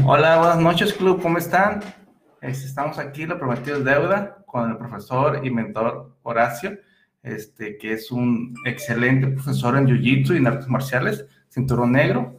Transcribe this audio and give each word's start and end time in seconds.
Hola, 0.00 0.38
buenas 0.38 0.58
noches, 0.58 0.92
club, 0.92 1.22
¿cómo 1.22 1.38
están? 1.38 1.80
Estamos 2.40 2.98
aquí, 2.98 3.24
lo 3.24 3.38
prometido 3.38 3.76
es 3.76 3.84
deuda, 3.84 4.42
con 4.46 4.70
el 4.70 4.76
profesor 4.76 5.46
y 5.46 5.50
mentor 5.50 6.16
Horacio, 6.22 6.78
este, 7.22 7.78
que 7.78 7.92
es 7.92 8.10
un 8.10 8.54
excelente 8.64 9.28
profesor 9.28 9.76
en 9.76 9.86
Jiu-Jitsu 9.86 10.34
y 10.34 10.38
en 10.38 10.48
artes 10.48 10.66
marciales, 10.66 11.24
cinturón 11.48 11.92
negro. 11.92 12.38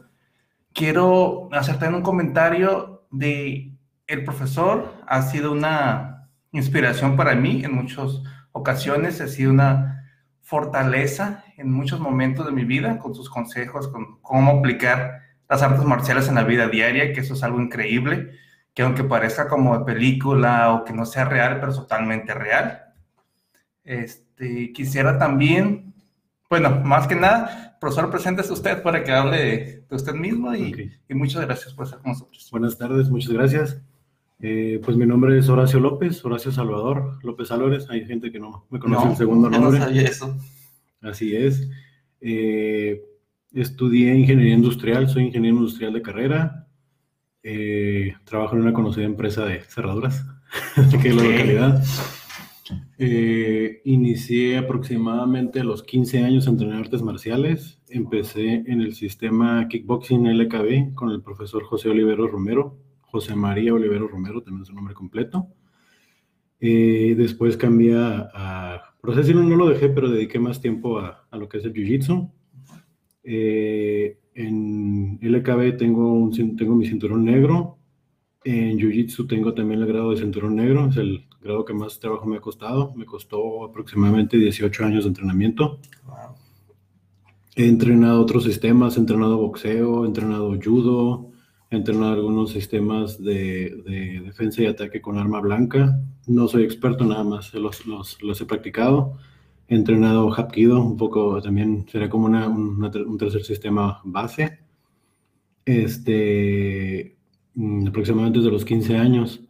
Quiero 0.74 1.48
hacer 1.52 1.94
un 1.94 2.02
comentario 2.02 3.06
de 3.10 3.72
el 4.06 4.24
profesor 4.24 4.92
ha 5.06 5.22
sido 5.22 5.52
una 5.52 6.28
inspiración 6.52 7.16
para 7.16 7.34
mí 7.34 7.64
en 7.64 7.74
muchas 7.74 8.22
ocasiones, 8.52 9.20
ha 9.22 9.28
sido 9.28 9.50
una 9.50 10.04
fortaleza 10.42 11.42
en 11.56 11.72
muchos 11.72 11.98
momentos 11.98 12.44
de 12.44 12.52
mi 12.52 12.64
vida 12.64 12.98
con 12.98 13.14
sus 13.14 13.30
consejos, 13.30 13.88
con 13.88 14.20
cómo 14.20 14.58
aplicar 14.58 15.23
las 15.48 15.62
artes 15.62 15.84
marciales 15.84 16.28
en 16.28 16.36
la 16.36 16.44
vida 16.44 16.68
diaria, 16.68 17.12
que 17.12 17.20
eso 17.20 17.34
es 17.34 17.42
algo 17.42 17.60
increíble, 17.60 18.32
que 18.72 18.82
aunque 18.82 19.04
parezca 19.04 19.48
como 19.48 19.78
de 19.78 19.84
película 19.84 20.72
o 20.72 20.84
que 20.84 20.92
no 20.92 21.06
sea 21.06 21.24
real, 21.24 21.58
pero 21.60 21.72
es 21.72 21.78
totalmente 21.78 22.34
real. 22.34 22.82
Este, 23.84 24.72
quisiera 24.72 25.18
también, 25.18 25.94
bueno, 26.48 26.80
más 26.84 27.06
que 27.06 27.14
nada, 27.14 27.76
profesor, 27.80 28.10
preséntese 28.10 28.52
usted 28.52 28.82
para 28.82 29.04
que 29.04 29.12
hable 29.12 29.84
de, 29.88 29.94
usted 29.94 30.14
mismo 30.14 30.54
y, 30.54 30.90
y, 31.08 31.14
muchas 31.14 31.44
gracias 31.44 31.74
por 31.74 31.84
estar 31.84 32.00
con 32.00 32.12
nosotros. 32.12 32.48
Buenas 32.50 32.76
tardes, 32.78 33.10
muchas 33.10 33.32
gracias. 33.32 33.80
Eh, 34.40 34.80
pues 34.84 34.96
mi 34.96 35.06
nombre 35.06 35.38
es 35.38 35.48
Horacio 35.48 35.80
López, 35.80 36.22
Horacio 36.24 36.52
Salvador 36.52 37.18
López 37.24 37.50
Álvarez. 37.50 37.88
Hay 37.88 38.04
gente 38.04 38.32
que 38.32 38.38
no 38.38 38.66
me 38.68 38.78
conoce 38.78 39.08
el 39.08 39.16
segundo 39.16 39.48
nombre. 39.48 39.78
No 39.78 39.84
sabía 39.86 40.02
eso. 40.02 40.36
Así 41.00 41.36
es. 41.36 41.68
Eh, 42.20 43.02
Estudié 43.54 44.12
ingeniería 44.12 44.54
industrial, 44.54 45.08
soy 45.08 45.26
ingeniero 45.26 45.58
industrial 45.58 45.92
de 45.92 46.02
carrera. 46.02 46.66
Eh, 47.40 48.14
trabajo 48.24 48.56
en 48.56 48.62
una 48.62 48.72
conocida 48.72 49.04
empresa 49.04 49.44
de 49.44 49.60
cerraduras 49.60 50.26
en 50.76 51.16
la 51.16 51.22
localidad. 51.22 51.84
Eh, 52.98 53.80
inicié 53.84 54.58
aproximadamente 54.58 55.60
a 55.60 55.64
los 55.64 55.84
15 55.84 56.24
años 56.24 56.48
a 56.48 56.50
entrenar 56.50 56.80
artes 56.80 57.02
marciales. 57.02 57.78
Empecé 57.88 58.64
en 58.66 58.80
el 58.80 58.92
sistema 58.92 59.68
kickboxing 59.68 60.36
LKB 60.36 60.94
con 60.94 61.10
el 61.10 61.22
profesor 61.22 61.62
José 61.62 61.90
Olivero 61.90 62.26
Romero, 62.26 62.76
José 63.02 63.36
María 63.36 63.72
Olivero 63.72 64.08
Romero, 64.08 64.42
también 64.42 64.62
es 64.62 64.68
su 64.68 64.74
nombre 64.74 64.94
completo. 64.94 65.46
Eh, 66.58 67.14
después 67.16 67.56
cambié 67.56 67.94
a, 67.96 68.82
decirlo, 69.14 69.44
no 69.44 69.54
lo 69.54 69.68
dejé, 69.68 69.90
pero 69.90 70.10
dediqué 70.10 70.40
más 70.40 70.60
tiempo 70.60 70.98
a, 70.98 71.28
a 71.30 71.36
lo 71.36 71.48
que 71.48 71.58
es 71.58 71.64
el 71.64 71.72
Jiu-Jitsu 71.72 72.32
eh, 73.24 74.18
en 74.34 75.18
LKB 75.22 75.76
tengo, 75.78 76.12
un, 76.12 76.56
tengo 76.56 76.74
mi 76.74 76.86
cinturón 76.86 77.24
negro. 77.24 77.78
En 78.44 78.78
Jiu-Jitsu 78.78 79.26
tengo 79.26 79.54
también 79.54 79.80
el 79.80 79.86
grado 79.86 80.10
de 80.10 80.18
cinturón 80.18 80.56
negro. 80.56 80.88
Es 80.88 80.96
el 80.96 81.26
grado 81.40 81.64
que 81.64 81.72
más 81.72 81.98
trabajo 81.98 82.26
me 82.26 82.36
ha 82.36 82.40
costado. 82.40 82.92
Me 82.94 83.06
costó 83.06 83.64
aproximadamente 83.64 84.36
18 84.36 84.84
años 84.84 85.04
de 85.04 85.08
entrenamiento. 85.08 85.78
He 87.56 87.66
entrenado 87.66 88.20
otros 88.20 88.44
sistemas. 88.44 88.96
He 88.96 89.00
entrenado 89.00 89.38
boxeo, 89.38 90.04
he 90.04 90.08
entrenado 90.08 90.54
judo. 90.62 91.30
He 91.70 91.76
entrenado 91.76 92.12
algunos 92.12 92.50
sistemas 92.50 93.22
de, 93.22 93.82
de 93.86 94.20
defensa 94.20 94.62
y 94.62 94.66
ataque 94.66 95.00
con 95.00 95.18
arma 95.18 95.40
blanca. 95.40 95.98
No 96.26 96.48
soy 96.48 96.64
experto, 96.64 97.04
nada 97.04 97.24
más 97.24 97.54
los, 97.54 97.86
los, 97.86 98.22
los 98.22 98.40
he 98.40 98.46
practicado. 98.46 99.16
He 99.68 99.74
entrenado 99.74 100.30
Hapkido, 100.32 100.80
un 100.80 100.96
poco 100.96 101.40
también 101.40 101.86
sería 101.90 102.10
como 102.10 102.26
una, 102.26 102.48
un 102.48 103.16
tercer 103.18 103.44
sistema 103.44 104.00
base. 104.04 104.64
Este, 105.64 107.16
mm, 107.54 107.88
aproximadamente 107.88 108.38
desde 108.38 108.52
los 108.52 108.64
15 108.64 108.96
años. 108.96 109.40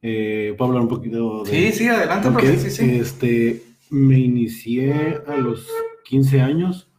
Eh, 0.00 0.54
¿Puedo 0.56 0.70
hablar 0.70 0.82
un 0.82 0.88
poquito 0.88 1.44
de...? 1.44 1.50
Sí, 1.50 1.78
sí, 1.78 1.88
adelante, 1.88 2.28
okay. 2.28 2.56
sí, 2.56 2.70
sí. 2.70 2.90
Este, 2.90 3.62
me 3.90 4.18
inicié 4.18 5.20
a 5.26 5.36
los 5.36 5.68
15 6.04 6.40
años. 6.40 6.90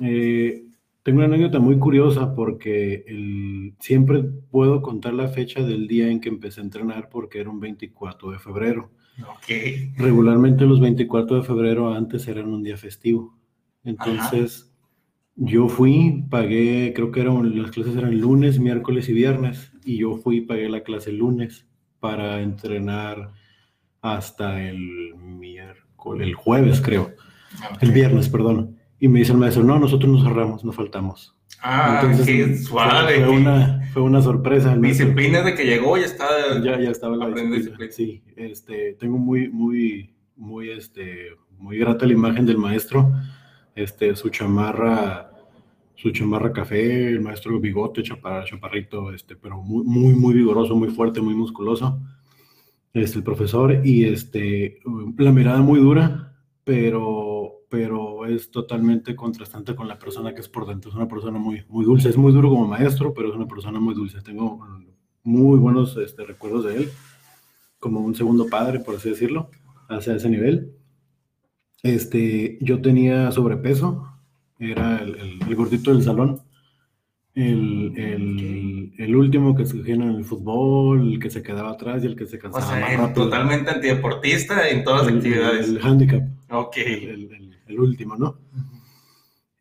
Eh, 0.00 0.66
tengo 1.02 1.18
una 1.18 1.26
anécdota 1.26 1.58
muy 1.58 1.78
curiosa 1.78 2.34
porque 2.34 3.04
el, 3.08 3.74
siempre 3.80 4.22
puedo 4.22 4.82
contar 4.82 5.14
la 5.14 5.28
fecha 5.28 5.62
del 5.62 5.88
día 5.88 6.08
en 6.08 6.20
que 6.20 6.28
empecé 6.28 6.60
a 6.60 6.64
entrenar 6.64 7.08
porque 7.08 7.40
era 7.40 7.50
un 7.50 7.58
24 7.58 8.30
de 8.30 8.38
febrero. 8.38 8.90
Okay. 9.36 9.92
Regularmente 9.96 10.64
los 10.64 10.80
24 10.80 11.36
de 11.36 11.42
febrero 11.42 11.92
antes 11.92 12.26
eran 12.28 12.52
un 12.52 12.62
día 12.62 12.76
festivo. 12.76 13.36
Entonces 13.84 14.72
yo 15.36 15.68
fui, 15.68 16.24
pagué, 16.28 16.92
creo 16.94 17.10
que 17.10 17.20
eran, 17.20 17.60
las 17.60 17.70
clases 17.70 17.96
eran 17.96 18.20
lunes, 18.20 18.58
miércoles 18.58 19.08
y 19.08 19.12
viernes, 19.12 19.72
y 19.84 19.98
yo 19.98 20.16
fui 20.16 20.38
y 20.38 20.40
pagué 20.42 20.68
la 20.68 20.82
clase 20.82 21.12
lunes 21.12 21.66
para 22.00 22.42
entrenar 22.42 23.32
hasta 24.00 24.62
el 24.62 25.14
miércoles, 25.16 26.26
el 26.26 26.34
jueves 26.34 26.80
creo, 26.80 27.12
el 27.80 27.92
viernes, 27.92 28.28
perdón. 28.28 28.76
Y 28.98 29.08
me 29.08 29.20
dice 29.20 29.32
el 29.32 29.38
maestro, 29.38 29.64
no, 29.64 29.78
nosotros 29.78 30.10
nos 30.12 30.22
cerramos, 30.22 30.64
no 30.64 30.72
faltamos. 30.72 31.36
Ah, 31.60 32.02
qué 32.24 32.56
suave. 32.56 33.24
Fue, 33.24 33.28
una, 33.28 33.88
fue 33.92 34.02
una 34.02 34.22
sorpresa. 34.22 34.76
Disciplina 34.76 35.42
de 35.42 35.54
que 35.54 35.64
llegó 35.64 35.96
y 35.96 36.02
está. 36.02 36.26
Ya, 36.62 36.80
ya 36.80 36.90
estaba 36.90 37.16
la 37.16 37.28
disciplina. 37.28 37.92
Sí, 37.92 38.22
este, 38.36 38.94
tengo 38.94 39.18
muy, 39.18 39.48
muy, 39.48 40.14
muy, 40.36 40.70
este, 40.70 41.28
muy 41.58 41.78
grata 41.78 42.06
la 42.06 42.12
imagen 42.12 42.46
del 42.46 42.58
maestro. 42.58 43.12
Este, 43.74 44.14
su 44.16 44.28
chamarra, 44.28 45.30
su 45.94 46.10
chamarra 46.10 46.52
café, 46.52 47.08
el 47.08 47.20
maestro 47.20 47.58
bigote, 47.60 48.02
chaparrito, 48.02 49.12
este, 49.12 49.36
pero 49.36 49.62
muy, 49.62 49.84
muy, 49.84 50.14
muy 50.14 50.34
vigoroso, 50.34 50.74
muy 50.74 50.88
fuerte, 50.88 51.20
muy 51.20 51.34
musculoso. 51.34 52.00
Este, 52.92 53.18
el 53.18 53.24
profesor, 53.24 53.80
y 53.84 54.04
este, 54.04 54.80
la 55.16 55.32
mirada 55.32 55.62
muy 55.62 55.80
dura, 55.80 56.34
pero 56.64 57.21
pero 57.72 58.26
es 58.26 58.50
totalmente 58.50 59.16
contrastante 59.16 59.74
con 59.74 59.88
la 59.88 59.98
persona 59.98 60.34
que 60.34 60.42
es 60.42 60.48
por 60.50 60.66
dentro. 60.66 60.90
Es 60.90 60.94
una 60.94 61.08
persona 61.08 61.38
muy, 61.38 61.64
muy 61.70 61.86
dulce, 61.86 62.10
es 62.10 62.18
muy 62.18 62.30
duro 62.30 62.50
como 62.50 62.66
maestro, 62.66 63.14
pero 63.14 63.30
es 63.30 63.34
una 63.34 63.48
persona 63.48 63.80
muy 63.80 63.94
dulce. 63.94 64.20
Tengo 64.20 64.60
muy 65.22 65.58
buenos 65.58 65.96
este, 65.96 66.22
recuerdos 66.24 66.66
de 66.66 66.76
él, 66.76 66.90
como 67.78 68.00
un 68.00 68.14
segundo 68.14 68.46
padre, 68.48 68.80
por 68.80 68.96
así 68.96 69.08
decirlo, 69.08 69.48
hacia 69.88 70.16
ese 70.16 70.28
nivel. 70.28 70.74
Este, 71.82 72.58
yo 72.60 72.82
tenía 72.82 73.32
sobrepeso, 73.32 74.06
era 74.58 74.98
el, 74.98 75.40
el, 75.48 75.56
gordito 75.56 75.94
del 75.94 76.02
salón, 76.02 76.42
el, 77.34 77.94
el, 77.96 78.92
el, 78.98 79.16
último 79.16 79.54
que 79.54 79.62
escogían 79.62 80.02
en 80.02 80.10
el 80.10 80.26
fútbol, 80.26 81.14
el 81.14 81.18
que 81.18 81.30
se 81.30 81.42
quedaba 81.42 81.70
atrás 81.70 82.04
y 82.04 82.06
el 82.06 82.16
que 82.16 82.26
se 82.26 82.38
cansaba 82.38 82.66
o 82.66 82.68
sea, 82.68 82.80
más 82.80 82.98
rápido. 82.98 83.24
Totalmente 83.24 83.70
antideportista 83.70 84.68
en 84.68 84.84
todas 84.84 85.06
las 85.06 85.16
actividades. 85.16 85.70
El 85.70 85.82
handicap. 85.82 86.22
Ok. 86.50 86.76
el, 86.76 87.51
el 87.72 87.80
último, 87.80 88.16
¿no? 88.16 88.38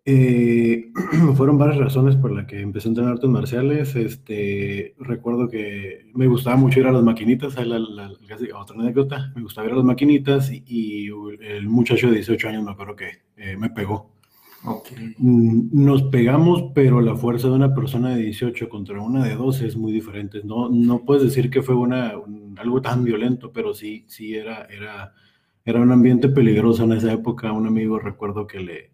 Eh, 0.03 0.91
fueron 1.35 1.59
varias 1.59 1.77
razones 1.77 2.15
por 2.15 2.31
las 2.31 2.47
que 2.47 2.59
empecé 2.59 2.87
a 2.87 2.89
entrenar 2.89 3.13
artes 3.13 3.29
marciales. 3.29 3.95
Este, 3.95 4.95
recuerdo 4.99 5.47
que 5.47 6.09
me 6.13 6.27
gustaba 6.27 6.55
mucho 6.55 6.79
ir 6.79 6.87
a 6.87 6.91
las 6.91 7.03
maquinitas, 7.03 7.57
a 7.57 7.65
la, 7.65 7.77
la, 7.79 8.11
otra 8.55 8.75
anécdota, 8.79 9.31
me 9.35 9.43
gustaba 9.43 9.67
ir 9.67 9.73
a 9.73 9.77
las 9.77 9.85
maquinitas 9.85 10.51
y, 10.51 11.09
el 11.41 11.67
muchacho 11.67 12.07
de 12.07 12.15
18 12.15 12.49
años 12.49 12.63
me 12.63 12.71
acuerdo 12.71 12.95
que 12.95 13.09
eh, 13.37 13.55
me 13.57 13.69
pegó. 13.69 14.11
Okay. 14.63 15.15
Mm, 15.17 15.69
nos 15.71 16.03
pegamos, 16.03 16.71
pero 16.75 17.01
la 17.01 17.15
fuerza 17.15 17.47
de 17.47 17.53
una 17.53 17.73
persona 17.73 18.15
de 18.15 18.23
18 18.23 18.69
contra 18.69 19.01
una 19.01 19.23
de 19.23 19.35
12 19.35 19.67
es 19.67 19.75
muy 19.75 19.91
diferente. 19.91 20.41
No, 20.43 20.69
no 20.69 21.03
puedes 21.03 21.23
decir 21.23 21.49
que 21.49 21.61
fue 21.63 21.75
una, 21.75 22.17
un, 22.17 22.55
algo 22.59 22.81
tan 22.81 23.03
violento, 23.03 23.51
pero 23.51 23.73
sí, 23.73 24.05
sí 24.07 24.35
era, 24.35 24.65
era 24.65 25.13
era 25.65 25.79
un 25.79 25.91
ambiente 25.91 26.29
peligroso 26.29 26.83
en 26.83 26.93
esa 26.93 27.11
época. 27.11 27.51
Un 27.51 27.67
amigo 27.67 27.99
recuerdo 27.99 28.47
que 28.47 28.59
le, 28.59 28.91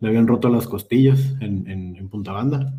le 0.00 0.08
habían 0.08 0.26
roto 0.26 0.48
las 0.48 0.66
costillas 0.66 1.34
en, 1.40 1.66
en, 1.68 2.08
Punta 2.08 2.32
Banda 2.32 2.72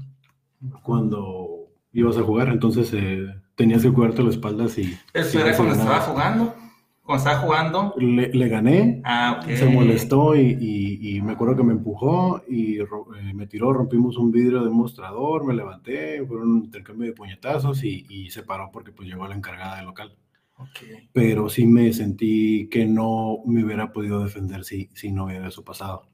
cuando 0.83 1.67
ibas 1.91 2.17
a 2.17 2.23
jugar, 2.23 2.49
entonces 2.49 2.91
eh, 2.93 3.25
tenías 3.55 3.81
que 3.81 3.91
cuidarte 3.91 4.23
la 4.23 4.29
espalda 4.29 4.65
y... 4.77 4.97
¿Eso 5.13 5.39
era 5.39 5.55
cuando 5.55 5.73
estaba 5.73 5.99
jugando? 6.01 6.55
Cuando 7.03 7.23
estaba 7.23 7.41
jugando. 7.41 7.93
Le, 7.97 8.29
le 8.29 8.47
gané, 8.47 9.01
ah, 9.03 9.39
okay. 9.41 9.57
se 9.57 9.65
molestó 9.65 10.35
y, 10.35 10.57
y, 10.59 11.17
y, 11.17 11.21
me 11.21 11.33
acuerdo 11.33 11.57
que 11.57 11.63
me 11.63 11.73
empujó 11.73 12.41
y 12.47 12.79
eh, 12.79 12.85
me 13.33 13.47
tiró, 13.47 13.73
rompimos 13.73 14.17
un 14.17 14.31
vidrio 14.31 14.63
de 14.63 14.69
mostrador, 14.69 15.45
me 15.45 15.53
levanté, 15.53 16.25
fue 16.25 16.37
un 16.37 16.65
intercambio 16.65 17.07
de 17.07 17.13
puñetazos 17.13 17.83
y, 17.83 18.05
y 18.09 18.29
se 18.29 18.43
paró 18.43 18.69
porque 18.71 18.91
pues 18.91 19.07
llegó 19.07 19.27
la 19.27 19.35
encargada 19.35 19.77
del 19.77 19.85
local. 19.85 20.15
Okay. 20.57 21.09
Pero 21.11 21.49
sí 21.49 21.65
me 21.65 21.91
sentí 21.91 22.69
que 22.69 22.85
no 22.85 23.39
me 23.45 23.63
hubiera 23.63 23.91
podido 23.91 24.23
defender 24.23 24.63
si, 24.63 24.89
si 24.93 25.11
no 25.11 25.25
hubiera 25.25 25.47
eso 25.47 25.63
pasado. 25.63 26.07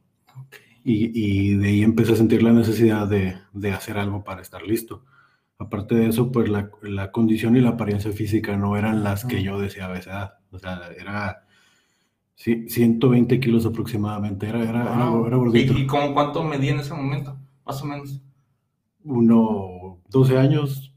Okay. 0.47 0.61
Y, 0.83 1.11
y, 1.13 1.55
de 1.55 1.67
ahí 1.67 1.83
empecé 1.83 2.13
a 2.13 2.15
sentir 2.15 2.41
la 2.41 2.51
necesidad 2.51 3.07
de, 3.07 3.35
de, 3.53 3.71
hacer 3.71 3.99
algo 3.99 4.23
para 4.23 4.41
estar 4.41 4.63
listo. 4.63 5.05
Aparte 5.59 5.93
de 5.93 6.07
eso, 6.07 6.31
pues 6.31 6.49
la, 6.49 6.71
la 6.81 7.11
condición 7.11 7.55
y 7.55 7.61
la 7.61 7.69
apariencia 7.69 8.11
física 8.11 8.57
no 8.57 8.75
eran 8.77 9.03
las 9.03 9.23
que 9.23 9.43
yo 9.43 9.59
deseaba 9.59 9.93
a 9.93 9.99
esa 9.99 10.09
edad. 10.09 10.33
O 10.51 10.57
sea, 10.57 10.89
era 10.99 11.45
sí, 12.33 12.67
120 12.67 13.39
kilos 13.39 13.67
aproximadamente. 13.67 14.49
Era, 14.49 14.63
era, 14.63 14.83
wow. 14.95 15.19
era, 15.19 15.27
era 15.27 15.37
gordito. 15.37 15.73
¿Y, 15.73 15.81
¿Y 15.81 15.87
cómo 15.87 16.15
cuánto 16.15 16.43
medía 16.43 16.71
en 16.71 16.79
ese 16.79 16.95
momento? 16.95 17.37
Más 17.63 17.79
o 17.83 17.85
menos. 17.85 18.19
Uno, 19.03 19.99
12 20.09 20.37
años, 20.37 20.90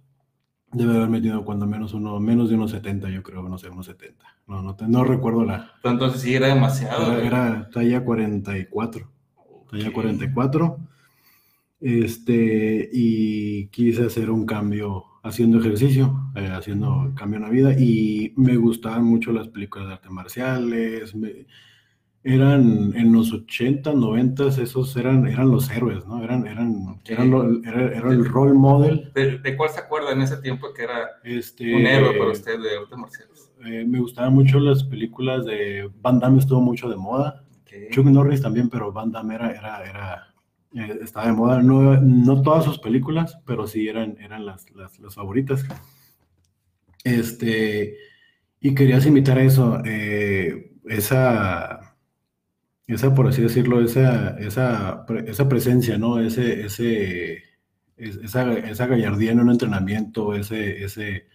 Debe 0.74 0.96
haber 0.96 1.08
metido 1.08 1.44
cuando 1.44 1.66
menos 1.66 1.94
uno, 1.94 2.18
menos 2.20 2.48
de 2.48 2.56
unos 2.56 2.72
70, 2.72 3.08
yo 3.10 3.22
creo, 3.22 3.42
no 3.48 3.58
sé, 3.58 3.68
unos 3.68 3.86
70. 3.86 4.24
No, 4.46 4.62
no, 4.62 4.76
no 4.86 5.04
recuerdo 5.04 5.44
la. 5.44 5.72
Pero 5.82 5.92
entonces 5.92 6.20
sí 6.20 6.34
era 6.34 6.48
demasiado. 6.48 7.12
Era, 7.12 7.26
era 7.26 7.70
talla 7.70 8.04
44. 8.04 9.10
Talla 9.70 9.92
44. 9.92 10.78
Este, 11.80 12.88
y 12.92 13.68
quise 13.68 14.06
hacer 14.06 14.30
un 14.30 14.46
cambio 14.46 15.04
haciendo 15.22 15.58
ejercicio, 15.58 16.30
eh, 16.34 16.48
haciendo 16.48 17.12
cambio 17.14 17.38
en 17.38 17.42
la 17.42 17.50
vida, 17.50 17.78
y 17.78 18.32
me 18.36 18.56
gustaban 18.56 19.04
mucho 19.04 19.32
las 19.32 19.48
películas 19.48 19.88
de 19.88 19.94
artes 19.94 20.10
marciales. 20.10 21.14
Eran 22.24 22.94
en 22.96 23.12
los 23.12 23.32
80, 23.32 23.92
90, 23.92 24.48
esos 24.48 24.96
eran, 24.96 25.26
eran 25.26 25.50
los 25.50 25.70
héroes, 25.70 26.06
¿no? 26.06 26.24
Eran, 26.24 26.46
eran, 26.46 26.98
eran 27.04 27.62
era, 27.64 28.10
el 28.10 28.24
role 28.24 28.54
model. 28.54 29.12
¿De, 29.14 29.56
cuál 29.56 29.68
se 29.68 29.80
acuerda 29.80 30.12
en 30.12 30.22
ese 30.22 30.38
tiempo 30.38 30.72
que 30.72 30.84
era 30.84 31.10
este, 31.22 31.74
un 31.74 31.86
héroe 31.86 32.16
para 32.16 32.30
usted 32.30 32.58
de 32.58 32.78
artes 32.78 32.98
marciales? 32.98 33.52
Eh, 33.66 33.84
me 33.86 34.00
gustaban 34.00 34.32
mucho 34.32 34.58
las 34.58 34.84
películas 34.84 35.44
de 35.44 35.90
Van 36.00 36.18
Damme, 36.18 36.38
estuvo 36.38 36.60
mucho 36.60 36.88
de 36.88 36.96
moda. 36.96 37.44
Chuck 37.90 38.06
Norris 38.06 38.40
también, 38.40 38.70
pero 38.70 38.92
Van 38.92 39.10
Damme 39.10 39.34
era, 39.34 39.82
era 39.82 40.34
eh, 40.74 40.98
estaba 41.02 41.26
de 41.26 41.32
moda, 41.32 41.60
no, 41.60 42.00
no, 42.00 42.42
todas 42.42 42.64
sus 42.64 42.78
películas, 42.78 43.38
pero 43.44 43.66
sí 43.66 43.86
eran, 43.88 44.16
eran 44.20 44.46
las, 44.46 44.64
las, 44.70 45.14
favoritas. 45.14 45.64
Este, 47.02 47.96
y 48.60 48.74
querías 48.74 49.04
imitar 49.04 49.38
eso, 49.38 49.82
eh, 49.84 50.72
esa, 50.84 51.83
esa, 52.86 53.14
por 53.14 53.28
así 53.28 53.42
decirlo, 53.42 53.80
esa, 53.80 54.38
esa, 54.38 55.06
esa 55.26 55.48
presencia, 55.48 55.98
¿no? 55.98 56.20
Ese, 56.20 56.66
ese, 56.66 57.42
esa, 57.96 58.52
esa 58.52 58.86
gallardía 58.86 59.32
en 59.32 59.40
un 59.40 59.50
entrenamiento, 59.50 60.34
ese, 60.34 60.84
ese, 60.84 61.26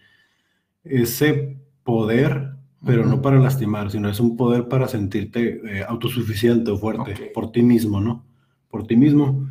ese 0.84 1.58
poder, 1.82 2.52
pero 2.84 3.04
no 3.04 3.20
para 3.20 3.38
lastimar, 3.38 3.90
sino 3.90 4.08
es 4.08 4.20
un 4.20 4.36
poder 4.36 4.68
para 4.68 4.88
sentirte 4.88 5.60
eh, 5.64 5.84
autosuficiente 5.86 6.70
o 6.70 6.78
fuerte 6.78 7.30
por 7.34 7.52
ti 7.52 7.62
mismo, 7.62 8.00
¿no? 8.00 8.30
por 8.70 8.86
ti 8.86 8.96
mismo. 8.96 9.48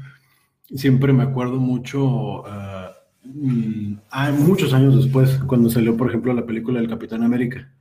Siempre 0.73 1.13
me 1.13 1.23
acuerdo 1.23 1.59
mucho, 1.59 2.45
ah, 2.47 2.91
mm, 3.23 3.93
hay 4.09 4.33
muchos 4.33 4.73
años 4.73 4.95
después, 4.95 5.39
cuando 5.45 5.69
salió, 5.69 5.97
por 5.97 6.09
ejemplo, 6.09 6.33
la 6.33 6.45
película 6.45 6.79
del 6.79 6.89
Capitán 6.89 7.23
América. 7.23 7.71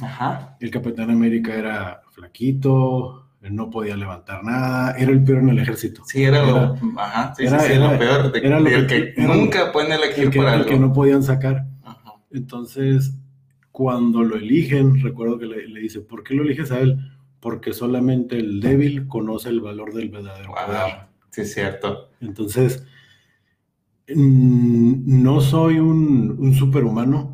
Ajá. 0.00 0.56
El 0.60 0.70
Capitán 0.70 1.10
América 1.10 1.54
era 1.54 2.02
flaquito, 2.10 3.21
no 3.50 3.70
podía 3.70 3.96
levantar 3.96 4.44
nada, 4.44 4.92
era 4.96 5.10
el 5.10 5.22
peor 5.24 5.40
en 5.40 5.50
el 5.50 5.58
ejército. 5.58 6.02
Sí, 6.04 6.22
era, 6.22 6.44
lo, 6.44 6.76
ajá, 6.96 7.34
sí, 7.36 7.44
era, 7.44 7.56
lo 7.56 7.98
peor, 7.98 8.32
era 8.34 8.60
lo 8.60 8.86
que, 8.86 9.14
nunca 9.16 9.72
pueden 9.72 9.92
elegir 9.92 10.24
el 10.24 10.30
que, 10.30 10.38
el 10.38 10.66
que 10.66 10.78
no 10.78 10.92
podían 10.92 11.22
sacar. 11.22 11.66
Ajá. 11.82 12.14
Entonces, 12.30 13.14
cuando 13.70 14.22
lo 14.22 14.36
eligen, 14.36 15.02
recuerdo 15.02 15.38
que 15.38 15.46
le, 15.46 15.66
le, 15.68 15.80
dice, 15.80 16.00
¿por 16.00 16.22
qué 16.22 16.34
lo 16.34 16.42
eliges 16.42 16.70
a 16.70 16.78
él? 16.80 16.98
porque 17.42 17.72
solamente 17.72 18.38
el 18.38 18.60
débil 18.60 19.08
conoce 19.08 19.48
el 19.48 19.60
valor 19.60 19.92
del 19.92 20.10
verdadero 20.10 20.54
poder. 20.54 21.08
Sí, 21.30 21.40
es 21.40 21.52
cierto. 21.52 22.10
Entonces, 22.20 22.86
no 24.06 25.40
soy 25.40 25.80
un, 25.80 26.54
superhumano, 26.54 27.31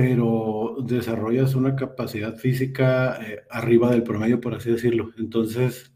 pero 0.00 0.76
desarrollas 0.82 1.54
una 1.54 1.76
capacidad 1.76 2.34
física 2.34 3.18
eh, 3.20 3.40
arriba 3.50 3.90
del 3.90 4.02
promedio, 4.02 4.40
por 4.40 4.54
así 4.54 4.70
decirlo. 4.70 5.10
Entonces, 5.18 5.92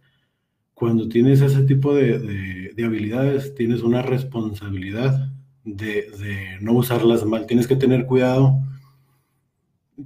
cuando 0.74 1.08
tienes 1.08 1.40
ese 1.40 1.62
tipo 1.62 1.94
de, 1.94 2.74
habilidades, 2.84 3.54
tienes 3.54 3.80
una 3.80 4.02
responsabilidad 4.02 5.32
de, 5.64 6.10
de, 6.18 6.58
no 6.60 6.74
usarlas 6.74 7.24
mal. 7.24 7.46
Tienes 7.46 7.66
que 7.66 7.76
tener 7.76 8.04
cuidado 8.04 8.58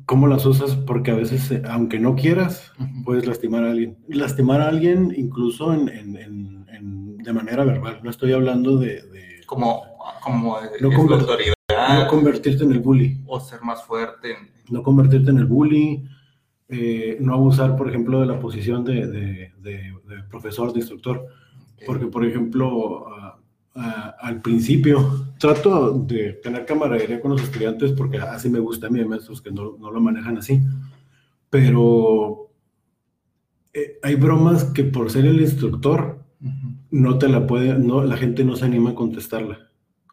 cómo 0.06 0.28
las 0.28 0.46
usas, 0.46 0.76
porque 0.76 1.10
a 1.10 1.16
veces, 1.16 1.50
eh, 1.50 1.62
aunque 1.68 1.98
no 1.98 2.14
quieras, 2.14 2.70
puedes 3.04 3.26
lastimar 3.26 3.64
a 3.64 3.72
alguien. 3.72 3.98
Lastimar 4.06 4.60
a 4.60 4.68
alguien 4.68 5.12
incluso 5.16 5.74
en, 5.74 5.88
de 7.16 7.32
manera 7.32 7.64
verbal. 7.64 7.98
No 8.04 8.10
estoy 8.10 8.30
hablando 8.30 8.76
de... 8.78 9.02
como 9.44 9.82
como 10.22 10.58
no, 10.80 11.14
autoridad, 11.14 11.54
no 11.68 12.08
convertirte 12.08 12.64
en 12.64 12.72
el 12.72 12.80
bully. 12.80 13.20
O 13.26 13.40
ser 13.40 13.62
más 13.62 13.84
fuerte. 13.84 14.36
No 14.70 14.82
convertirte 14.82 15.30
en 15.30 15.38
el 15.38 15.46
bully. 15.46 16.04
Eh, 16.68 17.16
no 17.20 17.34
abusar, 17.34 17.76
por 17.76 17.88
ejemplo, 17.88 18.20
de 18.20 18.26
la 18.26 18.38
posición 18.38 18.84
de, 18.84 19.06
de 19.06 19.92
profesor, 20.30 20.72
de 20.72 20.80
instructor. 20.80 21.26
Porque, 21.86 22.06
por 22.06 22.24
ejemplo, 22.24 23.06
al 24.18 24.40
principio. 24.40 25.26
Trato 25.38 25.92
de 25.92 26.34
tener 26.34 26.66
camaradería 26.66 27.20
con 27.20 27.32
los 27.32 27.42
estudiantes 27.42 27.92
porque 27.92 28.18
así 28.18 28.50
me 28.50 28.58
gusta 28.58 28.88
a 28.88 28.90
mí, 28.90 28.98
hay 28.98 29.06
maestros 29.06 29.40
que 29.40 29.50
no, 29.50 29.76
no 29.78 29.90
lo 29.90 30.00
manejan 30.00 30.38
así. 30.38 30.60
Pero 31.48 32.50
eh, 33.72 33.98
hay 34.02 34.14
bromas 34.16 34.64
que 34.64 34.84
por 34.84 35.10
ser 35.10 35.26
el 35.26 35.40
instructor 35.40 36.24
no 36.90 37.18
te 37.18 37.28
la 37.28 37.46
puede, 37.46 37.78
no, 37.78 38.02
la 38.02 38.16
gente 38.16 38.44
no 38.44 38.56
se 38.56 38.64
anima 38.64 38.90
a 38.90 38.94
contestarla. 38.94 39.67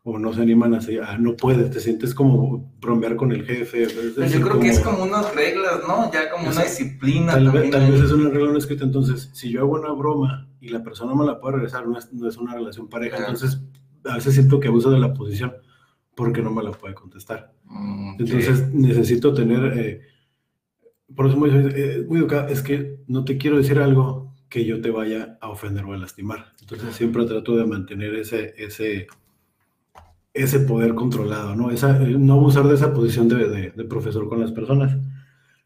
O 0.08 0.20
no 0.20 0.32
se 0.34 0.42
animan 0.44 0.76
así, 0.76 1.00
ah, 1.00 1.18
no 1.20 1.36
puedes, 1.36 1.72
te 1.72 1.80
sientes 1.80 2.14
como 2.14 2.72
bromear 2.80 3.16
con 3.16 3.32
el 3.32 3.44
jefe. 3.44 3.88
Pues 4.16 4.32
yo 4.32 4.40
creo 4.40 4.60
que 4.60 4.70
es 4.70 4.80
como 4.80 5.02
unas 5.02 5.34
reglas, 5.34 5.80
¿no? 5.88 6.12
Ya 6.12 6.30
como 6.30 6.48
una 6.48 6.62
disciplina. 6.62 7.34
Tal, 7.34 7.50
vez, 7.50 7.72
tal 7.72 7.92
vez 7.92 8.02
es 8.02 8.12
una 8.12 8.30
regla 8.30 8.52
no 8.52 8.58
escrita. 8.60 8.84
Entonces, 8.84 9.32
si 9.34 9.50
yo 9.50 9.62
hago 9.62 9.72
una 9.72 9.92
broma 9.94 10.48
y 10.62 10.70
la 10.70 10.84
persona 10.84 11.16
me 11.16 11.26
la 11.26 11.40
puede 11.40 11.56
regresar, 11.56 11.88
no 11.88 11.98
es, 11.98 12.38
una 12.38 12.54
relación 12.54 12.88
pareja. 12.88 13.18
Entonces, 13.18 13.64
a 14.04 14.14
veces 14.14 14.36
siento 14.36 14.60
que 14.60 14.68
abuso 14.68 14.92
de 14.92 15.00
la 15.00 15.12
posición 15.12 15.54
porque 16.14 16.44
no 16.44 16.52
me 16.52 16.62
la 16.62 16.72
puede 16.72 16.94
contestar. 16.94 17.54
Mm, 17.64 18.18
Entonces, 18.20 18.72
necesito 18.74 19.34
tener, 19.34 19.76
eh, 19.76 20.02
por 21.16 21.26
eso 21.26 21.36
muy, 21.36 21.50
eh, 21.50 22.06
muy 22.08 22.20
educado, 22.20 22.48
es 22.50 22.62
que 22.62 23.00
no 23.08 23.26
te 23.26 23.40
quiero 23.40 23.58
decir 23.58 23.80
algo 23.80 24.34
que 24.50 24.66
yo 24.66 24.82
te 24.82 24.92
vaya 24.92 25.38
a 25.42 25.50
ofender 25.50 25.84
o 25.86 25.94
a 25.94 25.98
lastimar. 25.98 26.54
Entonces, 26.62 26.96
siempre 26.96 27.26
trato 27.26 27.58
de 27.58 27.66
mantener 27.66 28.16
ese, 28.16 28.54
ese, 28.58 29.08
ese 30.36 30.60
poder 30.60 30.94
controlado, 30.94 31.56
¿no? 31.56 31.72
Esa, 31.72 32.02
eh, 32.04 32.16
no 32.20 32.34
abusar 32.34 32.66
de 32.66 32.76
esa 32.76 32.94
posición 32.94 33.28
de, 33.30 33.72
de 33.72 33.84
profesor 33.86 34.28
con 34.28 34.42
las 34.42 34.52
personas. 34.52 34.96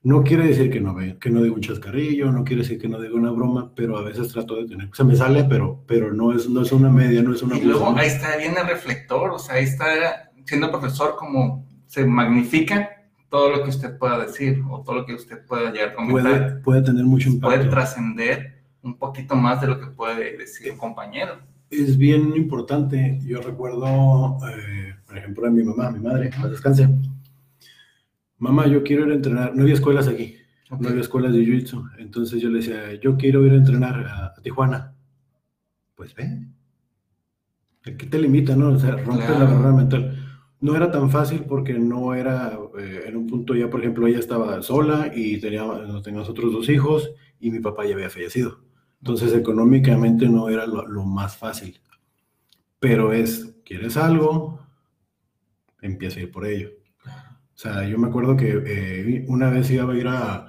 No 0.02 0.24
quiere 0.24 0.48
decir 0.48 0.72
que 0.72 0.80
no, 0.80 0.96
que 1.20 1.30
no 1.30 1.42
diga 1.42 1.56
un 1.56 1.62
chascarrillo, 1.62 2.32
no 2.32 2.46
quiere 2.46 2.62
decir 2.62 2.80
que 2.80 2.88
no 2.88 3.02
diga 3.02 3.16
una 3.16 3.32
broma, 3.32 3.74
pero 3.76 3.98
a 3.98 4.02
veces 4.02 4.32
trato 4.32 4.56
de 4.56 4.66
tener, 4.66 4.90
se 4.94 5.04
me 5.04 5.16
sale, 5.16 5.44
pero, 5.44 5.84
pero 5.86 6.14
no, 6.14 6.32
es, 6.32 6.48
no 6.48 6.62
es 6.62 6.72
una 6.72 6.90
media, 6.90 7.22
no 7.22 7.34
es 7.34 7.42
una... 7.42 7.58
Y 7.58 7.64
luego 7.64 7.94
ahí 7.98 8.08
está 8.08 8.38
bien 8.38 8.54
el 8.58 8.68
reflector, 8.68 9.32
o 9.32 9.40
sea, 9.40 9.56
ahí 9.56 9.66
está 9.66 10.32
siendo 10.46 10.72
profesor 10.72 11.16
como 11.18 11.68
se 11.88 12.06
magnifica 12.06 12.90
todo 13.30 13.50
lo 13.50 13.64
que 13.64 13.70
usted 13.72 13.98
pueda 13.98 14.18
decir 14.20 14.64
o 14.70 14.82
todo 14.82 14.96
lo 14.96 15.06
que 15.06 15.16
usted 15.16 15.46
pueda 15.46 15.72
llegar 15.72 15.90
a 15.90 15.96
comentar. 15.96 16.24
Puede, 16.24 16.56
puede 16.62 16.82
tener 16.84 17.04
mucho 17.04 17.30
impacto. 17.30 17.58
Puede 17.58 17.70
trascender 17.70 18.64
un 18.82 18.98
poquito 18.98 19.36
más 19.36 19.60
de 19.60 19.68
lo 19.68 19.80
que 19.80 19.88
puede 19.88 20.38
decir 20.38 20.72
un 20.72 20.78
compañero. 20.78 21.40
Es 21.70 21.98
bien 21.98 22.36
importante. 22.36 23.20
Yo 23.26 23.42
recuerdo, 23.42 24.38
eh, 24.48 24.96
por 25.06 25.18
ejemplo, 25.18 25.48
a 25.48 25.52
mi 25.52 25.64
mamá, 25.64 25.92
mi 25.92 26.00
madre, 26.00 26.32
a 26.38 26.48
descanse 26.48 26.88
mamá, 28.40 28.68
yo 28.68 28.84
quiero 28.84 29.06
ir 29.06 29.12
a 29.12 29.16
entrenar. 29.16 29.56
No 29.56 29.62
había 29.62 29.76
escuelas 29.76 30.08
aquí, 30.08 30.36
no 30.72 30.90
había 30.90 31.02
escuelas 31.02 31.34
de 31.34 31.42
jiu-jitsu. 31.42 31.92
Entonces 32.00 32.42
yo 32.42 32.50
le 32.50 32.60
decía, 32.60 32.96
yo 32.96 33.18
quiero 33.18 33.46
ir 33.46 33.54
a 33.54 33.58
entrenar 33.58 34.06
a, 34.08 34.34
Tijuana. 34.42 34.96
Pues 35.96 36.16
ve. 36.16 36.48
¿Qué 37.84 38.06
te 38.06 38.20
limita, 38.20 38.56
no? 38.56 38.70
O 38.70 38.80
sea, 38.80 38.96
rompe 38.98 39.28
la 39.30 39.46
barrera 39.46 39.72
mental. 39.74 40.26
No 40.62 40.76
era 40.76 40.92
tan 40.92 41.10
fácil 41.10 41.46
porque 41.48 41.74
no 41.74 42.14
era, 42.14 42.58
eh, 42.78 43.04
en 43.08 43.16
un 43.16 43.28
punto 43.28 43.56
ya, 43.56 43.70
por 43.70 43.80
ejemplo, 43.80 44.08
ella 44.08 44.20
estaba 44.20 44.62
sola 44.62 45.12
y 45.14 45.40
tenía, 45.40 45.64
teníamos 46.04 46.30
otros 46.30 46.52
dos 46.52 46.70
hijos 46.70 47.12
y 47.40 47.52
mi 47.52 47.60
papá 47.60 47.86
ya 47.86 47.96
había 47.96 48.10
fallecido. 48.10 48.60
Entonces, 49.02 49.34
económicamente 49.34 50.28
no 50.28 50.50
era 50.50 50.66
lo, 50.66 50.86
lo 50.88 51.04
más 51.06 51.38
fácil. 51.38 51.80
Pero 52.80 53.14
es, 53.14 53.56
¿quieres 53.66 53.98
algo? 53.98 54.60
Empieza 55.82 56.20
a 56.20 56.24
ir 56.24 56.32
por 56.32 56.46
ello. 56.46 56.70
O 57.60 57.62
sea, 57.62 57.86
yo 57.86 57.98
me 58.00 58.08
acuerdo 58.08 58.38
que 58.38 58.64
eh, 58.66 59.26
una 59.28 59.50
vez 59.50 59.70
iba 59.70 59.92
a 59.92 59.98
ir 59.98 60.08
a. 60.08 60.48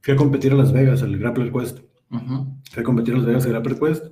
Fui 0.00 0.14
a 0.14 0.16
competir 0.16 0.52
a 0.52 0.56
Las 0.56 0.72
Vegas, 0.72 1.02
al 1.02 1.18
Grappler 1.18 1.52
Quest. 1.52 1.80
Fui 2.08 2.80
a 2.80 2.82
competir 2.82 3.12
a 3.12 3.18
Las 3.18 3.26
Vegas 3.26 3.44
al 3.44 3.52
Grappler 3.52 3.78
Quest. 3.78 4.06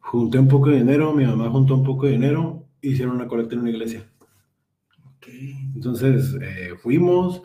Junté 0.00 0.38
un 0.40 0.48
poco 0.48 0.70
de 0.70 0.78
dinero, 0.78 1.12
mi 1.12 1.24
mamá 1.24 1.50
juntó 1.50 1.76
un 1.76 1.84
poco 1.84 2.06
de 2.06 2.12
dinero, 2.12 2.66
hicieron 2.80 3.14
una 3.14 3.28
colecta 3.28 3.54
en 3.54 3.60
una 3.60 3.70
iglesia. 3.70 4.10
Entonces 5.74 6.36
eh, 6.40 6.74
fuimos 6.82 7.42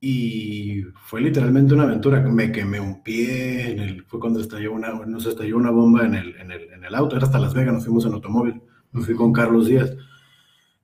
y 0.00 0.82
fue 1.04 1.20
literalmente 1.20 1.74
una 1.74 1.84
aventura. 1.84 2.20
Me 2.20 2.52
quemé 2.52 2.80
un 2.80 3.02
pie, 3.02 3.72
en 3.72 3.80
el, 3.80 4.04
fue 4.04 4.20
cuando 4.20 4.40
estalló 4.40 4.72
una, 4.72 4.92
nos 5.06 5.26
estalló 5.26 5.56
una 5.56 5.70
bomba 5.70 6.06
en 6.06 6.14
el, 6.14 6.36
en, 6.36 6.50
el, 6.52 6.72
en 6.72 6.84
el 6.84 6.94
auto, 6.94 7.16
era 7.16 7.26
hasta 7.26 7.38
Las 7.38 7.54
Vegas, 7.54 7.74
nos 7.74 7.84
fuimos 7.84 8.06
en 8.06 8.12
automóvil. 8.14 8.60
Me 8.92 9.02
fui 9.02 9.14
con 9.14 9.32
Carlos 9.32 9.66
Díaz. 9.68 9.94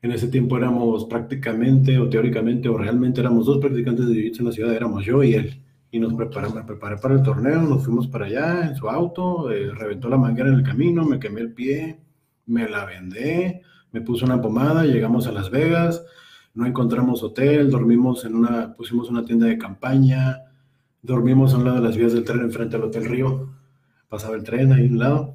En 0.02 0.12
ese 0.12 0.28
tiempo 0.28 0.58
éramos 0.58 1.06
prácticamente 1.06 1.98
o 1.98 2.08
teóricamente 2.10 2.68
o 2.68 2.76
realmente 2.76 3.20
éramos 3.20 3.46
dos 3.46 3.58
practicantes 3.58 4.06
de 4.06 4.14
jiu 4.14 4.32
en 4.38 4.44
la 4.44 4.52
ciudad, 4.52 4.74
éramos 4.74 5.04
yo 5.04 5.22
y 5.22 5.34
él. 5.34 5.62
Y 5.90 5.98
nos 5.98 6.12
preparamos, 6.12 6.56
me 6.56 6.64
preparé 6.64 6.98
para 6.98 7.14
el 7.14 7.22
torneo, 7.22 7.62
nos 7.62 7.84
fuimos 7.84 8.08
para 8.08 8.26
allá 8.26 8.66
en 8.68 8.76
su 8.76 8.88
auto, 8.88 9.50
eh, 9.50 9.72
reventó 9.72 10.08
la 10.08 10.18
manguera 10.18 10.50
en 10.50 10.56
el 10.56 10.62
camino, 10.62 11.04
me 11.06 11.18
quemé 11.18 11.40
el 11.40 11.54
pie, 11.54 12.00
me 12.46 12.68
la 12.68 12.84
vendé, 12.84 13.62
me 13.92 14.02
puse 14.02 14.24
una 14.24 14.42
pomada, 14.42 14.84
llegamos 14.84 15.26
a 15.26 15.32
Las 15.32 15.50
Vegas, 15.50 16.04
no 16.54 16.66
encontramos 16.66 17.22
hotel, 17.22 17.70
dormimos 17.70 18.24
en 18.24 18.36
una, 18.36 18.74
pusimos 18.74 19.10
una 19.10 19.24
tienda 19.24 19.46
de 19.46 19.58
campaña, 19.58 20.38
dormimos 21.02 21.52
a 21.52 21.58
un 21.58 21.64
lado 21.64 21.76
de 21.76 21.82
las 21.82 21.96
vías 21.96 22.12
del 22.12 22.24
tren 22.24 22.40
enfrente 22.40 22.76
al 22.76 22.84
Hotel 22.84 23.04
Río, 23.06 23.50
pasaba 24.08 24.36
el 24.36 24.44
tren 24.44 24.72
ahí 24.72 24.86
a 24.86 24.90
un 24.90 24.98
lado, 24.98 25.34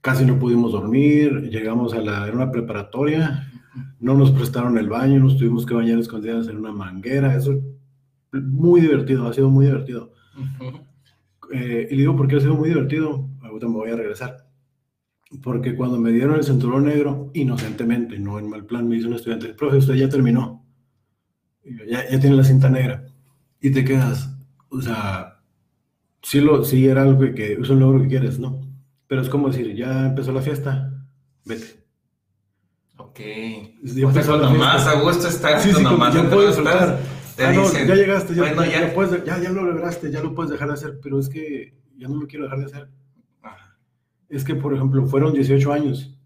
casi 0.00 0.24
no 0.24 0.38
pudimos 0.38 0.72
dormir, 0.72 1.50
llegamos 1.50 1.92
a 1.92 2.00
la, 2.00 2.26
era 2.26 2.34
una 2.34 2.50
preparatoria, 2.50 3.46
no 4.00 4.14
nos 4.14 4.32
prestaron 4.32 4.78
el 4.78 4.88
baño, 4.88 5.20
nos 5.20 5.36
tuvimos 5.36 5.66
que 5.66 5.74
bañar 5.74 5.98
escondidas 5.98 6.48
en 6.48 6.56
una 6.56 6.72
manguera, 6.72 7.36
eso 7.36 7.60
muy 8.32 8.80
divertido, 8.80 9.28
ha 9.28 9.32
sido 9.32 9.50
muy 9.50 9.66
divertido. 9.66 10.12
Eh, 11.52 11.88
y 11.90 11.96
digo, 11.96 12.16
porque 12.16 12.36
ha 12.36 12.40
sido 12.40 12.54
muy 12.54 12.68
divertido? 12.68 13.28
Ahorita 13.42 13.66
me 13.66 13.74
voy 13.74 13.90
a 13.90 13.96
regresar. 13.96 14.49
Porque 15.42 15.76
cuando 15.76 15.98
me 15.98 16.10
dieron 16.10 16.36
el 16.36 16.44
cinturón 16.44 16.86
negro, 16.86 17.30
inocentemente, 17.34 18.18
no 18.18 18.38
en 18.38 18.50
mal 18.50 18.66
plan, 18.66 18.88
me 18.88 18.96
dice 18.96 19.06
un 19.06 19.14
estudiante, 19.14 19.54
profe, 19.54 19.76
usted 19.76 19.94
ya 19.94 20.08
terminó. 20.08 20.66
ya, 21.64 22.08
ya 22.10 22.20
tiene 22.20 22.36
la 22.36 22.44
cinta 22.44 22.68
negra. 22.68 23.06
Y 23.60 23.70
te 23.70 23.84
quedas, 23.84 24.28
o 24.70 24.80
sea, 24.80 25.40
sí, 26.22 26.40
lo, 26.40 26.64
sí 26.64 26.86
era 26.86 27.02
algo 27.02 27.20
que, 27.34 27.52
es 27.54 27.68
un 27.68 27.78
logro 27.78 28.02
que 28.02 28.08
quieres, 28.08 28.38
¿no? 28.38 28.60
Pero 29.06 29.22
es 29.22 29.28
como 29.28 29.48
decir, 29.48 29.74
ya 29.74 30.06
empezó 30.06 30.32
la 30.32 30.42
fiesta, 30.42 30.92
vete. 31.44 31.84
Ok. 32.96 33.20
Ya 33.82 34.06
o 34.06 34.12
sea, 34.12 34.36
nomás 34.36 34.86
a 34.86 35.00
gusto 35.00 35.28
estar, 35.28 35.60
sí, 35.60 35.72
sí, 35.72 35.82
nomás 35.82 36.14
ya 36.14 36.28
puedes 36.28 36.56
estar. 36.56 36.98
Ah, 37.38 37.52
no, 37.52 37.72
ya 37.72 37.94
llegaste, 37.94 38.34
ya, 38.34 38.54
ya, 38.66 38.92
puedes, 38.92 39.24
ya, 39.24 39.38
ya, 39.38 39.50
lo 39.50 39.64
lograste, 39.64 40.10
ya 40.10 40.20
lo 40.20 40.34
puedes 40.34 40.50
dejar 40.50 40.68
de 40.68 40.74
hacer, 40.74 40.98
pero 41.02 41.18
es 41.18 41.28
que 41.28 41.74
ya 41.96 42.08
no 42.08 42.16
lo 42.16 42.26
quiero 42.26 42.44
dejar 42.44 42.58
de 42.58 42.64
hacer. 42.66 42.88
Es 44.30 44.44
que, 44.44 44.54
por 44.54 44.72
ejemplo, 44.72 45.04
fueron 45.06 45.34
18 45.34 45.72
años. 45.72 46.16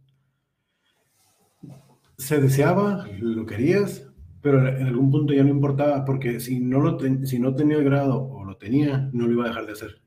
Se 2.19 2.41
deseaba, 2.41 3.09
lo 3.19 3.47
querías, 3.47 4.07
pero 4.41 4.69
en 4.69 4.87
algún 4.87 5.11
punto 5.11 5.33
ya 5.33 5.43
no 5.43 5.49
importaba, 5.49 6.05
porque 6.05 6.39
si 6.39 6.61
no, 6.61 6.81
lo 6.81 6.99
si 7.27 7.39
no 7.39 7.55
tenía 7.55 7.79
el 7.79 7.85
grado 7.85 8.23
o 8.23 8.45
lo 8.45 8.57
tenía, 8.57 9.09
no 9.13 9.27
lo 9.27 9.33
iba 9.33 9.45
a 9.47 9.49
dejar 9.49 9.67
de 9.67 9.73
hacer. 9.73 10.03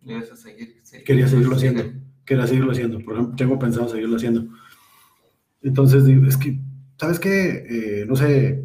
Quería 1.04 1.28
seguirlo 1.28 1.56
haciendo. 1.56 1.84
Quería 2.24 2.46
seguirlo 2.46 2.72
haciendo. 2.72 3.00
Por 3.00 3.16
ejemplo, 3.16 3.36
tengo 3.36 3.58
pensado 3.58 3.90
seguirlo 3.90 4.16
haciendo. 4.16 4.48
Entonces, 5.64 6.08
es 6.08 6.38
que, 6.38 6.60
¿sabes 6.98 7.20
qué? 7.20 7.66
Eh, 7.68 8.06
no 8.08 8.16
sé, 8.16 8.64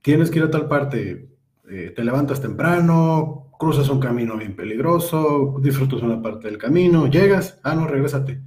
tienes 0.00 0.30
que 0.30 0.38
ir 0.38 0.44
a 0.44 0.50
tal 0.50 0.66
parte, 0.66 1.28
eh, 1.70 1.92
te 1.94 2.02
levantas 2.04 2.40
temprano, 2.40 3.39
cruzas 3.60 3.90
un 3.90 4.00
camino 4.00 4.38
bien 4.38 4.56
peligroso, 4.56 5.56
disfrutas 5.60 6.00
una 6.00 6.22
parte 6.22 6.48
del 6.48 6.56
camino, 6.56 7.08
llegas, 7.08 7.60
ah, 7.62 7.74
no, 7.74 7.86
regrésate, 7.86 8.40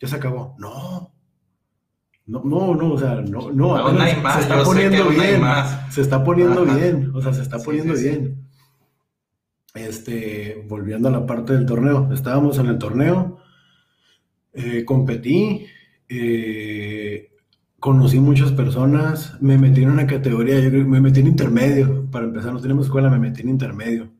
ya 0.00 0.08
se 0.08 0.16
acabó. 0.16 0.56
No, 0.58 1.12
no, 2.24 2.42
no, 2.42 2.74
no, 2.74 2.92
o 2.94 2.98
sea, 2.98 3.16
no, 3.16 3.52
no, 3.52 3.76
no 3.76 4.22
más, 4.22 4.36
se 4.36 4.40
está 4.40 4.64
poniendo 4.64 5.08
bien, 5.10 5.42
se 5.90 6.00
está 6.00 6.24
poniendo 6.24 6.64
bien, 6.64 7.12
o 7.14 7.20
sea, 7.20 7.34
se 7.34 7.42
está 7.42 7.58
poniendo 7.58 7.92
bien. 7.92 8.48
Este, 9.74 10.64
volviendo 10.66 11.08
a 11.08 11.12
la 11.12 11.26
parte 11.26 11.52
del 11.52 11.66
torneo, 11.66 12.10
estábamos 12.14 12.58
en 12.58 12.66
el 12.68 12.78
torneo, 12.78 13.40
eh, 14.54 14.82
competí, 14.86 15.66
eh, 16.08 17.32
conocí 17.78 18.18
muchas 18.18 18.50
personas, 18.52 19.36
me 19.42 19.58
metí 19.58 19.82
en 19.82 19.90
una 19.90 20.06
categoría, 20.06 20.58
yo 20.58 20.70
creo, 20.70 20.86
me 20.86 21.02
metí 21.02 21.20
en 21.20 21.26
intermedio, 21.26 22.10
para 22.10 22.24
empezar, 22.24 22.54
no 22.54 22.62
tenemos 22.62 22.86
escuela, 22.86 23.10
me 23.10 23.18
metí 23.18 23.42
en 23.42 23.50
intermedio. 23.50 24.13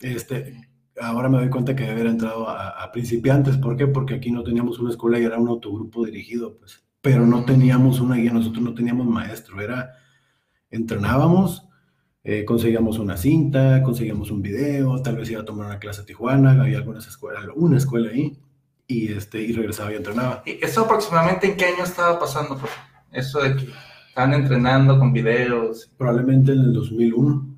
Este, 0.00 0.68
ahora 1.00 1.28
me 1.28 1.38
doy 1.38 1.50
cuenta 1.50 1.74
que 1.74 1.86
haber 1.86 2.06
entrado 2.06 2.48
a, 2.48 2.90
principiantes, 2.92 3.56
¿por 3.56 3.76
qué? 3.76 3.86
Porque 3.86 4.14
aquí 4.14 4.30
no 4.30 4.42
teníamos 4.42 4.78
una 4.78 4.90
escuela 4.90 5.18
y 5.18 5.24
era 5.24 5.38
un 5.38 5.48
autogrupo 5.48 6.04
dirigido, 6.04 6.56
pues, 6.58 6.84
pero 7.00 7.26
no 7.26 7.44
teníamos 7.44 8.00
una 8.00 8.16
guía, 8.16 8.32
nosotros 8.32 8.62
no 8.62 8.74
teníamos 8.74 9.06
maestro, 9.06 9.60
era, 9.60 9.92
entrenábamos, 10.70 11.68
eh, 12.24 12.44
conseguíamos 12.44 12.98
una 12.98 13.16
cinta, 13.16 13.82
conseguíamos 13.82 14.30
un 14.30 14.42
video, 14.42 15.00
tal 15.02 15.16
vez 15.16 15.30
iba 15.30 15.42
a 15.42 15.44
tomar 15.44 15.66
una 15.66 15.78
clase 15.78 16.02
a 16.02 16.04
Tijuana, 16.04 16.60
había 16.60 16.78
algunas 16.78 17.06
escuelas, 17.06 17.44
una 17.54 17.76
escuela 17.76 18.10
ahí, 18.10 18.38
y, 18.86 19.12
este, 19.12 19.42
y 19.42 19.52
regresaba 19.52 19.92
y 19.92 19.96
entrenaba. 19.96 20.42
¿Y 20.46 20.64
eso 20.64 20.82
aproximadamente 20.82 21.50
en 21.50 21.56
qué 21.56 21.66
año 21.66 21.84
estaba 21.84 22.18
pasando, 22.18 22.58
eso 23.12 23.40
de 23.40 23.56
que 23.56 23.68
están 24.18 24.34
entrenando 24.34 24.98
con 24.98 25.12
videos. 25.12 25.92
Probablemente 25.96 26.52
en 26.52 26.58
el 26.58 26.72
2001. 26.72 27.57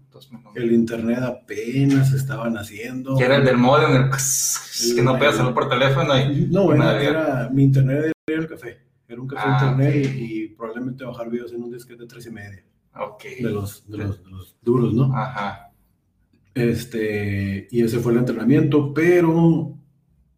El 0.55 0.73
internet 0.73 1.21
apenas 1.21 2.13
estaban 2.13 2.57
haciendo. 2.57 3.17
Que 3.17 3.25
era 3.25 3.37
el 3.37 3.45
del 3.45 3.57
modem, 3.57 3.93
el 3.93 4.95
que 4.95 5.03
no 5.03 5.15
podías 5.15 5.35
hacerlo 5.35 5.55
por 5.55 5.69
teléfono. 5.69 6.19
Y 6.19 6.49
no, 6.51 6.73
era, 6.73 7.49
mi 7.53 7.65
internet 7.65 8.13
era 8.27 8.41
el 8.41 8.47
café. 8.49 8.79
Era 9.09 9.21
un 9.21 9.27
café 9.27 9.43
ah, 9.47 9.59
internet 9.61 10.15
y, 10.17 10.49
probablemente 10.49 11.05
bajar 11.05 11.31
videos 11.31 11.53
en 11.53 11.63
un 11.63 11.73
disquete 11.73 12.03
de 12.03 12.09
tres 12.09 12.27
y 12.27 12.31
media. 12.31 12.65
Ok. 12.95 13.25
De 13.41 13.51
los, 13.51 13.89
de 13.91 13.99
los, 13.99 14.57
duros, 14.63 14.95
¿no? 14.95 15.15
Ajá. 15.15 15.73
Este, 16.55 17.69
y 17.71 17.83
ese 17.83 17.99
fue 17.99 18.13
el 18.13 18.19
entrenamiento, 18.19 18.93
pero 18.93 19.75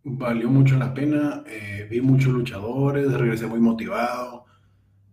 valió 0.05 0.49
mucho 0.49 0.77
la 0.77 0.95
pena. 0.95 1.43
Eh, 1.47 1.87
vi 1.91 2.01
muchos 2.01 2.33
luchadores, 2.33 3.12
regresé 3.12 3.47
muy 3.47 3.61
motivado 3.61 4.43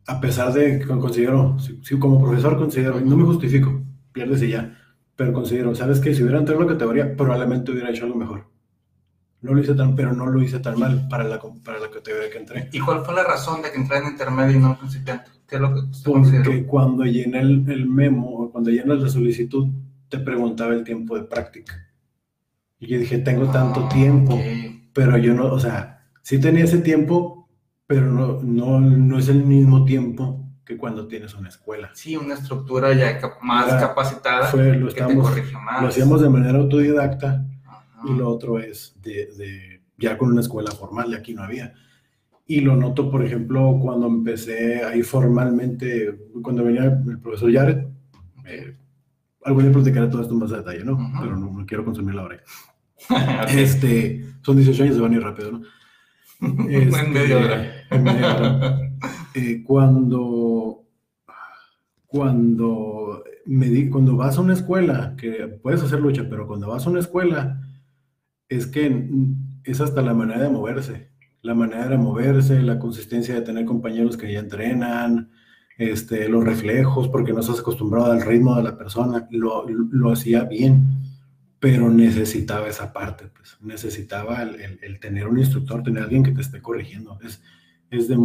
a 0.10 0.20
pesar 0.20 0.52
de 0.52 0.80
que 0.80 0.88
considero, 0.88 1.56
si, 1.60 2.00
como 2.00 2.20
profesor 2.20 2.58
considero, 2.58 3.00
no 3.00 3.16
me 3.16 3.26
justifico, 3.26 3.80
pierdes 4.12 4.42
y 4.44 4.50
ya, 4.50 4.78
pero 5.16 5.34
considero, 5.34 5.76
¿sabes 5.76 6.00
qué? 6.00 6.14
Si 6.14 6.24
hubiera 6.24 6.40
entrado 6.40 6.62
en 6.62 6.68
la 6.68 6.74
categoría, 6.74 7.16
probablemente 7.16 7.72
hubiera 7.72 7.90
hecho 7.90 8.06
algo 8.06 8.18
mejor. 8.18 8.46
No 9.42 9.54
lo 9.54 9.62
hice 9.62 9.74
tan, 9.74 9.96
pero 9.96 10.14
no 10.14 10.26
lo 10.28 10.42
hice 10.42 10.60
tan 10.60 10.80
mal 10.80 11.08
para 11.10 11.24
la, 11.24 11.42
para 11.64 11.80
la 11.80 11.90
categoría 11.90 12.30
que 12.30 12.38
entré. 12.38 12.70
¿Y 12.72 12.80
cuál 12.80 13.04
fue 13.06 13.14
la 13.14 13.24
razón 13.24 13.62
de 13.62 13.72
que 13.72 13.78
entré 13.78 13.98
en 13.98 14.08
intermedio 14.08 14.58
y 14.58 14.60
no 14.60 14.72
en 14.72 14.76
principiante? 14.78 15.32
¿Qué 15.48 15.56
es 15.56 15.62
lo 15.62 15.74
que 15.74 15.82
Porque 16.04 16.66
cuando 16.66 17.06
llené 17.06 17.40
el, 17.40 17.70
el 17.70 17.86
memo, 17.88 18.50
cuando 18.52 18.70
llenas 18.70 19.00
la 19.00 19.10
solicitud, 19.10 19.68
te 20.10 20.20
preguntaba 20.20 20.74
el 20.74 20.84
tiempo 20.84 21.18
de 21.18 21.24
práctica. 21.24 21.88
Y 22.80 22.88
yo 22.88 23.00
dije, 23.00 23.18
tengo 23.20 23.48
tanto 23.52 23.86
ah, 23.86 23.90
tiempo, 23.90 24.40
pero 24.94 25.18
yo 25.18 25.34
no, 25.34 25.48
o 25.48 25.60
sea, 25.60 26.06
sí 26.22 26.40
tenía 26.40 26.64
ese 26.64 26.80
tiempo, 26.80 27.50
pero 27.88 28.10
no, 28.12 28.42
no, 28.42 28.80
no 28.80 29.20
es 29.20 29.28
el 29.28 29.44
mismo 29.44 29.84
tiempo 29.86 30.49
que 30.70 30.78
cuando 30.78 31.08
tienes 31.08 31.34
una 31.34 31.50
escuela. 31.50 31.90
Sí, 31.96 32.16
una 32.16 32.36
estructura 32.36 32.94
ya 32.94 33.20
más 33.42 33.74
capacitada 33.82 34.52
lo, 34.54 34.88
que 34.88 35.02
te 35.02 35.16
corrige 35.16 35.58
más. 35.58 35.82
lo 35.82 35.88
hacíamos 35.88 36.22
de 36.22 36.30
manera 36.30 36.60
autodidacta 36.60 37.44
y 38.06 38.14
lo 38.14 38.30
otro 38.30 38.60
es 38.60 38.96
de, 39.02 39.34
de, 39.36 39.82
ya 39.98 40.16
con 40.16 40.30
una 40.30 40.42
escuela 40.42 40.70
formal, 40.70 41.10
y 41.10 41.16
aquí 41.16 41.34
no 41.34 41.42
había. 41.42 41.74
Y 42.46 42.62
lo 42.62 42.76
noto, 42.76 43.10
por 43.10 43.26
ejemplo, 43.26 43.80
cuando 43.82 44.06
empecé 44.06 44.84
ahí 44.84 45.02
formalmente, 45.02 46.20
cuando 46.44 46.64
venía 46.64 46.84
el 46.84 47.20
profesor 47.20 47.52
Jared, 47.52 47.88
eh, 48.46 48.78
algún 49.44 49.64
día 49.64 49.74
platicaré 49.74 50.08
todo 50.08 50.22
esto 50.22 50.36
en 50.36 50.40
más 50.40 50.52
detalle, 50.52 50.84
¿no? 50.84 51.00
Pero 51.20 51.36
no, 51.36 51.66
quiero 51.66 51.84
consumir 51.84 52.14
la 52.14 52.26
hora. 52.26 52.44
este, 53.50 54.24
son 54.44 54.56
18 54.56 54.84
años, 54.84 54.96
se 54.98 55.02
van 55.02 55.14
a 55.14 55.16
ir 55.16 55.24
rápido, 55.24 55.52
¿no? 55.52 55.62
en 56.70 57.12
media 57.12 57.38
hora. 57.38 58.89
Eh, 59.34 59.64
cuando, 59.64 60.86
cuando, 62.06 63.24
me 63.46 63.90
cuando 63.90 64.16
vas 64.16 64.38
a 64.38 64.42
una 64.42 64.54
escuela, 64.54 65.16
que 65.18 65.48
puedes 65.62 65.82
hacer 65.82 66.00
lucha, 66.00 66.28
pero 66.30 66.48
cuando 66.48 66.68
vas 66.68 66.86
a 66.86 66.90
una 66.90 67.00
escuela, 67.00 67.62
es 68.48 68.68
que 68.68 69.10
es 69.64 69.82
hasta 69.82 70.02
la 70.02 70.14
manera 70.14 70.44
de 70.44 70.50
moverse. 70.50 71.10
La 71.42 71.54
manera 71.54 71.88
de 71.88 71.98
moverse, 71.98 72.62
la 72.62 72.80
consistencia 72.80 73.36
de 73.36 73.42
tener 73.42 73.66
compañeros 73.66 74.18
que 74.18 74.32
ya 74.32 74.40
entrenan, 74.40 75.32
este, 75.78 76.28
los 76.28 76.44
reflejos, 76.44 77.08
porque 77.08 77.32
no 77.32 77.40
estás 77.40 77.60
acostumbrado 77.60 78.12
al 78.12 78.22
ritmo 78.22 78.56
de 78.56 78.64
la 78.64 78.78
persona, 78.78 79.28
lo, 79.32 79.66
lo 79.68 80.12
hacía 80.12 80.44
bien 80.44 81.00
pero 81.60 81.90
necesitaba 81.90 82.68
esa 82.68 82.94
parte, 82.94 83.28
pues 83.28 83.58
necesitaba 83.62 84.44
el, 84.44 85.00
tener 85.00 85.28
un 85.28 85.40
instructor, 85.40 85.84
tener 85.84 86.04
alguien 86.04 86.24
que 86.24 86.32
te 86.32 86.42
esté 86.42 86.62
corrigiendo. 86.62 87.20
Es, 87.22 87.42
es 87.92 88.08
de, 88.08 88.18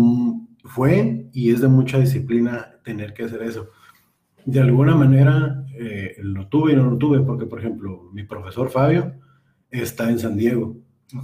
fue 0.64 1.28
y 1.32 1.50
es 1.50 1.60
de 1.60 1.68
mucha 1.68 1.98
disciplina 1.98 2.76
tener 2.84 3.14
que 3.14 3.24
hacer 3.24 3.42
eso. 3.42 3.70
De 4.44 4.60
alguna 4.60 4.94
manera 4.94 5.64
eh, 5.78 6.16
lo 6.18 6.48
tuve 6.48 6.72
y 6.72 6.76
no 6.76 6.90
lo 6.90 6.98
tuve, 6.98 7.20
porque 7.20 7.46
por 7.46 7.60
ejemplo, 7.60 8.10
mi 8.12 8.24
profesor 8.24 8.70
Fabio 8.70 9.14
está 9.70 10.10
en 10.10 10.18
San 10.18 10.36
Diego. 10.36 10.76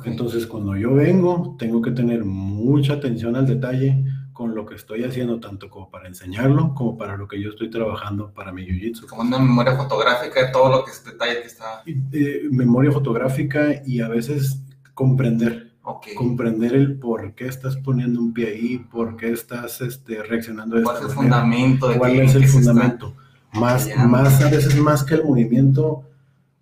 Entonces, 0.05 0.47
cuando 0.47 0.77
yo 0.77 0.95
vengo, 0.95 1.57
tengo 1.59 1.83
que 1.83 1.91
tener 1.91 2.25
mucha 2.25 2.95
atención 2.95 3.35
al 3.35 3.47
detalle, 3.47 4.05
con 4.41 4.55
lo 4.55 4.65
que 4.65 4.75
estoy 4.75 5.05
haciendo, 5.05 5.39
tanto 5.39 5.69
como 5.69 5.91
para 5.91 6.09
enseñarlo, 6.09 6.75
como 6.75 6.97
para 6.97 7.15
lo 7.19 7.29
que 7.29 7.39
yo 7.39 7.51
estoy 7.51 7.69
trabajando 7.69 8.33
para 8.33 8.53
mi 8.53 8.65
jiu-jitsu. 8.65 9.07
Como 9.07 9.21
una 9.21 9.39
memoria 9.39 9.77
fotográfica 9.77 10.47
de 10.47 10.51
todo 10.51 10.71
lo 10.71 10.83
que 10.83 10.93
es 10.93 11.05
detalle 11.05 11.43
que 11.43 11.47
está. 11.47 11.83
Eh, 11.85 12.49
memoria 12.51 12.91
fotográfica 12.91 13.83
y 13.85 14.01
a 14.01 14.09
veces 14.09 14.65
comprender. 14.95 15.70
Comprender 16.17 16.75
el 16.75 16.99
por 16.99 17.35
qué 17.35 17.47
estás 17.47 17.77
poniendo 17.77 18.21
un 18.21 18.33
pie 18.33 18.49
ahí, 18.49 18.79
por 18.79 19.17
qué 19.17 19.33
estás 19.33 19.81
este, 19.81 20.23
reaccionando 20.23 20.77
de 20.77 20.83
¿Cuál 20.83 20.97
es 20.97 21.03
el 21.03 21.11
fundamento? 21.11 21.89
De 21.89 21.99
¿Cuál 21.99 22.21
es 22.21 22.35
el 22.35 22.47
fundamento? 22.47 23.15
Más, 23.53 23.89
más, 23.97 24.41
a 24.43 24.51
veces 24.51 24.77
más 24.77 25.03
que 25.03 25.15
el 25.15 25.25
movimiento, 25.25 26.05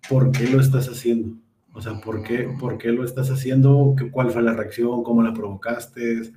¿por 0.09 0.31
qué 0.31 0.49
lo 0.49 0.59
estás 0.59 0.87
haciendo? 0.87 1.35
O 1.73 1.81
sea, 1.81 2.01
¿por 2.01 2.23
qué, 2.23 2.49
por 2.59 2.77
qué 2.77 2.91
lo 2.91 3.03
estás 3.03 3.29
haciendo? 3.29 3.95
¿Cuál 4.11 4.31
fue 4.31 4.41
la 4.41 4.53
reacción? 4.53 5.03
¿Cómo 5.03 5.21
la 5.21 5.33
provocaste? 5.33 6.31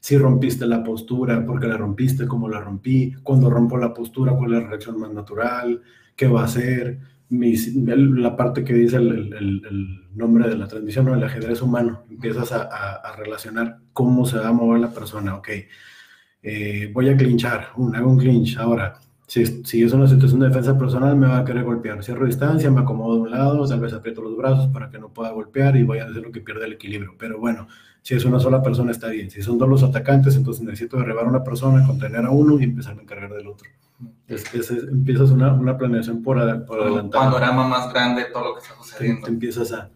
si 0.00 0.16
rompiste 0.16 0.64
la 0.66 0.82
postura, 0.82 1.44
por 1.44 1.60
qué 1.60 1.66
la 1.66 1.76
rompiste, 1.76 2.26
cómo 2.26 2.48
la 2.48 2.60
rompí, 2.60 3.14
cuando 3.22 3.50
rompo 3.50 3.76
la 3.76 3.92
postura, 3.92 4.32
cuál 4.32 4.54
es 4.54 4.62
la 4.62 4.68
reacción 4.68 4.98
más 4.98 5.12
natural, 5.12 5.82
qué 6.16 6.26
va 6.26 6.42
a 6.42 6.44
hacer, 6.44 6.98
la 7.30 8.36
parte 8.36 8.64
que 8.64 8.74
dice 8.74 8.96
el, 8.96 10.04
nombre 10.14 10.48
de 10.48 10.56
la 10.56 10.66
transmisión, 10.66 11.08
o 11.08 11.14
el 11.14 11.22
ajedrez 11.22 11.62
humano, 11.62 12.02
empiezas 12.10 12.52
a, 12.52 13.14
relacionar 13.16 13.78
cómo 13.92 14.26
se 14.26 14.38
va 14.38 14.48
a 14.48 14.52
mover 14.52 14.80
la 14.80 14.90
persona, 14.90 15.36
ok, 15.36 15.48
eh, 16.42 16.90
voy 16.92 17.08
a 17.08 17.16
clinchar, 17.16 17.68
un, 17.76 17.94
hago 17.94 18.10
un 18.10 18.18
clinch, 18.18 18.56
ahora, 18.56 18.98
si, 19.26 19.44
si, 19.64 19.82
es 19.82 19.92
una 19.92 20.08
situación 20.08 20.40
de 20.40 20.48
defensa 20.48 20.78
personal, 20.78 21.14
me 21.16 21.28
va 21.28 21.38
a 21.38 21.44
querer 21.44 21.64
golpear, 21.64 22.02
cierro 22.02 22.26
distancia, 22.26 22.70
me 22.70 22.80
acomodo 22.80 23.16
de 23.16 23.20
un 23.22 23.30
lado, 23.30 23.68
tal 23.68 23.80
vez 23.80 23.92
aprieto 23.92 24.22
los 24.22 24.36
brazos 24.36 24.68
para 24.68 24.90
que 24.90 24.98
no 24.98 25.12
pueda 25.12 25.30
golpear 25.30 25.76
y 25.76 25.82
voy 25.82 25.98
a 25.98 26.06
hacer 26.06 26.22
lo 26.22 26.32
que 26.32 26.40
pierde 26.40 26.66
el 26.66 26.72
equilibrio, 26.72 27.14
pero 27.18 27.38
bueno, 27.38 27.68
si 28.02 28.14
es 28.14 28.24
una 28.24 28.40
sola 28.40 28.62
persona 28.62 28.90
está 28.90 29.08
bien, 29.08 29.30
si 29.30 29.42
son 29.42 29.58
dos 29.58 29.68
los 29.68 29.82
atacantes, 29.82 30.34
entonces 30.34 30.64
necesito 30.64 30.96
derribar 30.96 31.26
a 31.26 31.28
una 31.28 31.44
persona, 31.44 31.86
contener 31.86 32.24
a 32.24 32.30
uno 32.30 32.58
y 32.58 32.64
empezar 32.64 32.98
a 32.98 33.02
encargar 33.02 33.32
del 33.34 33.48
otro. 33.48 33.68
Es, 34.28 34.70
empiezas 34.70 35.30
una, 35.30 35.52
una, 35.52 35.76
planeación 35.76 36.22
por, 36.22 36.36
por 36.66 36.80
adelantar. 36.80 37.26
Un 37.26 37.32
panorama 37.32 37.66
más 37.66 37.92
grande 37.92 38.24
de 38.24 38.30
todo 38.30 38.44
lo 38.44 38.54
que 38.54 38.60
está 38.60 38.74
sucediendo. 38.76 39.24
Te, 39.26 39.30
empiezas, 39.30 39.72
a, 39.72 39.90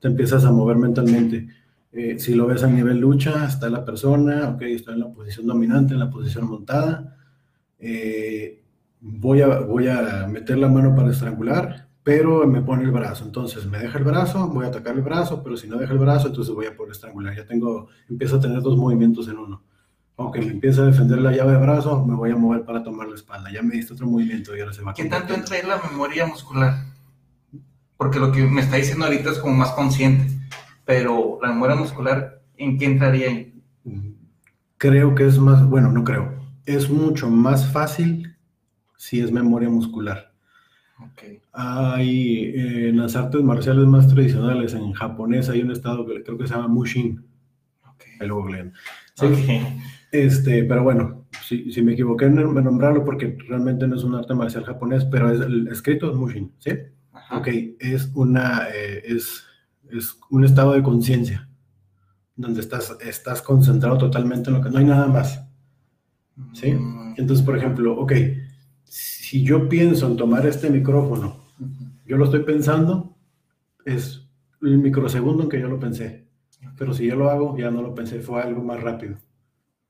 te 0.00 0.08
empiezas 0.08 0.44
a 0.44 0.52
mover 0.52 0.76
mentalmente. 0.76 1.48
Eh, 1.92 2.18
si 2.18 2.34
lo 2.34 2.46
ves 2.46 2.62
a 2.62 2.68
nivel 2.68 2.98
lucha, 2.98 3.44
está 3.46 3.68
la 3.68 3.84
persona, 3.84 4.48
ok, 4.48 4.62
estoy 4.62 4.94
en 4.94 5.00
la 5.00 5.12
posición 5.12 5.46
dominante, 5.46 5.92
en 5.92 6.00
la 6.00 6.08
posición 6.08 6.48
montada. 6.48 7.16
Eh, 7.78 8.62
voy, 9.00 9.42
a, 9.42 9.60
voy 9.60 9.88
a 9.88 10.26
meter 10.28 10.56
la 10.56 10.68
mano 10.68 10.94
para 10.94 11.10
estrangular, 11.10 11.88
pero 12.02 12.46
me 12.46 12.62
pone 12.62 12.84
el 12.84 12.90
brazo. 12.90 13.24
Entonces 13.26 13.66
me 13.66 13.78
deja 13.78 13.98
el 13.98 14.04
brazo, 14.04 14.48
voy 14.48 14.64
a 14.64 14.68
atacar 14.68 14.94
el 14.94 15.02
brazo, 15.02 15.42
pero 15.42 15.58
si 15.58 15.68
no 15.68 15.76
deja 15.76 15.92
el 15.92 15.98
brazo, 15.98 16.28
entonces 16.28 16.54
voy 16.54 16.66
a 16.66 16.74
por 16.74 16.90
estrangular. 16.90 17.36
Ya 17.36 17.44
tengo, 17.44 17.88
empiezo 18.08 18.36
a 18.36 18.40
tener 18.40 18.62
dos 18.62 18.78
movimientos 18.78 19.28
en 19.28 19.36
uno 19.36 19.62
aunque 20.16 20.40
me 20.40 20.52
empiece 20.52 20.80
a 20.80 20.84
defender 20.84 21.18
la 21.18 21.32
llave 21.32 21.52
de 21.52 21.58
brazo, 21.58 22.04
me 22.04 22.14
voy 22.14 22.30
a 22.30 22.36
mover 22.36 22.64
para 22.64 22.82
tomar 22.82 23.08
la 23.08 23.14
espalda. 23.14 23.50
Ya 23.50 23.62
me 23.62 23.74
diste 23.74 23.94
otro 23.94 24.06
movimiento 24.06 24.56
y 24.56 24.60
ahora 24.60 24.72
se 24.72 24.82
va 24.82 24.92
a 24.92 24.94
¿Qué 24.94 25.06
tanto 25.06 25.34
entra 25.34 25.58
en 25.58 25.68
la 25.68 25.80
memoria 25.90 26.26
muscular? 26.26 26.84
Porque 27.96 28.18
lo 28.18 28.32
que 28.32 28.42
me 28.42 28.60
está 28.60 28.76
diciendo 28.76 29.04
ahorita 29.04 29.30
es 29.30 29.38
como 29.38 29.54
más 29.54 29.70
consciente, 29.70 30.26
pero 30.84 31.38
la 31.40 31.48
memoria 31.48 31.76
muscular, 31.76 32.42
¿en 32.56 32.78
qué 32.78 32.86
entraría 32.86 33.28
ahí? 33.28 33.62
Creo 34.76 35.14
que 35.14 35.26
es 35.26 35.38
más, 35.38 35.64
bueno, 35.68 35.92
no 35.92 36.02
creo, 36.02 36.34
es 36.66 36.90
mucho 36.90 37.30
más 37.30 37.70
fácil 37.70 38.36
si 38.96 39.20
es 39.20 39.30
memoria 39.30 39.68
muscular. 39.68 40.32
Okay. 41.12 41.40
Hay 41.52 42.46
eh, 42.46 42.88
en 42.88 42.98
las 42.98 43.16
artes 43.16 43.42
marciales 43.42 43.86
más 43.86 44.08
tradicionales, 44.08 44.74
en 44.74 44.92
japonés 44.92 45.48
hay 45.48 45.62
un 45.62 45.70
estado 45.70 46.06
que 46.06 46.22
creo 46.22 46.38
que 46.38 46.46
se 46.46 46.54
llama 46.54 46.68
Mushin. 46.68 47.24
Okay. 47.94 48.12
El 48.20 48.72
¿Sí? 49.14 49.26
Este, 50.12 50.64
pero 50.64 50.82
bueno, 50.82 51.24
si, 51.42 51.72
si 51.72 51.80
me 51.80 51.94
equivoqué 51.94 52.26
en 52.26 52.34
nombrarlo 52.34 53.02
porque 53.02 53.38
realmente 53.48 53.88
no 53.88 53.96
es 53.96 54.04
un 54.04 54.14
arte 54.14 54.34
marcial 54.34 54.62
japonés, 54.62 55.06
pero 55.06 55.32
es, 55.32 55.40
el 55.40 55.68
escrito 55.68 56.10
es 56.10 56.16
Mushin, 56.16 56.52
¿sí? 56.58 56.72
Ok, 57.30 57.48
es, 57.80 58.12
una, 58.14 58.68
eh, 58.68 59.02
es, 59.06 59.42
es 59.90 60.14
un 60.28 60.44
estado 60.44 60.72
de 60.72 60.82
conciencia 60.82 61.48
donde 62.36 62.60
estás, 62.60 62.94
estás 63.00 63.40
concentrado 63.40 63.96
totalmente 63.96 64.50
en 64.50 64.56
lo 64.56 64.62
que 64.62 64.68
no 64.68 64.78
hay 64.78 64.84
nada 64.84 65.06
más. 65.06 65.48
¿Sí? 66.52 66.72
Mm. 66.72 67.14
Entonces, 67.16 67.44
por 67.44 67.56
ejemplo, 67.56 67.98
ok, 67.98 68.12
si 68.84 69.42
yo 69.42 69.66
pienso 69.66 70.06
en 70.06 70.18
tomar 70.18 70.46
este 70.46 70.68
micrófono, 70.68 71.38
yo 72.04 72.18
lo 72.18 72.26
estoy 72.26 72.40
pensando, 72.40 73.16
es 73.86 74.28
el 74.60 74.76
microsegundo 74.76 75.44
en 75.44 75.48
que 75.48 75.60
yo 75.60 75.68
lo 75.68 75.80
pensé. 75.80 76.28
Pero 76.76 76.92
si 76.92 77.06
yo 77.06 77.16
lo 77.16 77.30
hago, 77.30 77.56
ya 77.56 77.70
no 77.70 77.80
lo 77.80 77.94
pensé, 77.94 78.20
fue 78.20 78.42
algo 78.42 78.62
más 78.62 78.82
rápido 78.82 79.16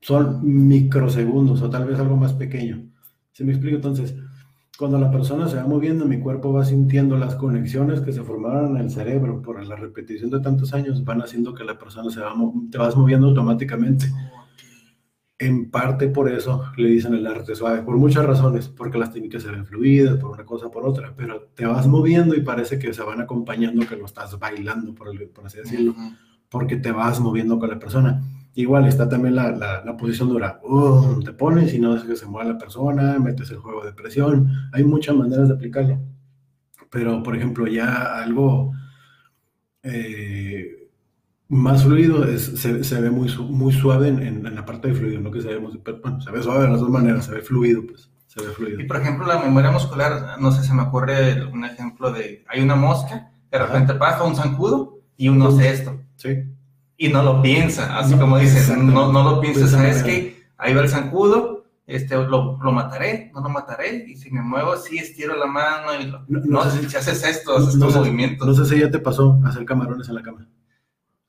son 0.03 0.39
microsegundos 0.67 1.61
o 1.61 1.69
tal 1.69 1.85
vez 1.85 1.97
algo 1.97 2.17
más 2.17 2.33
pequeño. 2.33 2.83
¿Se 3.31 3.43
me 3.45 3.53
explica? 3.53 3.77
Entonces, 3.77 4.15
cuando 4.77 4.99
la 4.99 5.09
persona 5.09 5.47
se 5.47 5.55
va 5.55 5.65
moviendo, 5.65 6.05
mi 6.05 6.19
cuerpo 6.19 6.51
va 6.51 6.65
sintiendo 6.65 7.15
las 7.17 7.35
conexiones 7.35 8.01
que 8.01 8.11
se 8.11 8.21
formaron 8.21 8.75
en 8.75 8.83
el 8.83 8.91
cerebro 8.91 9.41
por 9.41 9.63
la 9.63 9.75
repetición 9.77 10.29
de 10.29 10.41
tantos 10.41 10.73
años, 10.73 11.05
van 11.05 11.21
haciendo 11.21 11.53
que 11.53 11.63
la 11.63 11.77
persona 11.77 12.09
se 12.09 12.19
va, 12.19 12.33
te 12.69 12.77
vas 12.77 12.97
moviendo 12.97 13.27
automáticamente. 13.27 14.07
En 15.39 15.71
parte 15.71 16.09
por 16.09 16.29
eso 16.29 16.63
le 16.75 16.89
dicen 16.89 17.13
el 17.13 17.25
arte 17.25 17.55
suave, 17.55 17.81
por 17.81 17.95
muchas 17.97 18.25
razones, 18.25 18.67
porque 18.67 18.97
las 18.97 19.13
técnicas 19.13 19.43
se 19.43 19.51
ven 19.51 19.65
fluidas, 19.65 20.17
por 20.17 20.31
una 20.31 20.43
cosa, 20.43 20.69
por 20.69 20.85
otra, 20.85 21.13
pero 21.15 21.49
te 21.55 21.65
vas 21.65 21.87
moviendo 21.87 22.35
y 22.35 22.41
parece 22.41 22.77
que 22.77 22.93
se 22.93 23.03
van 23.03 23.21
acompañando, 23.21 23.87
que 23.87 23.95
lo 23.95 24.05
estás 24.05 24.37
bailando, 24.37 24.93
por, 24.93 25.07
por 25.29 25.45
así 25.45 25.59
decirlo, 25.59 25.95
porque 26.49 26.75
te 26.75 26.91
vas 26.91 27.21
moviendo 27.21 27.57
con 27.57 27.69
la 27.69 27.79
persona. 27.79 28.21
Igual 28.55 28.85
está 28.87 29.09
también 29.09 29.35
la, 29.35 29.51
la, 29.51 29.97
posición 29.97 30.29
dura. 30.29 30.59
Uh, 30.63 31.21
te 31.23 31.33
pones 31.33 31.73
y 31.73 31.79
no 31.79 31.93
dejas 31.93 32.07
que 32.07 32.15
se 32.15 32.27
mueva 32.27 32.51
la 32.51 32.57
persona, 32.59 33.17
metes 33.17 33.49
el 33.49 33.57
juego 33.57 33.83
de 33.83 33.93
presión. 33.93 34.69
Hay 34.73 34.83
muchas 34.83 35.15
maneras 35.15 35.47
de 35.47 35.55
aplicarlo. 35.55 35.99
Pero, 36.91 37.23
por 37.23 37.35
ejemplo, 37.35 37.65
ya 37.65 38.21
algo 38.21 38.71
eh, 39.81 40.87
más 41.47 41.83
fluido 41.83 42.25
es, 42.25 42.43
se, 42.43 42.83
se, 42.83 43.01
ve 43.01 43.09
muy, 43.09 43.35
muy 43.49 43.73
suave 43.73 44.09
en, 44.09 44.21
en, 44.21 44.55
la 44.55 44.63
parte 44.63 44.89
de 44.89 44.93
fluido, 44.93 45.19
no 45.19 45.31
que 45.31 45.41
se 45.41 45.47
ve, 45.47 45.57
bueno, 45.57 46.21
se 46.21 46.31
ve 46.31 46.43
suave 46.43 46.65
de 46.65 46.69
las 46.69 46.79
dos 46.79 46.89
maneras, 46.89 47.25
se 47.25 47.31
ve 47.31 47.41
fluido, 47.41 47.81
pues. 47.87 48.11
Se 48.27 48.39
ve 48.39 48.51
fluido. 48.51 48.81
Y 48.81 48.85
por 48.85 48.97
ejemplo, 48.97 49.25
la 49.25 49.39
memoria 49.39 49.71
muscular, 49.71 50.39
no 50.39 50.51
sé, 50.51 50.63
se 50.63 50.73
me 50.75 50.83
ocurre 50.83 51.43
un 51.47 51.65
ejemplo 51.65 52.11
de, 52.11 52.43
hay 52.47 52.61
una 52.61 52.75
mosca, 52.75 53.31
de 53.49 53.57
repente 53.57 53.95
pasa 53.95 54.23
un 54.23 54.35
zancudo 54.35 54.99
y 55.17 55.29
uno 55.29 55.47
hace 55.47 55.71
esto. 55.71 55.99
Sí 56.17 56.52
y 56.97 57.07
no 57.09 57.23
lo 57.23 57.41
piensa, 57.41 57.97
así 57.97 58.15
como 58.15 58.37
dicen, 58.37 58.93
no, 58.93 59.11
no 59.11 59.23
lo 59.23 59.41
piensa, 59.41 59.67
¿sabes 59.67 60.03
qué? 60.03 60.43
Ahí 60.57 60.73
va 60.73 60.81
el 60.81 60.89
zancudo, 60.89 61.65
este, 61.87 62.15
lo, 62.15 62.57
lo, 62.61 62.71
mataré, 62.71 63.31
no 63.33 63.41
lo 63.41 63.49
mataré, 63.49 64.05
y 64.07 64.15
si 64.15 64.31
me 64.31 64.41
muevo 64.41 64.73
así, 64.73 64.97
estiro 64.97 65.35
la 65.35 65.47
mano, 65.47 65.99
y 65.99 66.13
no, 66.27 66.69
sé 66.69 66.87
si 66.87 66.95
haces 66.95 67.23
esto, 67.23 67.57
haces 67.57 67.73
estos 67.73 67.95
movimientos. 67.95 68.47
No 68.47 68.53
sé 68.53 68.73
si 68.73 68.79
ya 68.79 68.91
te 68.91 68.99
pasó 68.99 69.39
hacer 69.45 69.65
camarones 69.65 70.07
en 70.07 70.15
la 70.15 70.21
cama. 70.21 70.47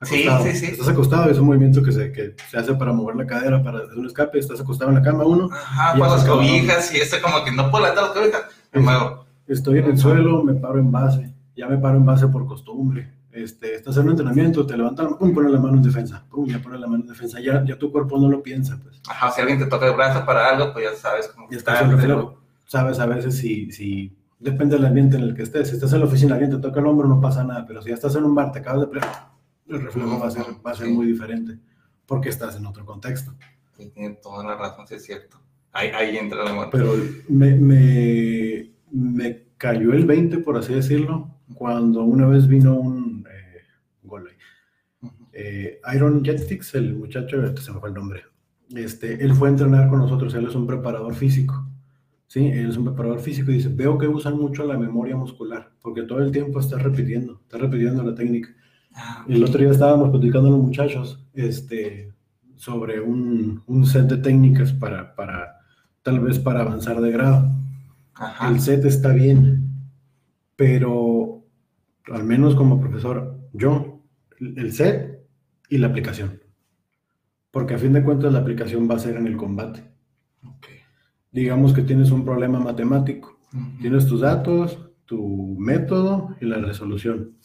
Sí, 0.03 0.27
sí, 0.42 0.53
sí. 0.55 0.66
Estás 0.66 0.88
acostado, 0.88 1.31
es 1.31 1.38
un 1.38 1.46
movimiento 1.46 1.83
que 1.83 1.90
se, 1.90 2.12
que 2.12 2.37
se 2.50 2.59
hace 2.59 2.74
para 2.74 2.92
mover 2.92 3.16
la 3.16 3.27
cadera, 3.27 3.62
para 3.62 3.79
hacer 3.79 3.96
un 3.96 4.07
escape, 4.07 4.38
estás 4.38 4.61
acostado 4.61 4.90
en 4.90 4.96
la 4.96 5.03
cama 5.03 5.24
uno. 5.24 5.48
Ajá, 5.50 5.98
con 5.98 6.09
las 6.09 6.24
cobijas, 6.24 6.94
y 6.94 6.98
este 6.98 7.22
como 7.22 7.42
que 7.42 7.50
no 7.50 7.70
puedo 7.70 7.85
levantar 7.85 8.05
las 8.05 8.12
cobijas, 8.12 8.42
me 8.72 8.81
muevo. 8.81 9.24
Estoy 9.48 9.79
en 9.79 9.87
el 9.87 9.98
suelo, 9.98 10.44
me 10.44 10.55
paro 10.55 10.79
en 10.79 10.92
base, 10.92 11.35
ya 11.57 11.66
me 11.66 11.79
paro 11.79 11.96
en 11.96 12.05
base 12.05 12.29
por 12.29 12.46
costumbre 12.46 13.14
este, 13.35 13.75
estás 13.75 13.97
en 13.97 14.05
un 14.05 14.11
entrenamiento, 14.11 14.64
te 14.64 14.77
levantas, 14.77 15.12
pum, 15.14 15.35
pones 15.35 15.51
la 15.51 15.59
mano 15.59 15.77
en 15.77 15.83
defensa, 15.83 16.25
pum, 16.31 16.47
ya 16.47 16.62
pones 16.62 16.81
la 16.81 16.87
mano 16.87 17.03
en 17.03 17.09
defensa, 17.09 17.40
ya, 17.40 17.64
ya 17.64 17.77
tu 17.77 17.90
cuerpo 17.90 18.16
no 18.16 18.29
lo 18.29 18.40
piensa, 18.40 18.79
pues. 18.81 19.01
Ajá, 19.09 19.33
si 19.33 19.40
alguien 19.40 19.59
te 19.59 19.66
toca 19.66 19.87
el 19.88 19.97
brazo 19.97 20.25
para 20.25 20.51
algo, 20.51 20.73
pues 20.73 20.85
ya 20.85 20.97
sabes 20.97 21.29
cómo 21.29 21.49
ya 21.51 21.57
estás 21.57 21.88
reflejo. 21.90 22.40
Sabes 22.66 23.01
a 23.01 23.07
veces 23.07 23.37
si, 23.37 23.73
si, 23.73 24.16
depende 24.38 24.77
del 24.77 24.87
ambiente 24.87 25.16
en 25.16 25.25
el 25.25 25.35
que 25.35 25.42
estés, 25.42 25.68
si 25.68 25.75
estás 25.75 25.92
en 25.92 26.01
la 26.01 26.07
oficina, 26.07 26.35
alguien 26.35 26.53
te 26.53 26.59
toca 26.59 26.79
el 26.79 26.87
hombro, 26.87 27.09
no 27.09 27.20
pasa 27.20 27.42
nada, 27.42 27.66
pero 27.66 27.83
si 27.83 27.88
ya 27.88 27.97
estás 27.97 28.14
en 28.14 28.25
un 28.25 28.35
bar, 28.37 28.53
te 28.53 28.61
acabas 28.61 28.83
de 28.83 28.87
pelear, 28.87 29.29
el 29.68 29.83
reflejo 29.83 30.20
va 30.20 30.29
a 30.29 30.31
ser, 30.31 30.44
va 30.64 30.70
a 30.70 30.75
ser 30.75 30.88
muy 30.88 31.07
diferente, 31.07 31.59
porque 32.07 32.29
estás 32.29 32.57
en 32.57 32.66
otro 32.66 32.87
contexto. 32.87 33.35
Sí, 33.77 33.90
tiene 33.90 34.14
toda 34.14 34.44
la 34.44 34.55
razón, 34.55 34.87
sí 34.87 34.94
es 34.94 35.05
cierto. 35.05 35.38
Ahí, 35.73 35.88
ahí 35.88 36.16
entra 36.16 36.44
la 36.44 36.53
mano. 36.53 36.68
Pero 36.70 36.94
me, 37.29 37.57
me, 37.57 38.70
me 38.92 39.42
cayó 39.57 39.92
el 39.92 40.07
20, 40.07 40.38
por 40.38 40.57
así 40.57 40.73
decirlo, 40.73 41.29
cuando 41.55 42.05
una 42.05 42.29
vez 42.29 42.47
vino 42.47 42.77
un 42.77 43.23
eh, 45.35 45.81
Iron 45.94 46.25
Jetfix, 46.25 46.75
el 46.75 46.94
muchacho, 46.94 47.57
se 47.57 47.73
me 47.73 47.81
fue 47.81 47.88
el 47.88 47.94
nombre, 47.94 48.23
este, 48.75 49.23
él 49.23 49.35
fue 49.35 49.49
a 49.49 49.53
entrenar 49.53 49.88
con 49.88 49.99
nosotros, 49.99 50.35
él 50.35 50.47
es 50.47 50.55
un 50.55 50.66
preparador 50.66 51.14
físico. 51.14 51.68
Sí, 52.27 52.47
él 52.47 52.70
es 52.70 52.77
un 52.77 52.85
preparador 52.85 53.20
físico 53.20 53.51
y 53.51 53.55
dice, 53.55 53.68
veo 53.68 53.99
que 53.99 54.09
usan 54.09 54.37
mucho 54.37 54.64
la 54.64 54.79
memoria 54.79 55.16
muscular, 55.16 55.70
porque 55.83 56.03
todo 56.03 56.20
el 56.20 56.33
tiempo 56.33 56.59
está 56.59 56.79
repitiendo, 56.79 57.40
está 57.42 57.59
repitiendo 57.59 58.03
la 58.03 58.14
técnica. 58.14 58.49
Ah, 58.94 59.25
el 59.29 59.44
otro 59.44 59.61
día 59.61 59.70
estábamos 59.70 60.11
platicando 60.11 60.51
los 60.51 60.61
muchachos 60.61 61.25
este, 61.35 62.12
sobre 62.57 63.01
un, 63.01 63.62
un, 63.66 63.87
set 63.87 64.07
de 64.07 64.16
técnicas 64.18 64.73
para, 64.73 65.14
para, 65.14 65.61
tal 66.03 66.20
vez 66.20 66.38
para 66.38 66.62
avanzar 66.62 67.01
de 67.01 67.11
grado. 67.11 67.51
El 68.49 68.61
set 68.61 68.85
está 68.85 69.12
bien, 69.12 69.68
pero 70.57 71.44
al 72.12 72.25
menos 72.25 72.55
como 72.55 72.81
profesor, 72.81 73.38
yo, 73.53 74.01
el 74.38 74.73
set 74.73 75.23
y 75.74 75.78
la 75.78 75.88
aplicación. 75.88 76.40
Porque 77.50 77.74
a 77.74 77.78
fin 77.78 77.92
de 77.92 78.04
cuentas 78.04 78.32
la 78.32 78.38
aplicación 78.38 78.88
va 78.88 78.94
a 78.94 79.00
ser 79.00 79.16
en 79.16 79.26
el 79.26 79.37
combate. 79.37 79.82
Digamos 81.32 81.72
que 81.72 81.82
tienes 81.82 82.12
un 82.12 82.24
problema 82.24 82.60
matemático. 82.60 83.40
Tienes 83.80 84.06
tus 84.06 84.20
datos, 84.20 84.78
tu 85.04 85.56
método 85.58 86.37
y 86.40 86.44
la 86.44 86.58
resolución. 86.58 87.37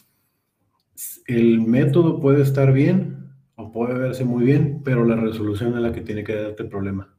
El 1.26 1.62
método 1.62 2.20
puede 2.20 2.44
estar 2.44 2.72
bien 2.72 3.32
o 3.56 3.72
puede 3.72 3.96
verse 3.96 4.26
muy 4.26 4.46
bien, 4.46 4.84
pero 4.86 5.06
la 5.06 5.16
resolución 5.16 5.74
es 5.74 5.82
la 5.82 5.92
que 5.92 6.02
tiene 6.02 6.24
que 6.24 6.36
darte 6.36 6.62
el 6.62 6.70
problema. 6.70 7.16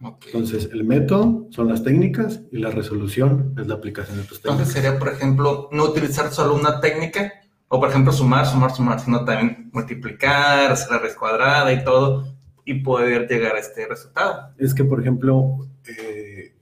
Entonces, 0.00 0.70
el 0.72 0.84
método 0.84 1.48
son 1.50 1.68
las 1.68 1.84
técnicas 1.84 2.44
y 2.50 2.60
la 2.60 2.70
resolución 2.70 3.54
es 3.58 3.66
la 3.66 3.74
aplicación 3.74 4.16
de 4.16 4.22
tus 4.22 4.40
técnicas. 4.40 4.68
Entonces, 4.68 4.82
sería, 4.82 4.98
por 4.98 5.08
ejemplo, 5.08 5.68
no 5.70 5.84
utilizar 5.84 6.30
solo 6.30 6.54
una 6.54 6.80
técnica, 6.80 7.30
o 7.72 7.78
por 7.78 7.88
ejemplo, 7.88 8.12
sumar, 8.12 8.46
sumar, 8.46 8.72
sumar, 8.72 8.98
sino 8.98 9.24
también 9.24 9.70
multiplicar, 9.72 10.72
hacer 10.72 10.90
la 10.90 10.98
raíz 10.98 11.14
cuadrada 11.14 11.72
y 11.72 11.84
todo. 11.84 12.26
y 12.64 12.74
poder 12.82 13.26
llegar 13.26 13.56
a 13.56 13.58
este 13.58 13.86
resultado. 13.88 14.52
Es 14.58 14.74
que, 14.74 14.84
por 14.84 15.00
ejemplo, 15.00 15.58
eh, 15.88 16.54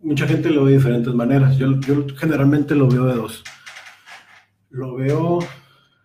mucha 0.00 0.26
gente 0.26 0.48
lo 0.48 0.64
ve 0.64 0.70
de 0.70 0.76
diferentes 0.78 1.12
maneras. 1.12 1.56
Yo, 1.58 1.78
yo 1.80 2.06
generalmente 2.16 2.74
lo 2.74 2.88
veo 2.88 3.04
de 3.06 3.14
dos. 3.14 3.42
Lo 4.70 4.94
veo 4.94 5.40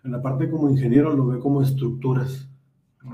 en 0.04 0.12
la 0.12 0.20
parte 0.20 0.50
como 0.50 0.68
ingeniero, 0.68 1.14
lo 1.14 1.26
veo 1.26 1.40
como 1.40 1.62
estructuras 1.62 2.48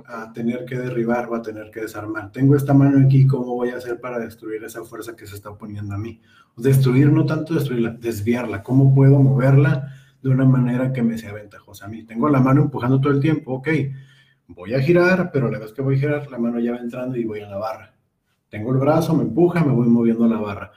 a 0.06 0.32
tener 0.32 0.64
que 0.64 0.78
derribar 0.78 1.28
o 1.28 1.34
a 1.34 1.42
tener 1.42 1.70
que 1.70 1.82
desarmar. 1.82 2.32
Tengo 2.32 2.56
esta 2.56 2.72
mano 2.72 3.04
aquí, 3.04 3.26
¿cómo 3.26 3.54
voy 3.54 3.70
a 3.70 3.76
hacer 3.76 4.00
para 4.00 4.18
destruir 4.18 4.64
esa 4.64 4.82
fuerza 4.84 5.14
que 5.14 5.26
se 5.26 5.36
está 5.36 5.54
poniendo 5.54 5.94
a 5.94 5.98
mí? 5.98 6.20
Destruir, 6.56 7.12
no 7.12 7.26
tanto 7.26 7.54
destruirla, 7.54 7.90
desviarla. 7.90 8.62
¿Cómo 8.62 8.94
puedo 8.94 9.18
moverla 9.18 10.01
de 10.22 10.30
una 10.30 10.44
manera 10.44 10.92
que 10.92 11.02
me 11.02 11.18
sea 11.18 11.32
ventajosa 11.32 11.86
a 11.86 11.88
mí? 11.88 12.04
Tengo 12.04 12.28
la 12.28 12.40
mano 12.40 12.62
empujando 12.62 13.00
todo 13.00 13.12
el 13.12 13.20
tiempo, 13.20 13.54
ok, 13.54 13.68
voy 14.48 14.74
a 14.74 14.80
girar, 14.80 15.30
pero 15.32 15.50
la 15.50 15.58
vez 15.58 15.72
que 15.72 15.82
voy 15.82 15.96
a 15.96 15.98
girar, 15.98 16.30
la 16.30 16.38
mano 16.38 16.58
ya 16.60 16.72
va 16.72 16.78
entrando 16.78 17.16
y 17.16 17.24
voy 17.24 17.40
a 17.40 17.48
la 17.48 17.56
barra. 17.56 17.94
Tengo 18.48 18.72
el 18.72 18.78
brazo, 18.78 19.14
me 19.14 19.22
empuja, 19.24 19.64
me 19.64 19.72
voy 19.72 19.88
moviendo 19.88 20.24
a 20.24 20.28
la 20.28 20.38
barra. 20.38 20.72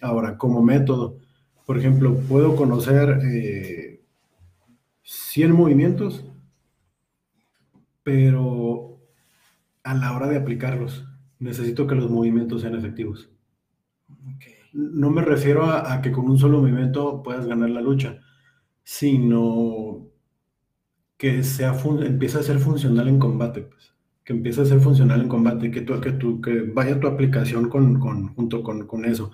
Ahora, 0.00 0.36
como 0.36 0.62
método, 0.62 1.18
por 1.66 1.78
ejemplo, 1.78 2.14
puedo 2.28 2.54
conocer 2.54 3.20
eh, 3.24 4.00
100 5.02 5.52
movimientos 5.52 6.24
pero 8.08 9.02
a 9.84 9.92
la 9.92 10.16
hora 10.16 10.28
de 10.28 10.38
aplicarlos, 10.38 11.04
necesito 11.40 11.86
que 11.86 11.94
los 11.94 12.10
movimientos 12.10 12.62
sean 12.62 12.74
efectivos. 12.74 13.28
No 14.72 15.10
me 15.10 15.20
refiero 15.20 15.66
a, 15.66 16.00
que 16.00 16.10
con 16.10 16.24
un 16.24 16.38
solo 16.38 16.62
movimiento 16.62 17.22
puedas 17.22 17.44
ganar 17.44 17.68
la 17.68 17.82
lucha, 17.82 18.18
sino 18.88 20.08
que 21.18 21.42
sea 21.42 21.78
empiece 22.00 22.38
a 22.38 22.42
ser 22.42 22.58
funcional 22.58 23.06
en 23.06 23.18
combate, 23.18 23.60
pues. 23.60 23.92
que 24.24 24.32
empiece 24.32 24.62
a 24.62 24.64
ser 24.64 24.80
funcional 24.80 25.20
en 25.20 25.28
combate, 25.28 25.70
que, 25.70 25.82
tu, 25.82 26.00
que, 26.00 26.12
tu, 26.12 26.40
que 26.40 26.62
vaya 26.62 26.98
tu 26.98 27.06
aplicación 27.06 27.68
con, 27.68 28.00
con, 28.00 28.28
junto 28.28 28.62
con, 28.62 28.86
con 28.86 29.04
eso. 29.04 29.30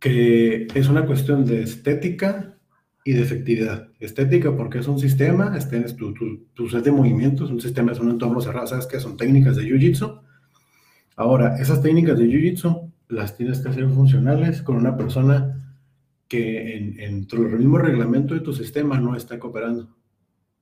Que 0.00 0.68
es 0.74 0.88
una 0.88 1.04
cuestión 1.04 1.44
de 1.44 1.64
estética 1.64 2.56
y 3.04 3.12
de 3.12 3.24
efectividad. 3.24 3.90
Estética, 4.00 4.56
porque 4.56 4.78
es 4.78 4.88
un 4.88 4.98
sistema, 4.98 5.52
tienes 5.68 5.94
tu, 5.94 6.14
tu, 6.54 6.68
set 6.70 6.82
de 6.82 6.92
movimientos, 6.92 7.50
un 7.50 7.60
sistema 7.60 7.92
es 7.92 8.00
un 8.00 8.08
entorno 8.08 8.40
cerrado, 8.40 8.68
sabes 8.68 8.86
que 8.86 9.00
son 9.00 9.18
técnicas 9.18 9.56
de 9.56 9.64
Jiu-Jitsu. 9.64 10.22
Ahora, 11.14 11.58
esas 11.58 11.82
técnicas 11.82 12.18
de 12.18 12.24
Jiu-Jitsu 12.24 12.90
las 13.08 13.36
tienes 13.36 13.58
que 13.58 13.68
hacer 13.68 13.86
funcionales 13.90 14.62
con 14.62 14.76
una 14.76 14.96
persona 14.96 15.65
que 16.28 16.76
en, 16.76 17.00
en 17.00 17.26
el 17.30 17.58
mismo 17.58 17.78
reglamento 17.78 18.34
de 18.34 18.40
tu 18.40 18.52
sistema 18.52 19.00
no 19.00 19.16
está 19.16 19.38
cooperando. 19.38 19.88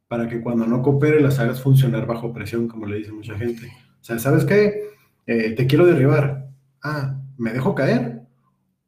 Para 0.08 0.28
que 0.28 0.40
cuando 0.40 0.66
no 0.66 0.82
coopere 0.82 1.20
las 1.20 1.38
hagas 1.38 1.62
funcionar 1.62 2.06
bajo 2.06 2.32
presión, 2.32 2.68
como 2.68 2.86
le 2.86 2.98
dice 2.98 3.12
mucha 3.12 3.36
gente. 3.36 3.66
O 4.00 4.04
sea, 4.04 4.18
¿sabes 4.18 4.44
qué? 4.44 4.90
Eh, 5.26 5.52
te 5.52 5.66
quiero 5.66 5.86
derribar. 5.86 6.50
Ah, 6.82 7.20
¿me 7.38 7.52
dejo 7.52 7.74
caer? 7.74 8.22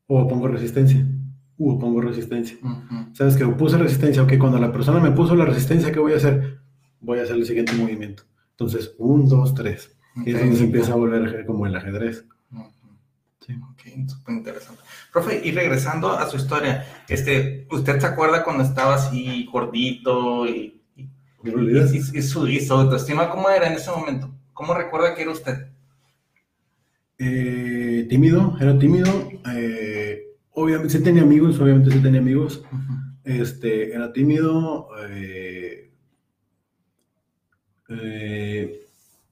¿O 0.06 0.28
pongo 0.28 0.48
resistencia? 0.48 1.06
uh, 1.58 1.78
pongo 1.78 2.00
resistencia. 2.00 2.58
¿Sabes 3.12 3.36
que 3.36 3.46
Puse 3.46 3.78
resistencia, 3.78 4.22
ok, 4.22 4.34
cuando 4.38 4.58
la 4.58 4.72
persona 4.72 5.00
me 5.00 5.10
puso 5.12 5.34
la 5.34 5.44
resistencia, 5.44 5.92
¿qué 5.92 5.98
voy 5.98 6.12
a 6.12 6.16
hacer? 6.16 6.58
Voy 7.00 7.18
a 7.18 7.22
hacer 7.22 7.36
el 7.36 7.46
siguiente 7.46 7.72
movimiento. 7.74 8.24
Entonces, 8.50 8.94
un, 8.98 9.28
dos, 9.28 9.54
tres. 9.54 9.96
Y 10.24 10.32
es 10.32 10.40
donde 10.40 10.56
se 10.56 10.64
empieza 10.64 10.92
a 10.92 10.96
volver 10.96 11.44
como 11.46 11.66
el 11.66 11.76
ajedrez. 11.76 12.26
Sí. 13.46 13.54
Ok, 13.62 14.08
súper 14.08 14.34
interesante. 14.34 14.82
Profe, 15.12 15.40
y 15.44 15.52
regresando 15.52 16.10
a 16.10 16.28
su 16.28 16.36
historia, 16.36 16.84
este, 17.08 17.66
¿usted 17.70 18.00
se 18.00 18.06
acuerda 18.06 18.42
cuando 18.42 18.64
estaba 18.64 18.94
así 18.94 19.46
gordito 19.52 20.46
y, 20.46 20.82
y, 20.96 21.08
y, 21.44 22.22
su, 22.22 22.48
y 22.48 22.60
su 22.60 22.74
autoestima 22.74 23.30
cómo 23.30 23.48
era 23.48 23.68
en 23.68 23.74
ese 23.74 23.90
momento? 23.90 24.34
¿Cómo 24.52 24.74
recuerda 24.74 25.14
que 25.14 25.22
era 25.22 25.30
usted? 25.30 25.68
Eh, 27.18 28.06
tímido, 28.08 28.56
era 28.60 28.76
tímido. 28.78 29.30
Eh, 29.54 30.22
obviamente 30.50 30.98
sí 30.98 31.02
tenía 31.04 31.22
amigos, 31.22 31.60
obviamente 31.60 31.92
sí 31.92 32.00
tenía 32.00 32.20
amigos. 32.20 32.64
Este, 33.22 33.92
era 33.94 34.12
tímido, 34.12 34.88
eh, 35.08 35.92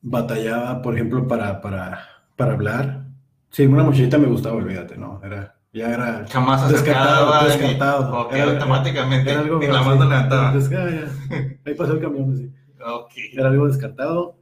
batallaba, 0.03 0.83
por 0.83 0.95
ejemplo, 0.95 1.27
para, 1.27 1.61
para, 1.61 2.07
para 2.37 2.53
hablar. 2.53 3.04
Sí, 3.55 3.67
una 3.67 3.85
muchachita 3.85 4.19
me 4.19 4.27
gustaba, 4.27 4.57
olvídate, 4.57 4.97
¿no? 4.97 5.21
Era, 5.25 5.55
ya 5.73 5.95
era 5.95 6.27
Jamás 6.29 6.69
descartado. 6.69 7.47
descartado. 7.47 8.31
era, 8.33 8.53
automáticamente, 8.53 9.31
era 9.31 9.41
algo, 9.41 9.61
la 9.61 9.83
mano 9.83 10.05
levantaba. 10.05 10.51
Ahí 10.51 11.75
pasó 11.75 11.93
el 11.93 12.01
camión, 12.01 12.37
sí. 12.37 12.53
Era 13.33 13.49
algo 13.49 13.69
descartado. 13.69 14.37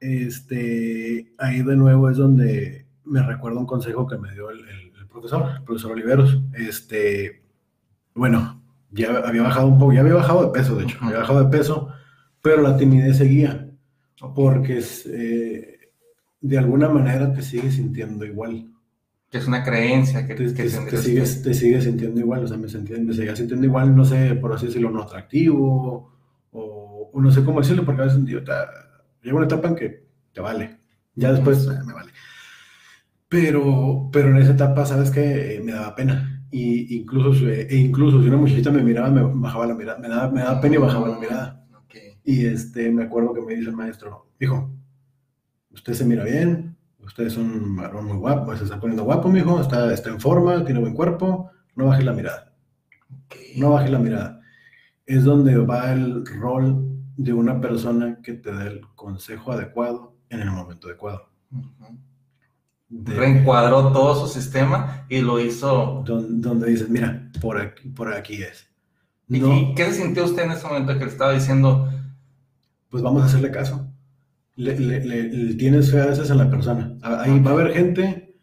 Este, 0.00 1.32
ahí 1.38 1.62
de 1.62 1.76
nuevo 1.76 2.10
es 2.10 2.16
donde 2.16 2.86
me 3.04 3.22
recuerdo 3.22 3.60
un 3.60 3.66
consejo 3.66 4.06
que 4.06 4.18
me 4.18 4.32
dio 4.32 4.50
el 4.50 4.58
profesor, 5.08 5.64
profesor 5.64 5.92
Oliveros, 5.92 6.40
este, 6.54 7.42
bueno, 8.14 8.62
ya 8.90 9.18
había 9.18 9.42
bajado 9.42 9.66
un 9.66 9.78
poco, 9.78 9.92
ya 9.92 10.00
había 10.00 10.14
bajado 10.14 10.44
de 10.44 10.52
peso, 10.52 10.76
de 10.76 10.84
hecho, 10.84 10.98
había 11.00 11.18
bajado 11.18 11.44
de 11.44 11.50
peso, 11.50 11.88
pero 12.42 12.62
la 12.62 12.76
timidez 12.76 13.18
seguía, 13.18 13.68
porque 14.34 14.82
eh, 15.06 15.77
de 16.40 16.58
alguna 16.58 16.88
manera 16.88 17.32
te 17.32 17.42
sigues 17.42 17.74
sintiendo 17.74 18.24
igual. 18.24 18.70
Es 19.30 19.46
una 19.46 19.62
creencia 19.62 20.26
que, 20.26 20.34
te, 20.34 20.50
te, 20.52 20.68
sigues, 20.68 21.42
te 21.42 21.52
sigues 21.52 21.84
sintiendo 21.84 22.18
igual, 22.18 22.44
o 22.44 22.48
sea, 22.48 22.56
me, 22.56 22.68
sentía, 22.68 22.96
me 22.98 23.12
seguía 23.12 23.36
sintiendo 23.36 23.66
igual, 23.66 23.94
no 23.94 24.04
sé, 24.04 24.34
por 24.36 24.52
así 24.54 24.66
decirlo, 24.66 24.90
no 24.90 25.02
atractivo, 25.02 26.12
o, 26.52 27.10
no 27.14 27.30
sé 27.30 27.44
cómo 27.44 27.60
decirlo, 27.60 27.84
porque 27.84 28.02
a 28.02 28.04
veces 28.06 28.20
yo, 28.24 28.40
llega 28.40 29.36
una 29.36 29.44
etapa 29.44 29.68
en 29.68 29.74
que 29.74 30.06
te 30.32 30.40
vale, 30.40 30.78
ya 31.14 31.32
después 31.32 31.66
eh, 31.66 31.78
me 31.84 31.92
vale. 31.92 32.12
Pero, 33.28 34.08
pero 34.10 34.30
en 34.30 34.38
esa 34.38 34.52
etapa, 34.52 34.86
¿sabes 34.86 35.10
que 35.10 35.60
Me 35.62 35.72
daba 35.72 35.94
pena. 35.94 36.46
Y 36.50 36.96
incluso, 36.96 37.46
e 37.46 37.76
incluso 37.76 38.22
si 38.22 38.28
una 38.28 38.38
muchachita 38.38 38.70
me 38.70 38.82
miraba, 38.82 39.10
me 39.10 39.20
bajaba 39.22 39.66
la 39.66 39.74
mirada. 39.74 39.98
Me 39.98 40.08
daba, 40.08 40.30
me 40.30 40.40
daba 40.40 40.60
pena 40.62 40.76
y 40.76 40.78
bajaba 40.78 41.08
la 41.08 41.18
mirada. 41.18 41.66
Y 42.24 42.46
este, 42.46 42.90
me 42.90 43.04
acuerdo 43.04 43.34
que 43.34 43.40
me 43.40 43.54
dice 43.54 43.70
el 43.70 43.76
maestro, 43.76 44.28
hijo, 44.38 44.70
usted 45.78 45.94
se 45.94 46.04
mira 46.04 46.24
bien, 46.24 46.76
usted 47.00 47.26
es 47.26 47.36
un 47.36 47.76
varón 47.76 48.06
muy 48.06 48.16
guapo, 48.16 48.54
se 48.56 48.64
está 48.64 48.78
poniendo 48.78 49.04
guapo, 49.04 49.28
mijo, 49.28 49.60
está, 49.60 49.92
está 49.92 50.10
en 50.10 50.20
forma, 50.20 50.64
tiene 50.64 50.80
buen 50.80 50.94
cuerpo, 50.94 51.50
no 51.74 51.86
baje 51.86 52.04
la 52.04 52.12
mirada. 52.12 52.52
No 53.56 53.70
baje 53.70 53.88
la 53.88 53.98
mirada. 53.98 54.40
Es 55.06 55.24
donde 55.24 55.56
va 55.56 55.92
el 55.92 56.24
rol 56.26 56.84
de 57.16 57.32
una 57.32 57.60
persona 57.60 58.18
que 58.22 58.34
te 58.34 58.52
da 58.52 58.66
el 58.66 58.82
consejo 58.94 59.52
adecuado 59.52 60.14
en 60.28 60.40
el 60.40 60.50
momento 60.50 60.86
adecuado 60.88 61.28
reencuadró 62.90 63.92
todo 63.92 64.26
su 64.26 64.32
sistema 64.32 65.04
y 65.08 65.20
lo 65.20 65.38
hizo. 65.40 66.02
Donde, 66.06 66.70
dices, 66.70 66.88
mira, 66.88 67.30
por 67.40 67.58
aquí, 67.60 67.88
por 67.88 68.12
aquí 68.12 68.42
es. 68.42 68.66
¿Y 69.28 69.74
qué 69.74 69.86
se 69.86 70.02
sintió 70.02 70.24
usted 70.24 70.44
en 70.44 70.52
ese 70.52 70.66
momento 70.66 70.94
que 70.94 71.04
le 71.04 71.10
estaba 71.10 71.32
diciendo? 71.32 71.90
Pues 72.88 73.02
vamos 73.02 73.22
a 73.22 73.26
hacerle 73.26 73.50
caso. 73.50 73.87
Le, 74.58 75.54
tienes 75.54 75.90
fe 75.90 76.00
a 76.00 76.06
veces 76.06 76.30
en 76.30 76.38
la 76.38 76.50
persona. 76.50 76.96
Ahí 77.02 77.38
va 77.40 77.52
a 77.52 77.54
haber 77.54 77.72
gente 77.72 78.34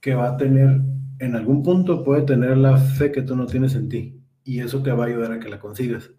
que 0.00 0.14
va 0.14 0.30
a 0.30 0.36
tener, 0.36 0.80
en 1.18 1.34
algún 1.34 1.62
punto 1.62 2.04
puede 2.04 2.22
tener 2.22 2.56
la 2.58 2.76
fe 2.76 3.10
que 3.10 3.22
tú 3.22 3.34
no 3.34 3.46
tienes 3.46 3.74
en 3.74 3.88
ti. 3.88 4.22
Y 4.44 4.60
eso 4.60 4.82
te 4.82 4.92
va 4.92 5.04
a 5.04 5.06
ayudar 5.08 5.32
a 5.32 5.40
que 5.40 5.48
la 5.48 5.58
consigas. 5.58 6.10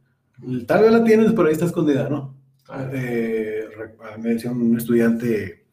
Tal 0.66 0.84
vez 0.84 0.92
la 0.92 1.04
tienes, 1.04 1.32
pero 1.32 1.48
ahí 1.48 1.54
está 1.54 1.66
escondida, 1.66 2.10
¿no? 2.10 2.36
Eh, 2.92 3.64
me 4.20 4.32
decía 4.32 4.52
un 4.52 4.76
estudiante 4.76 5.68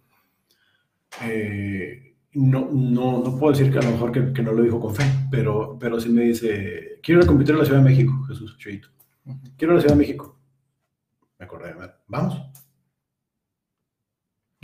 eh, 1.23 2.17
no, 2.35 2.69
no, 2.73 3.23
no 3.23 3.39
puedo 3.39 3.53
decir 3.53 3.73
que 3.73 3.79
a 3.79 3.83
lo 3.83 3.93
mejor 3.93 4.13
que, 4.13 4.43
no 4.43 4.53
lo 4.53 4.63
dijo 4.63 4.81
con 4.81 4.95
fe, 4.95 5.05
pero, 5.31 5.77
pero 5.79 6.01
sí 6.01 6.09
me 6.09 6.23
dice, 6.23 6.99
quiero 7.03 7.21
ir 7.21 7.25
a 7.25 7.29
competir 7.29 7.55
en 7.55 7.61
la 7.61 7.65
Ciudad 7.65 7.81
de 7.81 7.91
México, 7.91 8.13
Jesús 8.29 8.57
Chuyito. 8.59 8.89
Quiero 9.57 9.65
ir 9.67 9.71
a 9.71 9.75
la 9.75 9.81
Ciudad 9.81 9.95
de 9.95 10.01
México. 10.01 10.39
Me 11.39 11.45
acordé, 11.45 11.75
vamos. 12.09 12.41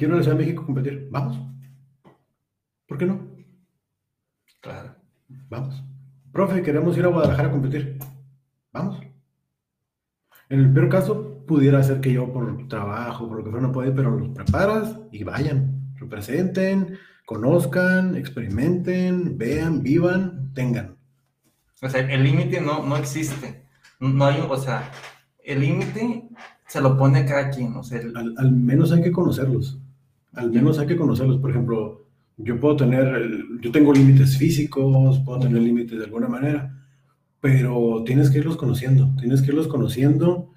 Quiero 0.00 0.14
ir 0.14 0.14
a 0.14 0.16
la 0.16 0.22
Ciudad 0.22 0.38
de 0.38 0.44
México 0.44 0.62
a 0.62 0.64
competir, 0.64 1.08
vamos. 1.10 1.38
¿Por 2.86 2.96
qué 2.96 3.04
no? 3.04 3.20
Claro. 4.62 4.96
Vamos. 5.50 5.84
Profe, 6.32 6.62
queremos 6.62 6.96
ir 6.96 7.04
a 7.04 7.08
Guadalajara 7.08 7.48
a 7.48 7.52
competir. 7.52 7.98
Vamos. 8.72 8.98
En 10.48 10.60
el 10.60 10.72
peor 10.72 10.88
caso, 10.88 11.44
pudiera 11.46 11.82
ser 11.82 12.00
que 12.00 12.14
yo 12.14 12.32
por 12.32 12.66
trabajo, 12.66 13.28
por 13.28 13.36
lo 13.36 13.44
que 13.44 13.50
fuera, 13.50 13.66
no 13.66 13.74
pueda 13.74 13.94
pero 13.94 14.18
los 14.18 14.30
preparas 14.30 14.96
y 15.12 15.22
vayan 15.22 15.92
representen, 15.96 16.98
conozcan, 17.26 18.16
experimenten, 18.16 19.36
vean, 19.36 19.82
vivan, 19.82 20.50
tengan. 20.54 20.96
O 21.82 21.90
sea, 21.90 22.00
el 22.00 22.24
límite 22.24 22.62
no, 22.62 22.86
no 22.86 22.96
existe. 22.96 23.66
No 23.98 24.24
hay, 24.24 24.42
o 24.48 24.56
sea, 24.56 24.90
el 25.44 25.60
límite 25.60 26.30
se 26.66 26.80
lo 26.80 26.96
pone 26.96 27.26
cada 27.26 27.50
quien. 27.50 27.76
O 27.76 27.82
sea, 27.82 28.00
al, 28.14 28.50
menos 28.50 28.92
hay 28.92 29.02
que 29.02 29.12
conocerlos. 29.12 29.78
Al 30.34 30.50
menos 30.50 30.78
hay 30.78 30.86
que 30.86 30.96
conocerlos. 30.96 31.38
Por 31.38 31.50
ejemplo, 31.50 32.06
yo 32.36 32.58
puedo 32.58 32.76
tener, 32.76 33.44
yo 33.60 33.70
tengo 33.70 33.92
límites 33.92 34.36
físicos, 34.38 35.18
puedo 35.20 35.40
tener 35.40 35.62
límites 35.62 35.98
de 35.98 36.04
alguna 36.04 36.28
manera, 36.28 36.76
pero 37.40 38.02
tienes 38.04 38.30
que 38.30 38.38
irlos 38.38 38.56
conociendo, 38.56 39.14
tienes 39.18 39.42
que 39.42 39.48
irlos 39.48 39.68
conociendo 39.68 40.52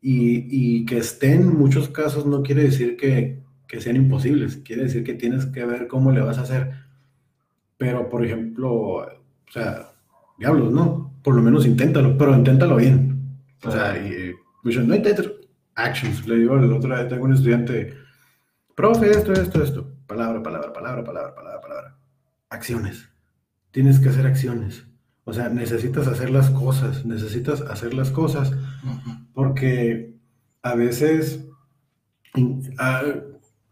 y, 0.00 0.46
y 0.50 0.84
que 0.86 0.98
estén 0.98 1.58
muchos 1.58 1.88
casos 1.88 2.26
no 2.26 2.42
quiere 2.42 2.62
decir 2.62 2.96
que, 2.96 3.42
que 3.66 3.80
sean 3.80 3.96
imposibles. 3.96 4.56
Quiere 4.56 4.84
decir 4.84 5.04
que 5.04 5.14
tienes 5.14 5.46
que 5.46 5.64
ver 5.64 5.86
cómo 5.86 6.10
le 6.10 6.22
vas 6.22 6.38
a 6.38 6.42
hacer. 6.42 6.72
Pero, 7.76 8.08
por 8.08 8.24
ejemplo, 8.24 8.72
o 8.72 9.06
sea, 9.52 9.92
diablos, 10.38 10.72
¿no? 10.72 11.14
Por 11.22 11.34
lo 11.34 11.42
menos 11.42 11.66
inténtalo, 11.66 12.16
pero 12.16 12.34
inténtalo 12.34 12.76
bien. 12.76 13.20
O 13.62 13.70
sea, 13.70 13.96
y, 13.96 14.32
pues, 14.62 14.76
no 14.84 14.94
intentes 14.94 15.30
actions. 15.74 16.26
Le 16.26 16.36
digo 16.36 16.56
el 16.56 16.72
otro 16.72 16.94
día, 16.94 17.06
tengo 17.06 17.24
un 17.24 17.34
estudiante, 17.34 17.94
profe, 18.78 19.10
esto, 19.10 19.32
esto, 19.32 19.60
esto. 19.60 19.92
Palabra, 20.06 20.40
palabra, 20.40 20.72
palabra, 20.72 21.02
palabra, 21.02 21.34
palabra, 21.34 21.60
palabra. 21.60 21.98
Acciones. 22.48 23.10
Tienes 23.72 23.98
que 23.98 24.08
hacer 24.08 24.24
acciones. 24.24 24.86
O 25.24 25.32
sea, 25.32 25.48
necesitas 25.48 26.06
hacer 26.06 26.30
las 26.30 26.48
cosas, 26.50 27.04
necesitas 27.04 27.60
hacer 27.62 27.92
las 27.92 28.12
cosas, 28.12 28.52
porque 29.34 30.14
a 30.62 30.76
veces 30.76 31.44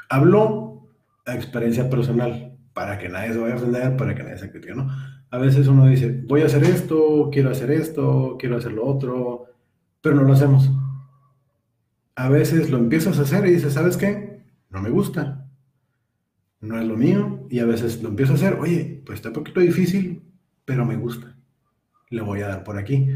hablo 0.09 0.89
a 1.25 1.37
experiencia 1.37 1.89
personal, 1.89 2.59
para 2.75 2.99
que 2.99 3.09
nadie 3.09 3.33
se 3.33 3.39
vaya 3.39 3.55
a 3.55 3.59
ofender, 3.59 3.97
para 3.97 4.13
que 4.13 4.25
nadie 4.25 4.39
se 4.39 4.51
critique, 4.51 4.75
¿no? 4.75 4.91
A 5.31 5.39
veces 5.39 5.69
uno 5.69 5.87
dice, 5.87 6.21
voy 6.27 6.43
a 6.43 6.47
hacer 6.47 6.65
esto, 6.65 7.31
quiero 7.33 7.51
hacer 7.51 7.71
esto, 7.71 8.37
quiero 8.41 8.57
hacer 8.57 8.73
lo 8.73 8.85
otro, 8.85 9.45
pero 10.01 10.17
no 10.17 10.23
lo 10.23 10.33
hacemos. 10.33 10.69
A 12.17 12.29
veces 12.29 12.71
lo 12.71 12.79
empiezas 12.79 13.21
a 13.21 13.23
hacer 13.23 13.47
y 13.47 13.53
dices, 13.53 13.73
¿sabes 13.73 13.97
qué? 13.97 14.36
No 14.77 14.83
me 14.83 14.91
gusta, 14.91 15.49
no 16.61 16.79
es 16.79 16.87
lo 16.87 16.97
mío, 16.97 17.47
y 17.51 17.59
a 17.59 17.65
veces 17.65 18.03
lo 18.03 18.11
empiezo 18.11 18.33
a 18.33 18.37
hacer, 18.37 18.55
oye, 18.55 19.03
pues 19.05 19.17
está 19.17 19.29
un 19.31 19.35
poquito 19.35 19.61
difícil, 19.61 20.23
pero 20.65 20.85
me 20.85 20.97
gusta 20.97 21.37
le 22.11 22.23
voy 22.23 22.41
a 22.41 22.49
dar 22.49 22.65
por 22.65 22.79
aquí. 22.79 23.09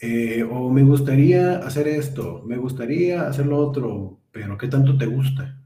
Eh, 0.00 0.46
o 0.48 0.70
me 0.70 0.82
gustaría 0.82 1.58
hacer 1.58 1.88
esto, 1.88 2.42
me 2.46 2.56
gustaría 2.56 3.26
hacer 3.26 3.46
lo 3.46 3.58
otro, 3.58 4.20
pero 4.30 4.56
¿qué 4.56 4.68
tanto 4.68 4.96
te 4.96 5.06
gusta? 5.06 5.56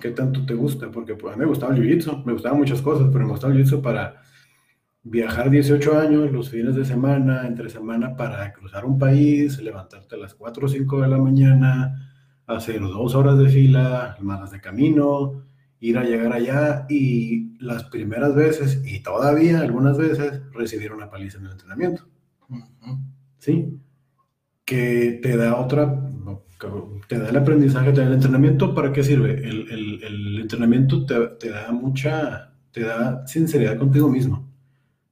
¿Qué 0.00 0.10
tanto 0.10 0.44
te 0.44 0.54
gusta? 0.54 0.90
Porque 0.90 1.14
pues, 1.14 1.32
a 1.32 1.36
mí 1.36 1.40
me 1.40 1.48
gustaba 1.48 1.74
el 1.74 1.82
jiu-jitsu, 1.82 2.24
me 2.24 2.32
gustaban 2.32 2.58
muchas 2.58 2.82
cosas, 2.82 3.08
pero 3.12 3.24
me 3.24 3.30
gustaba 3.30 3.52
el 3.52 3.60
jiu-jitsu 3.60 3.80
para 3.82 4.20
viajar 5.02 5.48
18 5.48 5.98
años, 5.98 6.32
los 6.32 6.50
fines 6.50 6.74
de 6.74 6.84
semana, 6.84 7.46
entre 7.46 7.70
semana, 7.70 8.16
para 8.16 8.52
cruzar 8.52 8.84
un 8.84 8.98
país, 8.98 9.60
levantarte 9.62 10.16
a 10.16 10.18
las 10.18 10.34
4 10.34 10.66
o 10.66 10.68
5 10.68 11.02
de 11.02 11.08
la 11.08 11.18
mañana, 11.18 12.15
hacer 12.46 12.80
dos 12.80 13.14
horas 13.14 13.38
de 13.38 13.48
fila, 13.48 14.16
más 14.20 14.50
de 14.50 14.60
camino, 14.60 15.44
ir 15.80 15.98
a 15.98 16.04
llegar 16.04 16.32
allá 16.32 16.86
y 16.88 17.56
las 17.58 17.84
primeras 17.84 18.34
veces 18.34 18.82
y 18.84 19.00
todavía 19.00 19.60
algunas 19.60 19.98
veces 19.98 20.40
recibir 20.52 20.92
una 20.92 21.10
paliza 21.10 21.38
en 21.38 21.46
el 21.46 21.52
entrenamiento. 21.52 22.04
¿Sí? 23.38 23.78
Que 24.64 25.20
te 25.22 25.36
da 25.36 25.56
otra, 25.56 26.10
te 27.08 27.18
da 27.18 27.28
el 27.28 27.36
aprendizaje, 27.36 27.92
te 27.92 28.00
da 28.00 28.06
el 28.06 28.14
entrenamiento, 28.14 28.74
¿para 28.74 28.92
qué 28.92 29.04
sirve? 29.04 29.34
El, 29.34 29.70
el, 29.70 30.02
el 30.02 30.40
entrenamiento 30.40 31.04
te, 31.04 31.14
te, 31.38 31.50
da 31.50 31.70
mucha, 31.72 32.52
te 32.72 32.82
da 32.82 33.26
sinceridad 33.26 33.76
contigo 33.76 34.08
mismo. 34.08 34.48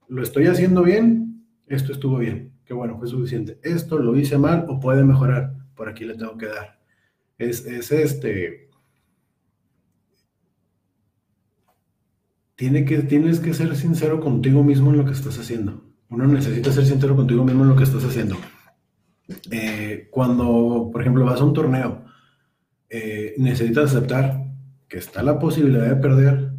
Lo 0.09 0.23
estoy 0.23 0.47
haciendo 0.47 0.83
bien, 0.83 1.47
esto 1.66 1.92
estuvo 1.92 2.18
bien, 2.18 2.53
qué 2.64 2.75
bueno, 2.75 2.99
fue 2.99 3.09
suficiente. 3.09 3.59
Esto 3.62 3.99
lo 3.99 4.16
hice 4.16 4.38
mal 4.38 4.66
o 4.68 4.81
puede 4.81 5.05
mejorar, 5.05 5.55
por 5.75 5.88
aquí 5.88 6.05
le 6.05 6.14
tengo 6.14 6.37
que 6.37 6.47
dar. 6.47 6.84
Es, 7.38 7.66
es 7.66 7.90
este, 7.90 8.68
tiene 12.57 12.85
que, 12.85 12.99
tienes 13.03 13.40
que 13.40 13.55
ser 13.55 13.75
sincero 13.77 14.20
contigo 14.20 14.62
mismo 14.62 14.90
en 14.90 14.99
lo 14.99 15.05
que 15.05 15.12
estás 15.12 15.38
haciendo. 15.38 15.83
Uno 16.09 16.27
necesita 16.27 16.70
ser 16.70 16.87
sincero 16.87 17.16
contigo 17.16 17.44
mismo 17.44 17.62
en 17.62 17.70
lo 17.70 17.77
que 17.77 17.85
estás 17.85 18.05
haciendo. 18.05 18.37
Eh, 19.51 20.09
cuando, 20.11 20.90
por 20.92 21.01
ejemplo, 21.01 21.25
vas 21.25 21.40
a 21.40 21.44
un 21.44 21.55
torneo, 21.55 22.05
eh, 22.88 23.35
necesitas 23.38 23.90
aceptar 23.90 24.44
que 24.87 24.99
está 24.99 25.23
la 25.23 25.38
posibilidad 25.38 25.88
de 25.88 25.97
perder, 25.97 26.53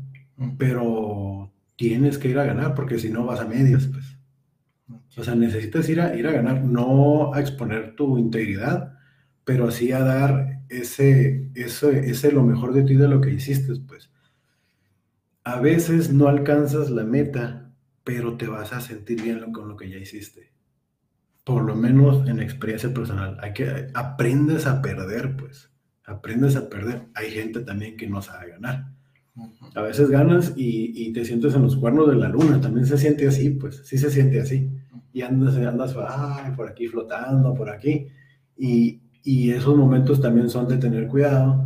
pero 0.57 1.53
tienes 1.75 2.17
que 2.17 2.29
ir 2.29 2.39
a 2.39 2.45
ganar, 2.45 2.75
porque 2.75 2.99
si 2.99 3.09
no 3.09 3.25
vas 3.25 3.39
a 3.39 3.47
medias, 3.47 3.88
pues. 3.88 4.17
O 5.17 5.23
sea, 5.23 5.35
necesitas 5.35 5.88
ir 5.88 6.01
a, 6.01 6.15
ir 6.15 6.27
a 6.27 6.31
ganar, 6.31 6.61
no 6.63 7.33
a 7.33 7.39
exponer 7.39 7.95
tu 7.95 8.17
integridad, 8.17 8.94
pero 9.45 9.69
así 9.69 9.91
a 9.91 9.99
dar 9.99 10.63
ese, 10.67 11.49
ese, 11.55 12.10
ese 12.10 12.31
lo 12.31 12.43
mejor 12.43 12.73
de 12.73 12.84
ti 12.84 12.95
de 12.95 13.08
lo 13.08 13.21
que 13.21 13.31
hiciste, 13.31 13.73
pues 13.88 14.10
a 15.45 15.60
veces 15.60 16.12
no 16.12 16.27
alcanzas 16.27 16.89
la 16.89 17.03
meta, 17.03 17.71
pero 18.03 18.36
te 18.36 18.47
vas 18.47 18.73
a 18.73 18.81
sentir 18.81 19.21
bien 19.21 19.53
con 19.53 19.69
lo 19.69 19.77
que 19.77 19.89
ya 19.89 19.97
hiciste. 19.97 20.51
Por 21.43 21.63
lo 21.63 21.75
menos 21.75 22.27
en 22.27 22.39
experiencia 22.39 22.91
personal. 22.91 23.38
Hay 23.39 23.53
que 23.53 23.88
aprendes 23.93 24.65
a 24.65 24.81
perder, 24.81 25.38
pues. 25.38 25.71
Aprendes 26.03 26.55
a 26.55 26.67
perder. 26.67 27.03
Hay 27.13 27.29
gente 27.29 27.60
también 27.60 27.95
que 27.95 28.08
no 28.08 28.23
sabe 28.23 28.49
ganar. 28.49 28.88
A 29.75 29.81
veces 29.84 30.10
ganas 30.10 30.53
y, 30.55 31.13
te 31.13 31.23
sientes 31.25 31.53
en 31.53 31.62
los 31.62 31.77
cuernos 31.77 32.10
de 32.10 32.15
la 32.15 32.29
luna. 32.29 32.60
También 32.60 32.88
se 32.88 32.97
siente 32.97 33.27
así, 33.27 33.51
pues. 33.51 33.84
Sí 33.86 33.99
se 33.99 34.10
siente 34.10 34.41
así. 34.41 34.71
Y 35.13 35.21
andas, 35.21 35.55
andas 35.58 35.93
por 35.93 36.67
aquí 36.67 36.88
flotando, 36.88 37.53
por 37.53 37.69
aquí. 37.69 38.08
Y, 38.58 39.01
y 39.25 39.51
esos 39.51 39.75
momentos 39.75 40.21
también 40.21 40.49
son 40.49 40.69
de 40.69 40.77
tener 40.77 41.07
cuidado 41.07 41.65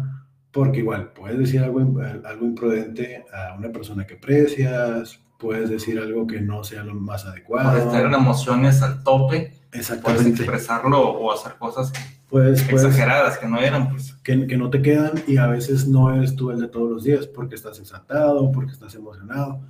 porque 0.51 0.79
igual, 0.79 1.11
puedes 1.13 1.37
decir 1.37 1.61
algo, 1.61 1.79
algo 1.79 2.45
imprudente 2.45 3.25
a 3.31 3.55
una 3.55 3.71
persona 3.71 4.07
que 4.07 4.15
aprecias, 4.15 5.19
puedes 5.37 5.69
decir 5.69 5.99
algo 5.99 6.25
que 6.25 6.41
no 6.41 6.63
sea 6.63 6.83
lo 6.83 6.95
más 6.95 7.25
adecuado. 7.25 7.71
Puedes 7.71 7.91
tener 7.91 8.13
emociones 8.13 8.81
al 8.81 9.03
tope. 9.03 9.53
Exactamente. 9.71 10.23
Puedes 10.23 10.39
expresarlo 10.39 11.01
o 11.01 11.31
hacer 11.31 11.53
cosas 11.59 11.93
exageradas 12.31 13.37
que 13.37 13.47
no 13.47 13.59
eran. 13.59 13.89
Pues. 13.89 14.13
Que, 14.23 14.47
que, 14.47 14.57
no 14.57 14.71
te 14.71 14.81
quedan 14.81 15.11
y 15.27 15.37
a 15.37 15.45
veces 15.45 15.87
no 15.87 16.13
eres 16.13 16.35
tú 16.35 16.49
el 16.49 16.59
de 16.59 16.67
todos 16.67 16.89
los 16.89 17.03
días 17.03 17.27
porque 17.27 17.55
estás 17.55 17.79
exaltado, 17.79 18.51
porque 18.51 18.71
estás 18.71 18.95
emocionado. 18.95 19.61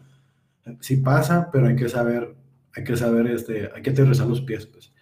Sí 0.80 0.98
pasa, 0.98 1.50
pero 1.52 1.68
hay 1.68 1.76
que 1.76 1.90
saber, 1.90 2.36
hay 2.74 2.84
que 2.84 2.96
saber, 2.96 3.28
este, 3.28 3.70
hay 3.76 3.82
que 3.82 3.90
aterrizar 3.90 4.28
los 4.28 4.42
pies. 4.42 4.66
Pues. 4.66 4.94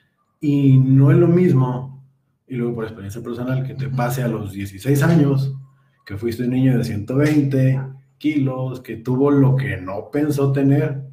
Y 0.42 0.78
no 0.80 1.12
es 1.12 1.18
lo 1.18 1.28
mismo, 1.28 1.97
y 2.48 2.56
luego 2.56 2.76
por 2.76 2.86
experiencia 2.86 3.22
personal, 3.22 3.66
que 3.66 3.74
te 3.74 3.90
pase 3.90 4.24
a 4.24 4.28
los 4.28 4.54
16 4.54 5.04
años 5.04 5.54
que 6.06 6.18
fuiste 6.18 6.44
un 6.44 6.52
niño 6.52 6.78
de 6.78 6.86
120 6.86 7.82
kilos, 8.18 8.80
que 8.80 8.96
tuvo 8.96 9.30
lo 9.30 9.58
que 9.58 9.76
no 9.76 10.10
pensó 10.10 10.54
tener, 10.54 11.04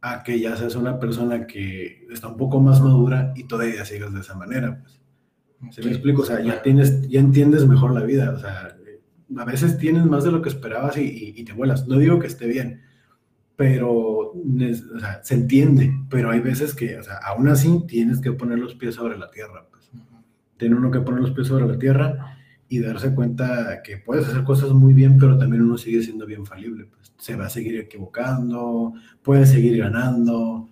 a 0.00 0.22
que 0.22 0.40
ya 0.40 0.56
seas 0.56 0.76
una 0.76 0.98
persona 0.98 1.46
que 1.46 2.06
está 2.10 2.28
un 2.28 2.36
poco 2.36 2.60
más 2.60 2.80
madura 2.80 3.32
y 3.36 3.44
todavía 3.44 3.84
sigas 3.84 4.12
de 4.14 4.20
esa 4.20 4.34
manera. 4.34 4.80
Pues. 4.80 5.74
¿Se 5.74 5.82
me 5.82 5.90
explico? 5.90 6.22
O 6.22 6.24
sea, 6.24 6.42
ya, 6.42 6.62
tienes, 6.62 7.06
ya 7.08 7.20
entiendes 7.20 7.66
mejor 7.66 7.92
la 7.92 8.02
vida. 8.02 8.30
O 8.30 8.38
sea, 8.38 8.76
a 9.36 9.44
veces 9.44 9.78
tienes 9.78 10.04
más 10.04 10.24
de 10.24 10.32
lo 10.32 10.42
que 10.42 10.48
esperabas 10.48 10.96
y, 10.96 11.44
te 11.44 11.52
vuelas. 11.52 11.86
No 11.86 11.98
digo 11.98 12.18
que 12.18 12.26
esté 12.26 12.46
bien, 12.46 12.82
pero 13.56 13.92
o 13.92 15.00
sea, 15.00 15.22
se 15.22 15.34
entiende. 15.34 15.92
Pero 16.10 16.30
hay 16.30 16.40
veces 16.40 16.74
que, 16.74 16.98
o 16.98 17.02
sea, 17.02 17.18
aún 17.18 17.48
así 17.48 17.84
tienes 17.86 18.20
que 18.20 18.32
poner 18.32 18.58
los 18.58 18.74
pies 18.74 18.94
sobre 18.94 19.18
la 19.18 19.30
tierra. 19.30 19.66
Tiene 20.56 20.76
uno 20.76 20.90
que 20.90 21.00
poner 21.00 21.20
los 21.20 21.32
pies 21.32 21.48
sobre 21.48 21.66
la 21.66 21.78
tierra 21.78 22.38
y 22.68 22.80
darse 22.80 23.14
cuenta 23.14 23.82
que 23.82 23.98
puedes 23.98 24.26
hacer 24.26 24.44
cosas 24.44 24.70
muy 24.70 24.94
bien, 24.94 25.18
pero 25.18 25.38
también 25.38 25.62
uno 25.62 25.78
sigue 25.78 26.02
siendo 26.02 26.26
bien 26.26 26.46
falible. 26.46 26.86
Pues. 26.86 27.12
Se 27.18 27.36
va 27.36 27.46
a 27.46 27.50
seguir 27.50 27.78
equivocando, 27.78 28.94
puede 29.22 29.46
seguir 29.46 29.78
ganando, 29.78 30.70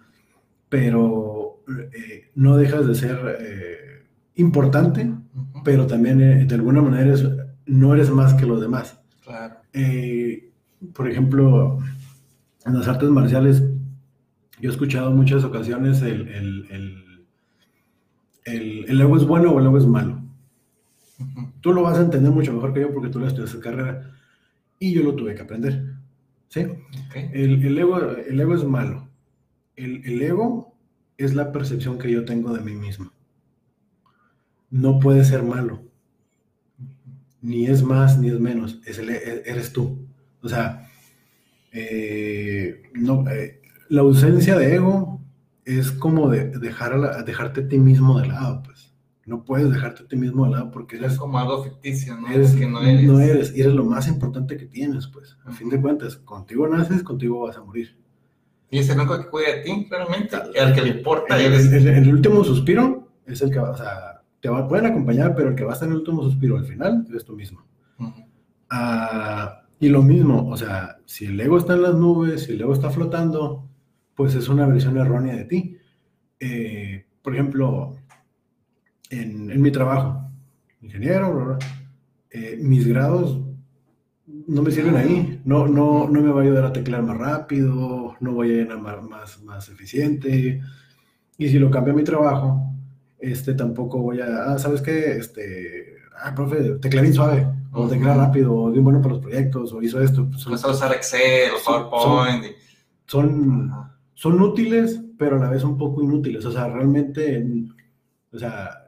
pero 0.69 1.63
eh, 1.93 2.31
no 2.35 2.57
dejas 2.57 2.87
de 2.87 2.95
ser 2.95 3.19
eh, 3.41 4.05
importante, 4.37 5.11
pero 5.65 5.87
también 5.87 6.21
eh, 6.21 6.45
de 6.45 6.55
alguna 6.55 6.83
manera 6.83 7.15
no 7.67 7.95
eres 7.95 8.11
más 8.11 8.35
que 8.35 8.47
los 8.47 8.61
demás. 8.61 8.99
Claro. 9.23 9.57
por 10.95 11.09
ejemplo, 11.09 11.79
en 12.67 12.75
las 12.75 12.89
artes 12.89 13.09
marciales, 13.09 13.63
yo 14.61 14.71
he 14.71 14.73
escuchado 14.73 15.13
muchas 15.13 15.45
ocasiones 15.45 16.03
el, 16.03 16.29
el, 16.29 16.67
el, 16.71 17.12
el, 18.45 18.87
el 18.89 19.01
ego 19.01 19.17
es 19.17 19.25
bueno 19.25 19.53
o 19.53 19.59
el 19.59 19.67
ego 19.67 19.79
es 19.79 19.87
malo. 19.87 20.23
Tú 21.61 21.73
lo 21.73 21.83
vas 21.83 21.99
a 21.99 22.03
entender 22.03 22.33
mucho 22.33 22.53
mejor 22.53 22.73
que 22.73 22.81
yo 22.81 22.93
porque 22.93 23.09
tú 23.09 23.21
lo 23.21 23.27
estudias 23.27 23.55
carrera 23.57 24.11
y 24.79 24.93
yo 24.93 25.03
lo 25.03 25.15
tuve 25.15 25.35
que 25.35 25.43
aprender. 25.43 25.95
¿Sí? 26.49 26.67
El, 27.33 27.79
ego, 27.79 27.99
el 27.99 28.41
ego 28.41 28.55
es 28.55 28.65
malo. 28.65 29.09
El, 29.77 30.05
el, 30.05 30.21
ego 30.23 30.75
es 31.17 31.35
la 31.35 31.53
percepción 31.53 31.99
que 31.99 32.11
yo 32.11 32.25
tengo 32.25 32.53
de 32.53 32.61
mí 32.61 32.75
mismo. 32.75 33.13
No 34.71 34.99
puede 34.99 35.25
ser 35.25 35.43
malo. 35.43 35.83
Ni 37.41 37.67
es 37.67 37.83
más 37.83 38.19
ni 38.19 38.29
es 38.29 38.41
menos. 38.41 38.81
Es 38.85 38.99
el, 38.99 39.11
e, 39.11 39.43
eres 39.47 39.73
tú. 39.73 40.07
O 40.43 40.49
sea, 40.49 40.91
eh, 41.73 42.83
no, 42.95 43.29
eh, 43.31 43.61
la 43.89 44.03
ausencia 44.03 44.59
de 44.59 44.75
ego 44.75 45.12
es 45.65 45.93
como 45.93 46.29
de 46.29 46.51
dejar 46.59 47.25
dejarte 47.25 47.63
a 47.63 47.69
ti 47.69 47.79
mismo 47.79 48.21
de 48.21 48.29
lado. 48.29 48.63
Pues 48.65 48.93
no 49.27 49.45
puedes 49.45 49.71
dejarte 49.71 50.03
a 50.03 50.09
ti 50.09 50.17
mismo 50.17 50.45
de 50.45 50.53
lado 50.53 50.71
porque 50.71 50.97
eres... 50.97 51.13
Es 51.13 51.19
como 51.19 51.39
algo 51.39 51.63
ficticio, 51.63 52.17
¿no? 52.17 52.29
Eres, 52.29 52.53
que 52.55 52.67
no 52.67 52.83
eres. 52.83 53.05
No 53.05 53.21
eres, 53.21 53.57
y 53.57 53.61
eres 53.61 53.75
lo 53.75 53.85
más 53.85 54.09
importante 54.09 54.57
que 54.57 54.67
tienes, 54.67 55.07
pues. 55.07 55.37
A 55.45 55.53
fin 55.53 55.69
de 55.69 55.81
cuentas, 55.81 56.17
contigo 56.17 56.67
naces, 56.69 57.03
contigo 57.03 57.41
vas 57.41 57.57
a 57.57 57.63
morir. 57.63 57.97
Y 58.71 58.79
es 58.79 58.89
el 58.89 58.99
único 58.99 59.19
que 59.19 59.29
cuida 59.29 59.49
de 59.49 59.63
ti, 59.63 59.87
claramente. 59.89 60.37
El 60.55 60.73
que 60.73 60.81
le 60.81 60.89
importa 60.89 61.39
el, 61.39 61.53
el, 61.53 62.09
último 62.09 62.43
suspiro 62.43 63.09
es 63.27 63.43
el 63.43 63.51
que 63.51 63.59
va, 63.59 63.71
o 63.71 63.77
sea, 63.77 64.23
te 64.41 64.49
va, 64.49 64.67
pueden 64.67 64.87
acompañar, 64.87 65.35
pero 65.37 65.51
el 65.51 65.55
que 65.55 65.63
va 65.63 65.71
a 65.71 65.75
estar 65.75 65.87
en 65.87 65.93
el 65.93 66.01
último 66.01 66.23
suspiro 66.23 66.57
al 66.57 66.65
final 66.65 67.07
eres 67.09 67.25
tú 67.25 67.37
mismo. 67.37 67.65
Ah, 68.71 69.63
y 69.79 69.89
lo 69.89 70.03
mismo, 70.03 70.49
o 70.49 70.57
sea, 70.57 70.97
si 71.05 71.27
el 71.27 71.39
ego 71.39 71.59
está 71.59 71.75
en 71.75 71.83
las 71.83 71.95
nubes, 71.95 72.45
si 72.45 72.53
el 72.53 72.63
ego 72.63 72.73
está 72.73 72.89
flotando, 72.89 73.69
pues 74.15 74.35
es 74.35 74.49
una 74.49 74.67
versión 74.67 74.97
errónea 74.99 75.37
de 75.37 75.45
ti. 75.45 75.79
Eh, 76.41 77.07
por 77.23 77.35
ejemplo, 77.35 77.97
en, 79.11 79.61
mi 79.61 79.71
trabajo, 79.71 80.31
ingeniero, 80.81 81.59
eh, 82.31 82.59
mis 82.61 82.87
grados 82.87 83.41
no 84.47 84.63
me 84.63 84.71
sirven 84.71 84.97
ahí. 84.97 85.41
No, 85.45 85.67
no, 85.67 86.09
no 86.09 86.21
me 86.21 86.31
va 86.31 86.41
a 86.41 86.45
ayudar 86.45 86.65
a 86.65 86.73
teclear 86.73 87.03
más 87.03 87.17
rápido, 87.17 88.17
no 88.21 88.33
voy 88.33 88.53
a 88.53 88.57
llenar 88.57 88.81
más, 88.81 89.43
más, 89.43 89.69
eficiente. 89.69 90.61
Y 91.39 91.49
si 91.49 91.59
lo 91.59 91.71
cambio 91.71 91.93
a 91.93 91.97
mi 91.97 92.05
trabajo, 92.05 92.73
este 93.19 93.55
tampoco 93.55 93.99
voy 93.99 94.21
a, 94.21 94.53
ah, 94.53 94.59
¿sabes 94.59 94.83
qué? 94.83 95.13
Este, 95.13 95.97
ah, 96.23 96.35
profe, 96.35 96.77
teclear 96.81 97.05
bien 97.05 97.15
suave, 97.15 97.47
o 97.73 97.89
teclear 97.89 98.17
rápido, 98.17 98.55
o 98.55 98.71
bien 98.71 98.85
bueno 98.85 99.01
para 99.01 99.15
los 99.15 99.23
proyectos, 99.23 99.73
o 99.73 99.83
hizo 99.83 100.01
esto. 100.01 100.29
Pues 100.29 100.43
son, 100.43 100.55
usar 100.55 100.93
Excel, 100.93 101.53
PowerPoint. 101.65 102.47
Son, 103.07 103.92
son, 104.15 104.41
útiles, 104.41 105.01
pero 105.19 105.37
a 105.37 105.45
la 105.45 105.51
vez 105.51 105.65
un 105.65 105.77
poco 105.77 106.03
inútiles. 106.03 106.45
O 106.45 106.53
sea, 106.53 106.69
realmente, 106.69 107.47
o 108.33 108.39
sea, 108.39 108.83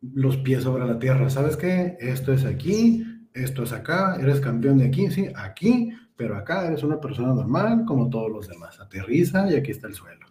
los 0.00 0.36
pies 0.38 0.64
sobre 0.64 0.86
la 0.86 0.98
tierra. 0.98 1.30
¿Sabes 1.30 1.56
qué? 1.56 1.96
Esto 2.00 2.32
es 2.32 2.44
aquí, 2.44 3.04
esto 3.34 3.62
es 3.62 3.72
acá, 3.72 4.16
eres 4.20 4.40
campeón 4.40 4.78
de 4.78 4.86
aquí, 4.86 5.10
sí, 5.10 5.28
aquí, 5.34 5.90
pero 6.16 6.36
acá 6.36 6.66
eres 6.66 6.82
una 6.82 7.00
persona 7.00 7.32
normal 7.32 7.84
como 7.86 8.10
todos 8.10 8.30
los 8.30 8.48
demás. 8.48 8.80
Aterriza 8.80 9.50
y 9.50 9.54
aquí 9.54 9.70
está 9.70 9.88
el 9.88 9.94
suelo. 9.94 10.26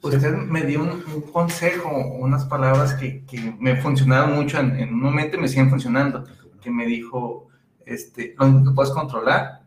Usted 0.00 0.32
me 0.36 0.64
dio 0.64 0.82
un, 0.82 1.22
consejo, 1.32 1.90
unas 2.20 2.44
palabras 2.44 2.94
que, 2.94 3.24
que, 3.24 3.56
me 3.58 3.76
funcionaron 3.76 4.36
mucho 4.36 4.60
en, 4.60 4.76
en, 4.76 4.94
un 4.94 5.00
momento 5.00 5.36
y 5.36 5.40
me 5.40 5.48
siguen 5.48 5.70
funcionando. 5.70 6.24
Que 6.60 6.70
me 6.70 6.86
dijo, 6.86 7.48
este, 7.84 8.34
lo 8.38 8.46
único 8.46 8.70
que 8.70 8.74
puedes 8.76 8.92
controlar 8.92 9.62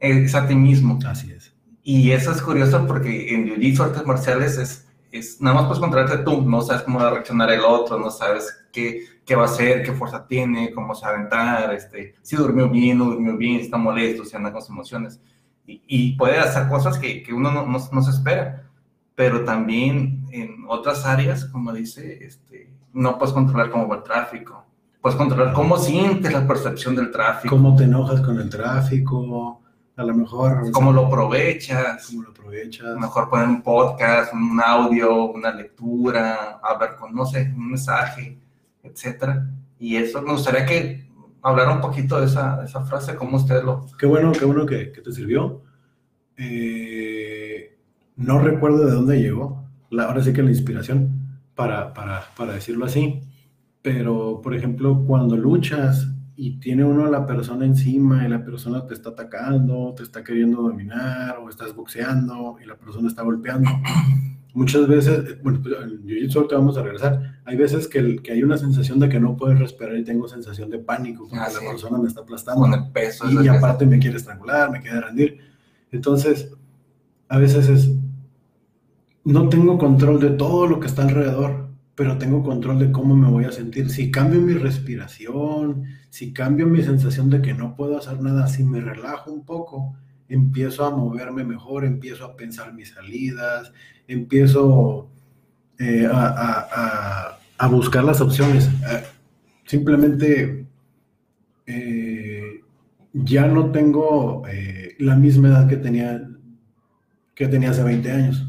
es 0.00 0.34
a 0.34 0.46
ti 0.46 0.56
mismo. 0.56 0.98
Así 1.06 1.30
es. 1.30 1.55
Y 1.88 2.10
eso 2.10 2.32
es 2.32 2.42
curioso 2.42 2.84
porque 2.84 3.32
en 3.32 3.46
jiu-jitsu, 3.46 3.78
artes 3.78 4.04
marciales, 4.04 4.58
es, 4.58 4.88
es, 5.12 5.40
nada 5.40 5.54
más 5.54 5.66
puedes 5.66 5.78
controlarte 5.78 6.18
tú, 6.24 6.42
no 6.42 6.60
sabes 6.60 6.82
cómo 6.82 6.98
va 6.98 7.06
a 7.06 7.10
reaccionar 7.12 7.48
el 7.52 7.60
otro, 7.60 7.96
no 7.96 8.10
sabes 8.10 8.66
qué, 8.72 9.04
qué 9.24 9.36
va 9.36 9.42
a 9.42 9.44
hacer, 9.44 9.84
qué 9.84 9.92
fuerza 9.92 10.26
tiene, 10.26 10.72
cómo 10.72 10.96
se 10.96 11.06
va 11.06 11.12
a 11.12 11.14
aventar, 11.14 11.72
este, 11.72 12.16
si 12.22 12.34
durmió 12.34 12.68
bien, 12.68 12.98
no 12.98 13.04
durmió 13.04 13.36
bien, 13.36 13.60
está 13.60 13.76
molesto, 13.76 14.24
si 14.24 14.34
anda 14.34 14.50
con 14.50 14.62
sus 14.62 14.70
emociones. 14.70 15.20
Y, 15.64 16.16
puede 16.16 16.40
hacer 16.40 16.68
cosas 16.68 16.98
que, 16.98 17.22
que 17.22 17.32
uno 17.32 17.52
no, 17.52 17.64
no, 17.64 18.02
se 18.02 18.10
espera, 18.10 18.68
pero 19.14 19.44
también 19.44 20.26
en 20.32 20.64
otras 20.66 21.06
áreas, 21.06 21.44
como 21.44 21.72
dice, 21.72 22.18
este, 22.20 22.68
no 22.94 23.16
puedes 23.16 23.32
controlar 23.32 23.70
cómo 23.70 23.86
va 23.86 23.98
el 23.98 24.02
tráfico. 24.02 24.64
Puedes 25.00 25.16
controlar 25.16 25.54
cómo 25.54 25.76
sientes 25.76 26.32
la 26.32 26.48
percepción 26.48 26.96
del 26.96 27.12
tráfico. 27.12 27.54
Cómo 27.54 27.76
te 27.76 27.84
enojas 27.84 28.22
con 28.22 28.40
el 28.40 28.50
tráfico, 28.50 29.62
a 29.96 30.04
lo 30.04 30.14
mejor... 30.14 30.70
Cómo 30.72 30.92
lo 30.92 31.06
aprovechas. 31.06 32.06
Cómo 32.08 32.22
lo 32.22 32.30
aprovechas. 32.30 32.86
A 32.86 32.90
lo 32.90 33.00
mejor 33.00 33.28
poner 33.28 33.48
un 33.48 33.62
podcast, 33.62 34.32
un 34.32 34.60
audio, 34.64 35.24
una 35.32 35.52
lectura, 35.52 36.60
hablar 36.62 36.96
con, 36.96 37.14
no 37.14 37.26
sé, 37.26 37.52
un 37.56 37.70
mensaje 37.70 38.38
etcétera. 38.86 39.48
Y 39.78 39.96
eso, 39.96 40.22
me 40.22 40.32
gustaría 40.32 40.64
que 40.64 41.06
hablara 41.42 41.74
un 41.74 41.80
poquito 41.80 42.18
de 42.20 42.26
esa, 42.26 42.64
esa 42.64 42.84
frase, 42.84 43.14
cómo 43.16 43.36
usted 43.36 43.62
lo... 43.62 43.86
Qué 43.98 44.06
bueno, 44.06 44.32
qué 44.32 44.44
bueno 44.44 44.66
que, 44.66 44.92
que 44.92 45.00
te 45.00 45.12
sirvió. 45.12 45.62
Eh, 46.36 47.76
no 48.16 48.38
recuerdo 48.38 48.86
de 48.86 48.92
dónde 48.92 49.20
llegó, 49.20 49.64
la, 49.90 50.04
ahora 50.04 50.22
sí 50.22 50.32
que 50.32 50.42
la 50.42 50.50
inspiración, 50.50 51.40
para, 51.54 51.94
para, 51.94 52.24
para 52.36 52.54
decirlo 52.54 52.84
así, 52.84 53.20
pero 53.82 54.40
por 54.42 54.54
ejemplo, 54.54 55.04
cuando 55.06 55.36
luchas 55.36 56.08
y 56.36 56.58
tiene 56.58 56.84
uno 56.84 57.06
a 57.06 57.10
la 57.10 57.26
persona 57.26 57.64
encima 57.64 58.26
y 58.26 58.28
la 58.28 58.44
persona 58.44 58.86
te 58.86 58.92
está 58.92 59.10
atacando, 59.10 59.94
te 59.96 60.02
está 60.02 60.22
queriendo 60.22 60.62
dominar 60.62 61.38
o 61.38 61.48
estás 61.48 61.74
boxeando 61.74 62.58
y 62.62 62.66
la 62.66 62.76
persona 62.76 63.08
está 63.08 63.22
golpeando, 63.22 63.70
muchas 64.52 64.86
veces, 64.86 65.42
bueno, 65.42 65.60
pues 65.62 66.48
te 66.48 66.54
vamos 66.54 66.76
a 66.76 66.82
regresar, 66.82 67.40
hay 67.44 67.56
veces 67.56 67.88
que, 67.88 68.16
que, 68.22 68.32
hay 68.32 68.42
una 68.42 68.58
sensación 68.58 68.98
de 68.98 69.08
que 69.08 69.18
no 69.18 69.36
puedes 69.36 69.58
respirar 69.58 69.96
y 69.96 70.04
tengo 70.04 70.28
sensación 70.28 70.70
de 70.70 70.78
pánico 70.78 71.26
porque 71.28 71.44
ah, 71.44 71.52
la 71.52 71.70
persona 71.70 71.98
me 71.98 72.08
está 72.08 72.20
aplastando. 72.20 72.62
Con 72.62 72.74
el 72.74 72.90
peso. 72.90 73.30
Y, 73.30 73.48
aparte 73.48 73.86
me 73.86 73.98
quiere 73.98 74.16
estrangular, 74.16 74.70
me 74.70 74.80
quiere 74.80 75.00
rendir. 75.00 75.40
Entonces, 75.92 76.50
a 77.28 77.38
veces 77.38 77.68
es, 77.68 77.90
no 79.24 79.48
tengo 79.48 79.76
control 79.78 80.20
de 80.20 80.30
todo 80.30 80.66
lo 80.66 80.80
que 80.80 80.86
está 80.86 81.02
alrededor, 81.02 81.68
pero 81.94 82.18
tengo 82.18 82.42
control 82.42 82.78
de 82.78 82.92
cómo 82.92 83.14
me 83.14 83.28
voy 83.28 83.44
a 83.44 83.52
sentir. 83.52 83.90
Si 83.90 84.10
cambio 84.10 84.40
mi 84.40 84.54
respiración, 84.54 85.84
si 86.16 86.32
cambio 86.32 86.66
mi 86.66 86.82
sensación 86.82 87.28
de 87.28 87.42
que 87.42 87.52
no 87.52 87.76
puedo 87.76 87.98
hacer 87.98 88.22
nada, 88.22 88.46
si 88.46 88.64
me 88.64 88.80
relajo 88.80 89.30
un 89.30 89.44
poco, 89.44 89.94
empiezo 90.30 90.86
a 90.86 90.90
moverme 90.90 91.44
mejor, 91.44 91.84
empiezo 91.84 92.24
a 92.24 92.34
pensar 92.34 92.72
mis 92.72 92.94
salidas, 92.94 93.70
empiezo 94.08 95.10
eh, 95.78 96.08
a, 96.10 97.38
buscar 97.70 98.02
las 98.02 98.22
opciones. 98.22 98.66
Eh, 98.66 99.02
simplemente 99.66 100.64
eh, 101.66 102.62
ya 103.12 103.46
no 103.46 103.70
tengo 103.70 104.42
la 104.98 105.16
misma 105.16 105.48
edad 105.48 105.68
que 105.68 105.76
tenía, 105.76 106.30
que 107.34 107.46
tenía 107.46 107.72
hace 107.72 107.82
20 107.82 108.10
años. 108.10 108.48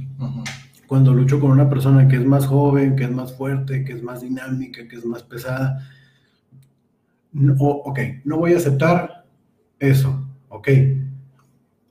Cuando 0.87 1.13
lucho 1.13 1.41
con 1.41 1.51
una 1.51 1.69
persona 1.69 2.07
que 2.07 2.15
es 2.15 2.25
más 2.25 2.45
joven, 2.45 2.95
que 2.95 3.03
es 3.03 3.11
más 3.11 3.35
fuerte, 3.35 3.83
que 3.83 3.91
es 3.91 4.01
más 4.01 4.21
dinámica, 4.21 4.87
que 4.87 4.95
es 4.95 5.03
más 5.03 5.23
pesada, 5.23 5.85
no, 7.37 7.53
ok, 7.59 7.99
no 8.25 8.37
voy 8.37 8.53
a 8.53 8.57
aceptar 8.57 9.25
eso, 9.79 10.27
ok, 10.49 10.69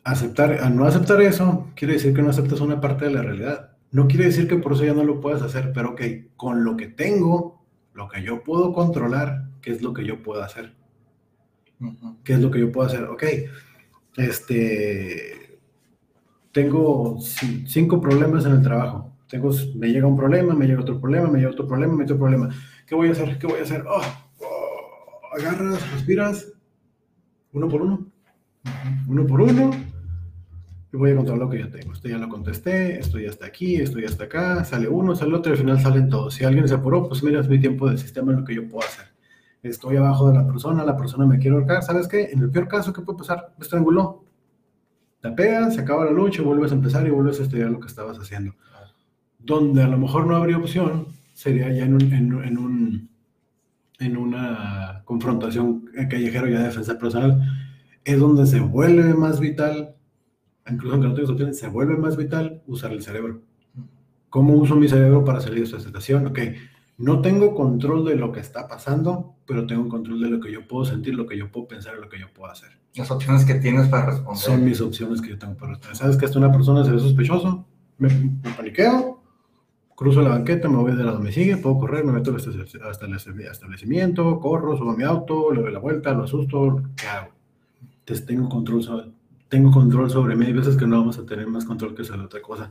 aceptar, 0.04 0.52
al 0.52 0.76
no 0.76 0.84
aceptar 0.84 1.20
eso, 1.22 1.70
quiere 1.74 1.94
decir 1.94 2.14
que 2.14 2.22
no 2.22 2.30
aceptas 2.30 2.60
una 2.60 2.80
parte 2.80 3.06
de 3.06 3.12
la 3.12 3.22
realidad. 3.22 3.70
No 3.92 4.08
quiere 4.08 4.26
decir 4.26 4.48
que 4.48 4.56
por 4.56 4.72
eso 4.72 4.84
ya 4.84 4.94
no 4.94 5.04
lo 5.04 5.20
puedas 5.20 5.42
hacer, 5.42 5.72
pero 5.72 5.90
ok, 5.90 6.02
con 6.36 6.64
lo 6.64 6.76
que 6.76 6.88
tengo, 6.88 7.64
lo 7.94 8.08
que 8.08 8.22
yo 8.22 8.42
puedo 8.42 8.72
controlar, 8.72 9.48
¿qué 9.62 9.72
es 9.72 9.82
lo 9.82 9.92
que 9.94 10.04
yo 10.04 10.22
puedo 10.22 10.42
hacer? 10.42 10.74
¿Qué 12.24 12.34
es 12.34 12.40
lo 12.40 12.50
que 12.50 12.60
yo 12.60 12.72
puedo 12.72 12.88
hacer? 12.88 13.04
Ok, 13.04 13.24
este, 14.16 15.58
tengo 16.52 17.18
cinco 17.20 18.00
problemas 18.00 18.44
en 18.46 18.52
el 18.52 18.62
trabajo. 18.62 19.12
Tengo, 19.28 19.50
me 19.76 19.88
llega 19.88 20.06
un 20.06 20.16
problema, 20.16 20.54
me 20.54 20.66
llega 20.66 20.80
otro 20.80 21.00
problema, 21.00 21.28
me 21.28 21.38
llega 21.38 21.50
otro 21.50 21.66
problema, 21.66 21.92
me 21.94 22.04
llega 22.04 22.14
otro 22.14 22.18
problema. 22.18 22.48
¿Qué 22.86 22.94
voy 22.94 23.08
a 23.08 23.12
hacer? 23.12 23.38
¿Qué 23.38 23.46
voy 23.46 23.60
a 23.60 23.62
hacer? 23.62 23.84
Oh, 23.86 24.00
oh, 24.00 24.25
agarras, 25.36 25.92
respiras, 25.92 26.52
uno 27.52 27.68
por 27.68 27.82
uno, 27.82 28.06
uno 29.08 29.26
por 29.26 29.40
uno, 29.40 29.70
voy 30.96 31.10
a 31.10 31.16
contar 31.16 31.38
lo 31.38 31.48
que 31.48 31.58
ya 31.58 31.70
tengo. 31.70 31.92
Esto 31.92 32.08
ya 32.08 32.18
lo 32.18 32.28
contesté, 32.28 32.98
esto 32.98 33.18
ya 33.18 33.28
está 33.28 33.46
aquí, 33.46 33.76
esto 33.76 33.98
ya 33.98 34.06
está 34.06 34.24
acá, 34.24 34.64
sale 34.64 34.88
uno, 34.88 35.14
sale 35.14 35.34
otro 35.34 35.52
y 35.52 35.54
al 35.54 35.58
final 35.58 35.80
salen 35.80 36.08
todos. 36.08 36.34
Si 36.34 36.44
alguien 36.44 36.66
se 36.68 36.74
apuró, 36.74 37.08
pues 37.08 37.22
mira, 37.22 37.40
es 37.40 37.48
mi 37.48 37.58
tiempo 37.58 37.88
del 37.88 37.98
sistema, 37.98 38.32
lo 38.32 38.44
que 38.44 38.54
yo 38.54 38.68
puedo 38.68 38.86
hacer. 38.86 39.06
Estoy 39.62 39.96
abajo 39.96 40.28
de 40.28 40.34
la 40.34 40.46
persona, 40.46 40.84
la 40.84 40.96
persona 40.96 41.26
me 41.26 41.38
quiere 41.38 41.56
ahorcar, 41.56 41.82
¿sabes 41.82 42.08
qué? 42.08 42.30
En 42.32 42.40
el 42.40 42.50
peor 42.50 42.68
caso, 42.68 42.92
¿qué 42.92 43.02
puede 43.02 43.18
pasar? 43.18 43.54
Me 43.58 43.64
estranguló. 43.64 44.24
Te 45.20 45.30
pegas, 45.32 45.74
se 45.74 45.80
acaba 45.80 46.04
la 46.04 46.12
lucha, 46.12 46.42
vuelves 46.42 46.72
a 46.72 46.76
empezar 46.76 47.06
y 47.06 47.10
vuelves 47.10 47.40
a 47.40 47.42
estudiar 47.42 47.70
lo 47.70 47.80
que 47.80 47.88
estabas 47.88 48.18
haciendo. 48.18 48.54
Donde 49.38 49.82
a 49.82 49.88
lo 49.88 49.98
mejor 49.98 50.26
no 50.26 50.36
habría 50.36 50.58
opción, 50.58 51.08
sería 51.32 51.70
ya 51.72 51.84
en 51.84 51.94
un, 51.94 52.12
en, 52.12 52.58
un, 52.58 53.10
en 53.98 54.16
una 54.16 55.02
confrontación 55.04 55.86
callejera 56.10 56.50
ya 56.50 56.58
de 56.58 56.64
defensa 56.64 56.98
personal, 56.98 57.40
es 58.04 58.18
donde 58.20 58.46
se 58.46 58.60
vuelve 58.60 59.14
más 59.14 59.40
vital 59.40 59.96
incluso 60.70 60.94
aunque 60.94 61.08
no 61.08 61.14
tengas 61.14 61.30
opciones, 61.30 61.58
se 61.58 61.68
vuelve 61.68 61.96
más 61.96 62.16
vital 62.16 62.62
usar 62.66 62.92
el 62.92 63.02
cerebro. 63.02 63.42
¿Cómo 64.30 64.54
uso 64.54 64.76
mi 64.76 64.88
cerebro 64.88 65.24
para 65.24 65.40
salir 65.40 65.58
de 65.58 65.64
esta 65.64 65.80
situación? 65.80 66.26
Ok, 66.26 66.40
no 66.98 67.20
tengo 67.20 67.54
control 67.54 68.04
de 68.04 68.16
lo 68.16 68.32
que 68.32 68.40
está 68.40 68.66
pasando, 68.68 69.36
pero 69.46 69.66
tengo 69.66 69.88
control 69.88 70.20
de 70.20 70.30
lo 70.30 70.40
que 70.40 70.52
yo 70.52 70.66
puedo 70.66 70.84
sentir, 70.84 71.14
lo 71.14 71.26
que 71.26 71.38
yo 71.38 71.50
puedo 71.50 71.68
pensar 71.68 71.94
y 71.96 72.00
lo 72.00 72.08
que 72.08 72.18
yo 72.18 72.32
puedo 72.32 72.50
hacer. 72.50 72.70
Las 72.94 73.10
opciones 73.10 73.44
que 73.44 73.54
tienes 73.54 73.88
para 73.88 74.06
responder. 74.06 74.42
Son 74.42 74.64
mis 74.64 74.80
opciones 74.80 75.20
que 75.20 75.30
yo 75.30 75.38
tengo 75.38 75.56
para 75.56 75.72
responder. 75.72 75.96
¿Sabes 75.96 76.16
que 76.16 76.24
hasta 76.24 76.38
una 76.38 76.50
persona 76.50 76.84
se 76.84 76.90
ve 76.90 76.98
sospechoso? 76.98 77.66
Me, 77.98 78.08
paniqueo, 78.56 79.15
cruzo 79.96 80.20
la 80.20 80.28
banqueta, 80.28 80.68
me 80.68 80.76
voy 80.76 80.94
de 80.94 81.02
lado, 81.02 81.18
me 81.18 81.32
sigue, 81.32 81.56
puedo 81.56 81.78
correr, 81.78 82.04
me 82.04 82.12
meto 82.12 82.36
hasta 82.36 83.06
el 83.06 83.14
establecimiento, 83.14 84.38
corro, 84.38 84.76
subo 84.76 84.92
a 84.92 84.96
mi 84.96 85.02
auto, 85.02 85.52
le 85.52 85.62
doy 85.62 85.72
la 85.72 85.78
vuelta, 85.78 86.12
lo 86.12 86.24
asusto, 86.24 86.82
¿qué 86.94 87.06
hago? 87.06 87.32
Entonces 88.00 88.26
tengo 88.26 88.48
control 88.48 88.82
sobre, 88.82 89.10
tengo 89.48 89.72
control 89.72 90.10
sobre 90.10 90.36
mí. 90.36 90.46
Hay 90.46 90.52
veces 90.52 90.76
que 90.76 90.86
no 90.86 90.98
vamos 90.98 91.18
a 91.18 91.26
tener 91.26 91.46
más 91.46 91.64
control 91.64 91.94
que 91.94 92.04
sobre 92.04 92.22
otra 92.22 92.40
cosa. 92.40 92.70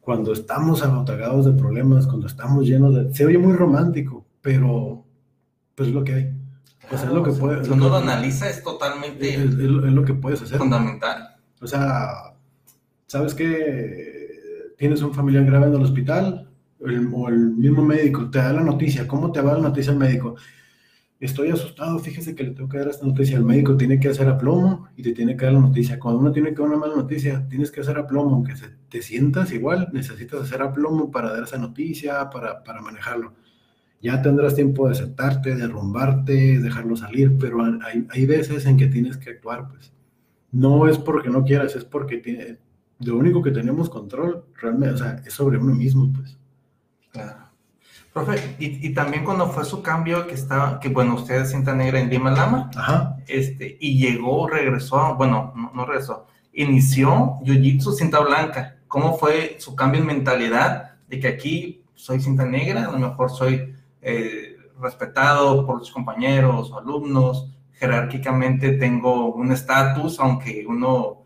Cuando 0.00 0.32
estamos 0.32 0.82
abotagados 0.82 1.44
de 1.44 1.52
problemas, 1.52 2.06
cuando 2.06 2.28
estamos 2.28 2.66
llenos 2.66 2.94
de... 2.94 3.12
Se 3.14 3.26
oye 3.26 3.38
muy 3.38 3.52
romántico, 3.52 4.24
pero 4.40 5.04
pues 5.74 5.88
es 5.88 5.94
lo 5.94 6.02
que 6.04 6.14
hay. 6.14 6.32
O 6.90 6.96
sea, 6.96 7.08
es 7.08 7.14
lo 7.14 7.22
que 7.22 7.32
puedes... 7.32 7.68
Cuando 7.68 7.86
uno 7.86 7.98
lo 7.98 8.02
analiza 8.02 8.48
es 8.48 8.62
totalmente... 8.62 9.34
Es, 9.34 9.54
lo 9.54 10.04
que 10.04 10.14
puedes 10.14 10.42
hacer. 10.42 10.58
Fundamental. 10.58 11.36
O 11.60 11.66
sea, 11.66 12.34
¿sabes 13.06 13.34
que 13.34 14.11
Tienes 14.82 15.00
un 15.00 15.14
familiar 15.14 15.44
grave 15.44 15.68
en 15.68 15.74
el 15.74 15.82
hospital 15.82 16.50
o 16.80 17.28
el 17.28 17.50
mismo 17.52 17.84
médico 17.84 18.28
te 18.28 18.38
da 18.40 18.52
la 18.52 18.64
noticia. 18.64 19.06
¿Cómo 19.06 19.30
te 19.30 19.40
va 19.40 19.52
la 19.52 19.60
noticia 19.60 19.92
el 19.92 19.98
médico? 19.98 20.34
estoy 21.20 21.50
asustado, 21.50 22.00
fíjese 22.00 22.34
que 22.34 22.42
le 22.42 22.50
tengo 22.50 22.68
que 22.68 22.78
dar 22.78 22.88
esta 22.88 23.06
noticia, 23.06 23.36
el 23.36 23.44
médico 23.44 23.76
tiene 23.76 24.00
que 24.00 24.08
hacer 24.08 24.26
aplomo 24.26 24.88
y 24.96 25.04
te 25.04 25.12
tiene 25.12 25.36
que 25.36 25.44
dar 25.44 25.54
la 25.54 25.60
noticia. 25.60 26.00
Cuando 26.00 26.18
uno 26.18 26.32
tiene 26.32 26.48
que 26.48 26.56
dar 26.56 26.68
una 26.68 26.78
mala 26.78 26.96
noticia, 26.96 27.46
tienes 27.48 27.70
que 27.70 27.80
hacer 27.80 27.96
aplomo, 27.96 28.34
aunque 28.34 28.56
se, 28.56 28.70
te 28.88 29.02
sientas 29.02 29.52
igual, 29.52 29.88
necesitas 29.92 30.40
hacer 30.40 30.60
aplomo 30.60 31.12
para 31.12 31.32
dar 31.32 31.44
esa 31.44 31.58
noticia, 31.58 32.28
para, 32.28 32.64
para 32.64 32.80
manejarlo. 32.82 33.34
Ya 34.00 34.20
tendrás 34.20 34.56
tiempo 34.56 34.88
de 34.88 34.96
sentarte, 34.96 35.54
de 35.54 35.62
arrumbarte, 35.62 36.58
dejarlo 36.58 36.96
salir, 36.96 37.38
pero 37.38 37.62
hay, 37.62 38.04
hay 38.10 38.26
veces 38.26 38.66
en 38.66 38.76
que 38.76 38.88
tienes 38.88 39.16
que 39.16 39.30
actuar, 39.30 39.68
pues. 39.68 39.92
No 40.50 40.88
es 40.88 40.98
porque 40.98 41.30
no 41.30 41.44
quieras, 41.44 41.76
es 41.76 41.84
porque 41.84 42.16
tiene, 42.16 42.58
lo 43.04 43.16
único 43.16 43.42
que 43.42 43.50
tenemos 43.50 43.88
control 43.90 44.44
realmente, 44.60 44.94
o 44.94 44.98
sea, 44.98 45.22
es 45.24 45.32
sobre 45.32 45.58
uno 45.58 45.74
mismo, 45.74 46.12
pues. 46.12 46.38
Claro. 47.10 47.42
Profe, 48.12 48.56
y, 48.58 48.92
también 48.92 49.24
cuando 49.24 49.48
fue 49.48 49.64
su 49.64 49.82
cambio 49.82 50.26
que 50.26 50.34
estaba, 50.34 50.78
que 50.80 50.90
bueno, 50.90 51.14
usted 51.14 51.42
es 51.42 51.50
cinta 51.50 51.74
negra 51.74 51.98
en 51.98 52.10
Lima 52.10 52.30
Lama, 52.30 52.70
Ajá. 52.76 53.16
este, 53.26 53.78
y 53.80 53.98
llegó, 53.98 54.46
regresó, 54.48 55.14
bueno, 55.16 55.54
no, 55.74 55.86
regresó, 55.86 56.26
inició 56.52 57.38
Jiu-Jitsu 57.42 57.94
cinta 57.94 58.20
blanca. 58.20 58.76
¿Cómo 58.86 59.16
fue 59.16 59.56
su 59.58 59.74
cambio 59.74 60.02
en 60.02 60.06
mentalidad 60.06 60.96
de 61.08 61.20
que 61.20 61.28
aquí 61.28 61.84
soy 61.94 62.20
cinta 62.20 62.44
negra, 62.44 62.86
a 62.86 62.92
lo 62.92 62.98
mejor 62.98 63.30
soy 63.30 63.74
eh, 64.02 64.56
respetado 64.78 65.64
por 65.64 65.78
los 65.78 65.90
compañeros 65.90 66.70
o 66.70 66.78
alumnos, 66.78 67.48
jerárquicamente 67.72 68.72
tengo 68.72 69.34
un 69.34 69.52
estatus, 69.52 70.20
aunque 70.20 70.64
uno, 70.68 71.21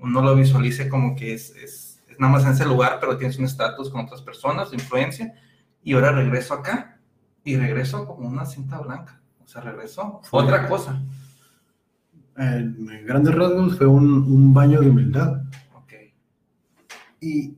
uno 0.00 0.22
lo 0.22 0.34
visualice 0.34 0.88
como 0.88 1.14
que 1.14 1.34
es, 1.34 1.54
es, 1.56 2.02
es 2.08 2.18
nada 2.18 2.32
más 2.32 2.44
en 2.44 2.52
ese 2.52 2.66
lugar, 2.66 2.98
pero 3.00 3.16
tienes 3.16 3.38
un 3.38 3.44
estatus 3.44 3.90
con 3.90 4.02
otras 4.02 4.22
personas, 4.22 4.70
de 4.70 4.76
influencia 4.76 5.34
y 5.82 5.94
ahora 5.94 6.12
regreso 6.12 6.54
acá 6.54 7.00
y 7.44 7.56
regreso 7.56 8.06
como 8.06 8.28
una 8.28 8.44
cinta 8.44 8.78
blanca. 8.78 9.20
O 9.42 9.46
sea, 9.46 9.62
regreso 9.62 10.20
otra 10.30 10.68
cosa. 10.68 11.02
En 12.36 13.06
grandes 13.06 13.34
rasgos 13.34 13.76
fue 13.76 13.86
un, 13.86 14.54
baño 14.54 14.80
de 14.80 14.88
humildad. 14.88 15.42
Ok. 15.74 15.92
Y 17.20 17.56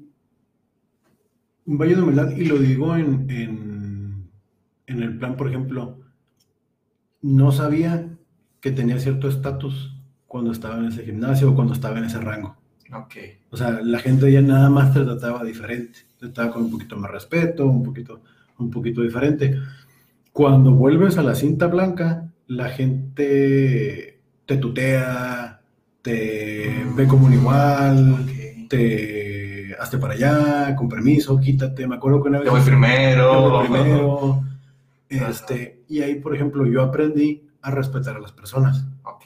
un 1.67 1.79
baño 1.79 1.97
de 1.97 2.03
humildad, 2.03 2.31
y 2.31 2.45
lo 2.47 2.59
digo 2.59 2.97
en, 2.97 3.31
en, 3.31 4.31
en 4.87 5.03
el 5.03 5.19
plan, 5.19 5.37
por 5.37 5.49
ejemplo, 5.49 6.01
no 7.21 7.53
sabía 7.53 8.09
que 8.61 8.73
tenía 8.73 8.99
cierto 8.99 9.29
estatus 9.29 10.02
cuando 10.33 10.53
estaba 10.53 10.79
en 10.79 10.87
ese 10.87 11.05
gimnasio 11.05 11.51
o 11.51 11.55
cuando 11.55 11.75
estaba 11.75 11.99
en 11.99 12.07
ese 12.07 12.19
rango. 12.19 12.57
Ok. 12.91 13.17
O 13.51 13.57
sea, 13.59 13.81
la 13.83 13.99
gente 13.99 14.33
ya 14.33 14.41
nada 14.41 14.71
más 14.71 14.95
te 14.95 15.05
trataba 15.05 15.45
diferente, 15.45 15.99
te 16.19 16.29
trataba 16.29 16.55
con 16.55 16.63
un 16.63 16.71
poquito 16.71 16.97
más 16.97 17.11
respeto, 17.11 17.67
un 17.67 17.83
poquito, 17.83 18.23
un 18.57 18.71
poquito 18.71 19.03
diferente. 19.03 19.61
Cuando 20.33 20.73
vuelves 20.73 21.19
a 21.19 21.23
la 21.23 21.35
cinta 21.35 21.67
blanca, 21.67 22.33
la 22.47 22.71
gente 22.71 24.21
te 24.47 24.57
tutea, 24.57 25.61
te 26.01 26.83
ve 26.97 27.07
como 27.07 27.27
un 27.27 27.35
igual, 27.35 28.27
te 28.71 29.77
hazte 29.79 29.99
para 29.99 30.15
allá, 30.15 30.75
con 30.77 30.89
permiso, 30.89 31.39
quítate. 31.39 31.87
Me 31.87 31.97
acuerdo 31.97 32.23
que 32.23 32.31
una 32.31 32.39
vez. 32.39 32.47
Te 32.47 32.57
voy 32.57 32.63
primero. 32.63 33.61
primero. 33.61 34.45
Este, 35.11 35.83
y 35.91 36.01
ahí, 36.01 36.15
por 36.15 36.35
ejemplo, 36.35 36.65
yo 36.65 36.81
aprendí 36.81 37.47
a 37.61 37.71
respetar 37.71 38.17
a 38.17 38.19
las 38.19 38.33
personas. 38.33 38.87
Ok. 39.05 39.22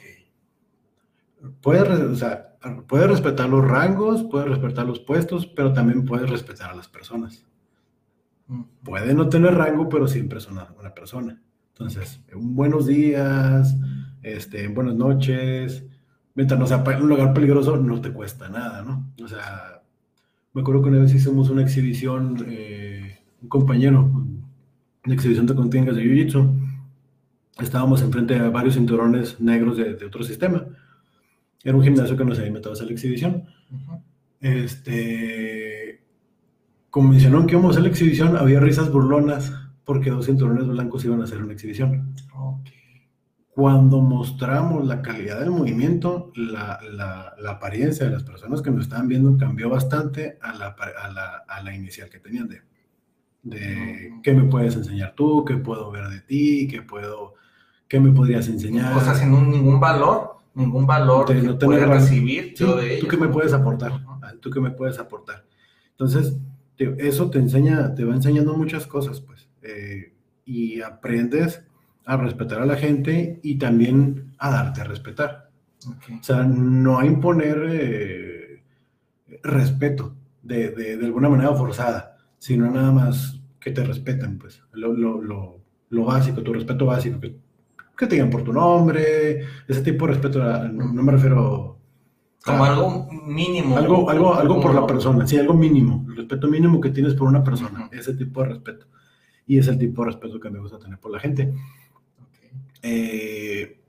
Puedes, 1.61 1.87
o 1.87 2.15
sea, 2.15 2.57
puedes 2.87 3.09
respetar 3.09 3.49
los 3.49 3.65
rangos, 3.65 4.23
puedes 4.23 4.49
respetar 4.49 4.85
los 4.85 4.99
puestos, 4.99 5.45
pero 5.45 5.73
también 5.73 6.05
puedes 6.05 6.29
respetar 6.29 6.71
a 6.71 6.75
las 6.75 6.87
personas. 6.87 7.45
Puede 8.83 9.13
no 9.13 9.29
tener 9.29 9.53
rango, 9.53 9.89
pero 9.89 10.07
siempre 10.07 10.39
es 10.39 10.47
una, 10.47 10.67
persona. 10.95 11.41
Entonces, 11.69 12.21
un 12.33 12.55
buenos 12.55 12.87
días, 12.87 13.75
este, 14.23 14.67
buenas 14.67 14.95
noches, 14.95 15.85
mientras 16.33 16.59
no 16.59 16.65
sea 16.65 16.83
un 16.99 17.09
lugar 17.09 17.33
peligroso, 17.33 17.77
no 17.77 18.01
te 18.01 18.11
cuesta 18.11 18.49
nada, 18.49 18.81
¿no? 18.81 19.13
O 19.23 19.27
sea, 19.27 19.83
me 20.53 20.61
acuerdo 20.61 20.81
que 20.81 20.89
una 20.89 20.99
vez 20.99 21.13
hicimos 21.13 21.49
una 21.49 21.61
exhibición, 21.61 22.43
eh, 22.47 23.19
un 23.43 23.49
compañero, 23.49 24.09
una 25.05 25.13
exhibición 25.13 25.45
de 25.45 25.55
contingas 25.55 25.95
de 25.95 26.03
Jiu-Jitsu. 26.03 26.51
Estábamos 27.59 28.01
enfrente 28.01 28.39
de 28.39 28.49
varios 28.49 28.75
cinturones 28.75 29.39
negros 29.39 29.77
de, 29.77 29.95
de 29.95 30.05
otro 30.05 30.23
sistema 30.23 30.65
era 31.67 31.75
un 31.75 31.83
gimnasio 31.83 32.15
que 32.15 32.23
nos 32.23 32.37
había 32.37 32.47
invitado 32.47 32.71
a 32.71 32.75
hacer 32.75 32.87
la 32.87 32.93
exhibición. 32.93 33.43
Este, 34.39 36.01
como 36.89 37.09
mencionaron 37.09 37.45
que 37.45 37.55
íbamos 37.55 37.71
a 37.71 37.71
hacer 37.71 37.83
la 37.83 37.89
exhibición, 37.89 38.37
había 38.37 38.61
risas 38.61 38.89
burlonas 38.89 39.51
porque 39.83 40.09
dos 40.09 40.27
cinturones 40.27 40.65
blancos 40.65 41.03
iban 41.03 41.19
a 41.19 41.25
hacer 41.25 41.43
una 41.43 41.51
exhibición. 41.51 42.15
Cuando 43.49 43.99
mostramos 43.99 44.87
la 44.87 45.01
calidad 45.01 45.41
del 45.41 45.51
movimiento, 45.51 46.31
la, 46.37 46.79
la, 46.89 47.51
apariencia 47.51 48.05
de 48.05 48.13
las 48.13 48.23
personas 48.23 48.61
que 48.61 48.71
nos 48.71 48.83
estaban 48.83 49.09
viendo 49.09 49.35
cambió 49.35 49.69
bastante 49.69 50.37
a 50.41 50.53
la, 50.53 50.67
a 50.67 51.11
la, 51.11 51.43
a 51.49 51.63
la 51.63 51.75
inicial 51.75 52.09
que 52.09 52.19
tenían 52.19 52.47
de, 52.47 52.61
de 53.43 54.13
qué 54.23 54.31
me 54.31 54.45
puedes 54.45 54.73
enseñar 54.73 55.15
tú, 55.15 55.43
qué 55.43 55.57
puedo 55.57 55.91
ver 55.91 56.07
de 56.07 56.21
ti, 56.21 56.69
qué 56.71 56.81
puedo, 56.81 57.33
qué 57.89 57.99
me 57.99 58.13
podrías 58.13 58.47
enseñar. 58.47 58.95
O 58.95 59.01
sea, 59.01 59.15
sin 59.15 59.31
ningún 59.51 59.81
valor 59.81 60.36
ningún 60.57 60.87
valor 60.87 61.27
de 61.27 61.41
no 61.41 61.57
tener 61.57 61.87
recibir 61.87 62.53
¿Tú 62.55 63.07
qué 63.07 63.17
me 63.17 63.27
puedes 63.27 63.53
aportar? 63.53 63.91
Ah, 64.21 64.33
¿Tú 64.41 64.49
qué 64.49 64.59
me 64.59 64.71
puedes 64.71 64.99
aportar? 64.99 65.45
Entonces, 65.91 66.35
eso 66.77 67.29
te 67.29 67.39
enseña, 67.39 67.93
te 67.93 68.03
va 68.03 68.15
enseñando 68.15 68.55
muchas 68.55 68.87
cosas, 68.87 69.21
pues. 69.21 69.47
Eh, 69.61 70.13
y 70.45 70.81
aprendes 70.81 71.63
a 72.05 72.17
respetar 72.17 72.61
a 72.61 72.65
la 72.65 72.75
gente 72.75 73.39
y 73.43 73.57
también 73.57 74.33
a 74.37 74.49
darte 74.49 74.81
a 74.81 74.85
respetar. 74.85 75.49
O 75.87 76.23
sea, 76.23 76.43
no 76.43 76.99
a 76.99 77.05
imponer 77.05 77.67
eh, 77.69 78.63
respeto 79.43 80.15
de, 80.41 80.71
de, 80.71 80.97
de, 80.97 81.05
alguna 81.05 81.29
manera 81.29 81.53
forzada, 81.53 82.17
sino 82.37 82.69
nada 82.71 82.91
más 82.91 83.39
que 83.59 83.71
te 83.71 83.83
respeten, 83.83 84.37
pues. 84.37 84.61
Lo, 84.71 84.93
lo, 84.93 85.21
lo, 85.21 85.61
lo 85.89 86.05
básico, 86.05 86.41
tu 86.41 86.53
respeto 86.53 86.85
básico, 86.85 87.19
que 87.19 87.35
que 87.97 88.07
te 88.07 88.15
digan 88.15 88.29
por 88.29 88.43
tu 88.43 88.53
nombre, 88.53 89.41
ese 89.67 89.81
tipo 89.81 90.05
de 90.05 90.13
respeto, 90.13 90.39
no, 90.69 91.03
me 91.03 91.11
refiero... 91.11 91.79
Como 92.45 92.63
algo 92.63 93.09
mínimo. 93.11 93.75
Algo, 93.75 94.09
algo, 94.09 94.33
algo 94.35 94.61
por 94.61 94.73
la 94.73 94.85
persona, 94.85 95.27
sí, 95.27 95.37
algo 95.37 95.53
mínimo, 95.53 96.05
el 96.07 96.15
respeto 96.15 96.47
mínimo 96.47 96.79
que 96.79 96.91
tienes 96.91 97.13
por 97.15 97.27
una 97.27 97.43
persona, 97.43 97.89
ese 97.91 98.13
tipo 98.13 98.41
de 98.41 98.49
respeto. 98.49 98.85
Y 99.47 99.57
es 99.57 99.67
el 99.67 99.77
tipo 99.77 100.03
de 100.03 100.11
respeto 100.11 100.39
que 100.39 100.49
me 100.49 100.59
gusta 100.59 100.77
tener 100.77 100.99
por 100.99 101.11
la 101.11 101.19
gente. 101.19 101.53
Eh, 102.81 103.79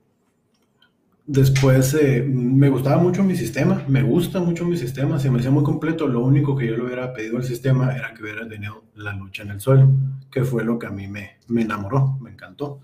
después 1.25 1.93
eh, 1.93 2.25
me 2.27 2.69
gustaba 2.69 3.01
mucho 3.01 3.23
mi 3.23 3.35
sistema, 3.35 3.83
me 3.87 4.01
gusta 4.01 4.39
mucho 4.39 4.65
mi 4.65 4.75
sistema, 4.75 5.19
se 5.19 5.29
me 5.29 5.39
hacía 5.39 5.51
muy 5.51 5.63
completo. 5.63 6.07
Lo 6.07 6.21
único 6.21 6.55
que 6.55 6.67
yo 6.67 6.75
le 6.75 6.83
hubiera 6.83 7.13
pedido 7.13 7.37
al 7.37 7.43
sistema 7.43 7.95
era 7.95 8.13
que 8.13 8.23
hubiera 8.23 8.47
tenido 8.47 8.83
la 8.95 9.13
lucha 9.13 9.43
en 9.43 9.51
el 9.51 9.61
suelo, 9.61 9.89
que 10.31 10.43
fue 10.43 10.63
lo 10.63 10.79
que 10.79 10.87
a 10.87 10.91
mí 10.91 11.07
me, 11.07 11.37
me 11.47 11.61
enamoró, 11.61 12.17
me 12.19 12.31
encantó. 12.31 12.81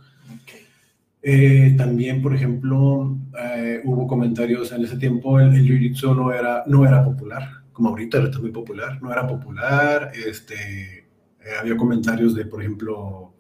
Eh, 1.28 1.74
también, 1.76 2.22
por 2.22 2.36
ejemplo, 2.36 3.18
eh, 3.36 3.82
hubo 3.84 4.06
comentarios 4.06 4.72
en 4.74 4.84
ese 4.84 4.96
tiempo, 4.96 5.40
el, 5.40 5.56
el 5.56 5.66
Jiu-Jitsu 5.68 6.16
no 6.16 6.32
era, 6.32 6.64
no 6.68 6.86
era 6.86 7.04
popular, 7.04 7.64
como 7.74 7.90
ahorita, 7.90 8.20
es 8.20 8.40
muy 8.40 8.52
popular, 8.52 9.02
no 9.02 9.12
era 9.12 9.26
popular, 9.26 10.12
este, 10.14 11.00
eh, 11.00 11.52
había 11.60 11.76
comentarios 11.76 12.36
de, 12.36 12.46
por 12.46 12.62
ejemplo, 12.62 13.34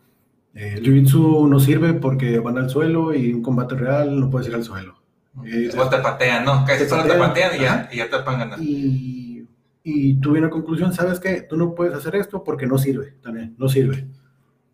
el 0.55 0.81
Jiu-Jitsu 0.81 1.47
no 1.47 1.59
sirve 1.59 1.93
porque 1.93 2.39
van 2.39 2.57
al 2.57 2.71
suelo 2.71 3.13
y 3.13 3.31
un 3.31 3.43
combate 3.43 3.75
real 3.75 4.19
no 4.19 4.31
puedes 4.31 4.47
ir 4.47 4.55
al 4.55 4.63
suelo. 4.63 4.95
Te 5.43 5.99
patean, 5.99 6.43
¿no? 6.43 6.65
Casi 6.65 6.89
solo 6.89 7.03
te 7.03 7.13
patean 7.13 7.55
y 7.55 7.59
ya, 7.59 7.89
y 7.91 7.97
ya, 7.97 8.09
te 8.09 8.17
van 8.17 8.39
ganar. 8.39 8.59
Y, 8.59 9.47
y 9.83 10.15
tuve 10.15 10.39
una 10.39 10.49
conclusión, 10.49 10.91
¿sabes 10.91 11.19
qué? 11.19 11.41
Tú 11.47 11.55
no 11.55 11.75
puedes 11.75 11.93
hacer 11.93 12.15
esto 12.15 12.43
porque 12.43 12.65
no 12.65 12.79
sirve, 12.79 13.13
también, 13.21 13.53
no 13.59 13.69
sirve. 13.69 14.07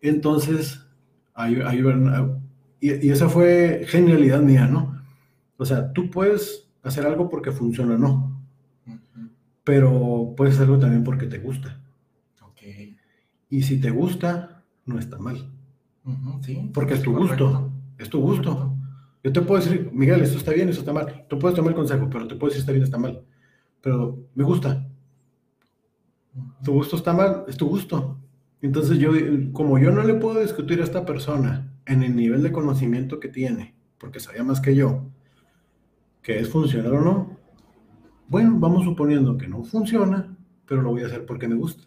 Entonces, 0.00 0.80
hay, 1.34 1.60
hay, 1.60 1.82
y, 2.82 3.10
esa 3.10 3.28
fue 3.28 3.84
genialidad 3.86 4.42
mía, 4.42 4.66
¿no? 4.66 5.00
O 5.56 5.64
sea, 5.64 5.92
tú 5.92 6.10
puedes 6.10 6.68
hacer 6.82 7.06
algo 7.06 7.30
porque 7.30 7.52
funciona, 7.52 7.96
¿no? 7.96 8.42
Pero 9.62 10.34
puedes 10.36 10.56
hacerlo 10.56 10.80
también 10.80 11.04
porque 11.04 11.26
te 11.26 11.38
gusta. 11.38 11.80
Okay. 12.50 12.96
Y 13.48 13.62
si 13.62 13.80
te 13.80 13.90
gusta, 13.90 14.64
no 14.84 14.98
está 14.98 15.16
mal. 15.18 15.48
sí, 16.40 16.70
porque 16.74 16.94
es 16.94 17.02
tu 17.02 17.16
gusto. 17.16 17.70
Es 17.98 18.10
tu 18.10 18.20
gusto. 18.20 18.74
Yo 19.22 19.32
te 19.32 19.40
puedo 19.42 19.62
decir, 19.62 19.88
Miguel, 19.92 20.20
esto 20.20 20.38
está 20.38 20.50
bien, 20.50 20.68
esto 20.68 20.80
está 20.80 20.92
mal. 20.92 21.24
Tú 21.28 21.38
puedes 21.38 21.54
tomar 21.54 21.70
el 21.70 21.76
consejo, 21.76 22.10
pero 22.10 22.26
te 22.26 22.34
puedo 22.34 22.50
decir 22.50 22.62
está 22.62 22.72
bien, 22.72 22.82
está 22.82 22.98
mal. 22.98 23.22
Pero 23.80 24.18
me 24.34 24.42
gusta. 24.42 24.84
Tu 26.64 26.72
gusto 26.72 26.96
está 26.96 27.12
mal, 27.12 27.44
es 27.46 27.56
tu 27.56 27.68
gusto. 27.68 28.18
Entonces 28.60 28.98
yo, 28.98 29.12
como 29.52 29.78
yo 29.78 29.92
no 29.92 30.02
le 30.02 30.14
puedo 30.14 30.40
discutir 30.40 30.80
a 30.80 30.84
esta 30.84 31.06
persona 31.06 31.71
en 31.86 32.02
el 32.02 32.16
nivel 32.16 32.42
de 32.42 32.52
conocimiento 32.52 33.20
que 33.20 33.28
tiene, 33.28 33.74
porque 33.98 34.20
sabía 34.20 34.44
más 34.44 34.60
que 34.60 34.74
yo, 34.74 35.04
que 36.22 36.38
es 36.38 36.48
funcionar 36.48 36.92
o 36.92 37.00
no, 37.00 37.36
bueno, 38.28 38.56
vamos 38.58 38.84
suponiendo 38.84 39.36
que 39.36 39.48
no 39.48 39.62
funciona, 39.62 40.34
pero 40.66 40.82
lo 40.82 40.90
voy 40.90 41.02
a 41.02 41.06
hacer 41.06 41.26
porque 41.26 41.48
me 41.48 41.54
gusta. 41.54 41.84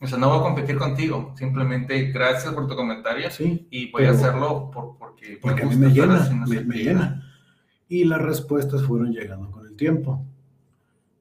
O 0.00 0.06
sea, 0.08 0.18
no 0.18 0.28
voy 0.28 0.40
a 0.40 0.42
competir 0.42 0.76
contigo, 0.76 1.32
simplemente 1.36 2.10
gracias 2.10 2.52
por 2.52 2.66
tu 2.66 2.74
comentario 2.74 3.30
Sí, 3.30 3.68
y 3.70 3.88
voy 3.92 4.06
a 4.06 4.10
hacerlo 4.10 4.68
por, 4.72 4.98
porque, 4.98 5.38
me 5.76 5.90
llena, 5.90 6.28
me, 6.48 6.76
llena. 6.76 7.22
Y 7.86 8.02
las 8.04 8.20
respuestas 8.20 8.82
fueron 8.82 9.12
llegando 9.12 9.50
con 9.52 9.64
el 9.64 9.76
tiempo. 9.76 10.26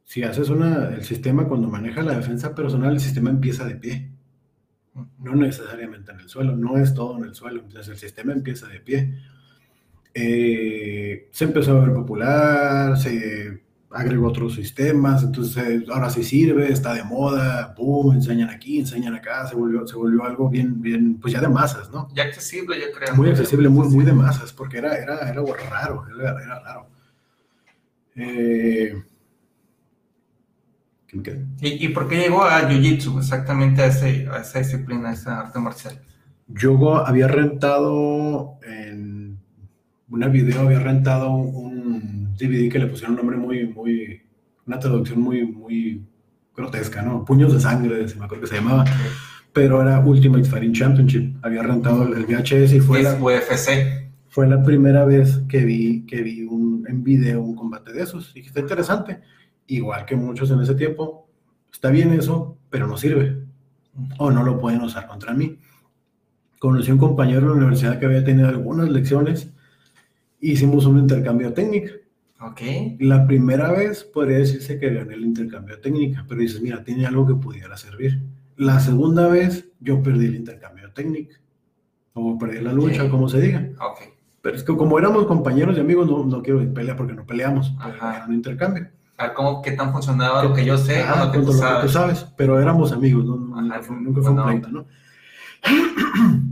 Si 0.04 0.24
haces 0.24 0.50
una, 0.50 0.90
el 0.90 1.04
sistema 1.04 1.48
cuando 1.48 1.70
maneja 1.70 2.02
la 2.02 2.16
defensa 2.16 2.56
personal, 2.56 2.94
el 2.94 3.00
sistema 3.00 3.30
empieza 3.30 3.66
de 3.66 3.76
pie, 3.76 4.12
no 4.94 5.36
necesariamente 5.36 6.12
en 6.12 6.20
el 6.20 6.30
suelo, 6.30 6.56
no 6.56 6.78
es 6.78 6.94
todo 6.94 7.18
en 7.18 7.26
el 7.26 7.36
suelo, 7.36 7.62
entonces 7.62 7.88
el 7.90 7.98
sistema 7.98 8.34
empieza 8.34 8.68
de 8.68 8.80
pie. 8.80 9.18
Eh, 10.14 11.30
se 11.32 11.46
empezó 11.46 11.78
a 11.78 11.86
ver 11.86 11.94
popular, 11.94 12.98
se 12.98 13.62
agregó 13.90 14.28
otros 14.28 14.56
sistemas, 14.56 15.24
entonces 15.24 15.84
ahora 15.90 16.10
sí 16.10 16.24
sirve, 16.24 16.72
está 16.72 16.94
de 16.94 17.04
moda, 17.04 17.74
boom, 17.78 18.16
enseñan 18.16 18.50
aquí, 18.50 18.80
enseñan 18.80 19.16
acá, 19.16 19.48
se 19.48 19.56
volvió, 19.56 19.86
se 19.88 19.96
volvió 19.96 20.24
algo 20.24 20.50
bien, 20.50 20.82
bien, 20.82 21.20
pues 21.20 21.34
ya 21.34 21.42
de 21.42 21.50
masas, 21.50 21.90
¿no? 21.92 22.08
Ya 22.14 22.24
accesible, 22.24 22.80
yo 22.80 22.88
creo. 22.98 23.16
muy 23.16 23.30
accesible, 23.30 23.70
muy, 23.70 23.88
muy 23.90 24.06
de 24.06 24.14
masas, 24.14 24.54
porque 24.54 24.78
era, 24.78 24.98
era, 24.98 25.20
era 25.20 25.40
algo 25.40 25.54
raro, 25.70 26.06
era, 26.18 26.44
era 26.44 26.60
raro. 26.60 26.88
Eh, 28.16 29.02
¿qué 31.12 31.18
me 31.18 31.24
queda? 31.24 31.46
¿Y, 31.62 31.86
y 31.86 31.90
por 31.90 32.08
qué 32.08 32.18
llegó 32.18 32.44
a 32.44 32.62
Jiu-Jitsu, 32.70 33.20
exactamente 33.20 33.82
a, 33.82 33.88
ese, 33.88 34.28
a 34.32 34.38
esa 34.38 34.60
disciplina, 34.60 35.10
a 35.10 35.14
esa 35.14 35.40
arte 35.42 35.60
marcial? 35.60 36.00
Yo 36.48 37.06
había 37.06 37.28
rentado 37.28 38.58
en 38.66 39.38
una 40.10 40.28
video, 40.28 40.62
había 40.62 40.80
rentado 40.80 41.32
un 41.32 42.34
DVD 42.38 42.72
que 42.72 42.80
le 42.80 42.88
pusieron 42.88 43.12
un 43.12 43.18
nombre 43.18 43.38
muy, 43.38 43.68
muy, 43.68 44.22
una 44.66 44.80
traducción 44.80 45.22
muy, 45.22 45.46
muy 45.46 46.06
grotesca, 46.56 47.02
¿no? 47.02 47.26
Puños 47.26 47.54
de 47.54 47.60
sangre, 47.60 48.08
se 48.08 48.18
me 48.18 48.26
acuerdo 48.26 48.44
que 48.44 48.50
se 48.50 48.56
llamaba, 48.56 48.86
pero 49.54 49.82
era 49.82 50.00
Ultimate 50.00 50.44
Fighting 50.44 50.74
Championship. 50.74 51.36
Había 51.42 51.64
rentado 51.64 52.04
el, 52.04 52.26
VHS 52.26 52.74
y 52.74 52.80
fue 52.80 53.04
la, 53.04 53.16
UFC. 53.16 54.12
fue 54.28 54.48
la 54.48 54.64
primera 54.64 55.06
vez 55.06 55.42
que 55.48 55.64
vi, 55.64 56.06
que 56.06 56.22
vi 56.22 56.44
un, 56.44 56.86
en 56.88 57.04
video 57.04 57.42
un 57.42 57.56
combate 57.56 57.94
de 57.94 58.04
esos. 58.04 58.36
Y 58.36 58.42
está 58.42 58.60
interesante. 58.60 59.22
Igual 59.68 60.06
que 60.06 60.16
muchos 60.16 60.52
en 60.52 60.62
ese 60.62 60.76
tiempo, 60.76 61.28
está 61.72 61.90
bien 61.90 62.14
eso, 62.14 62.58
pero 62.70 62.88
no 62.88 62.98
sirve. 62.98 63.44
O 64.18 64.32
no 64.32 64.44
lo 64.44 64.58
pueden 64.58 64.82
usar 64.82 65.08
contra 65.08 65.34
mí. 65.34 65.60
Conocí 66.60 66.92
a 66.92 66.94
un 66.94 67.00
compañero 67.00 67.42
de 67.42 67.48
la 67.48 67.54
universidad 67.54 68.00
que 68.00 68.06
había 68.06 68.24
tenido 68.24 68.48
algunas 68.48 68.90
lecciones. 68.90 69.52
Hicimos 70.40 70.86
un 70.86 71.00
intercambio 71.00 71.48
de 71.48 71.54
técnica. 71.54 71.92
Ok. 72.40 72.62
La 73.00 73.28
primera 73.28 73.72
vez 73.72 74.04
podría 74.04 74.40
decirse 74.40 74.80
que 74.80 74.94
gané 74.94 75.14
el 75.14 75.22
intercambio 75.22 75.80
técnica, 75.80 76.26
pero 76.28 76.42
dices, 76.42 76.62
mira, 76.62 76.84
tiene 76.84 77.06
algo 77.06 77.28
que 77.28 77.36
pudiera 77.36 77.78
servir. 77.78 78.22
La 78.58 78.80
segunda 78.80 79.28
vez 79.28 79.70
yo 79.80 80.02
perdí 80.04 80.26
el 80.26 80.36
intercambio 80.36 80.88
de 80.88 80.94
técnica. 80.94 81.36
O 82.14 82.38
perdí 82.38 82.60
la 82.60 82.74
lucha, 82.74 83.10
como 83.10 83.30
se 83.30 83.40
diga. 83.40 83.70
Ok. 83.80 84.02
Pero 84.42 84.56
es 84.56 84.64
que 84.64 84.76
como 84.76 84.98
éramos 84.98 85.26
compañeros 85.28 85.78
y 85.78 85.82
amigos, 85.82 86.08
no, 86.10 86.26
no 86.26 86.42
quiero 86.42 86.74
pelear 86.74 86.98
porque 86.98 87.14
no 87.14 87.26
peleamos. 87.26 87.74
pero 87.78 87.96
Ajá. 87.96 88.18
Era 88.18 88.26
un 88.26 88.34
intercambio. 88.34 88.88
A 89.22 89.34
cómo, 89.34 89.62
qué 89.62 89.72
tan 89.74 89.92
funcionaba 89.92 90.44
lo 90.44 90.54
que 90.54 90.66
yo 90.66 90.78
sé 90.78 91.02
Ajá, 91.02 91.24
o 91.24 91.26
lo 91.28 91.32
que 91.32 91.40
tú 91.40 91.46
lo 91.48 91.52
que 91.52 91.58
sabes. 91.58 91.92
sabes. 91.92 92.26
Pero 92.38 92.60
éramos 92.60 92.92
amigos, 92.92 93.26
¿no? 93.26 93.36
No, 93.38 93.56
Ajá, 93.56 93.62
nunca 93.64 93.82
fue, 93.84 93.96
nunca 94.02 94.22
fue 94.22 94.32
un 94.32 94.44
pleito, 94.44 94.68
¿no? 94.70 94.86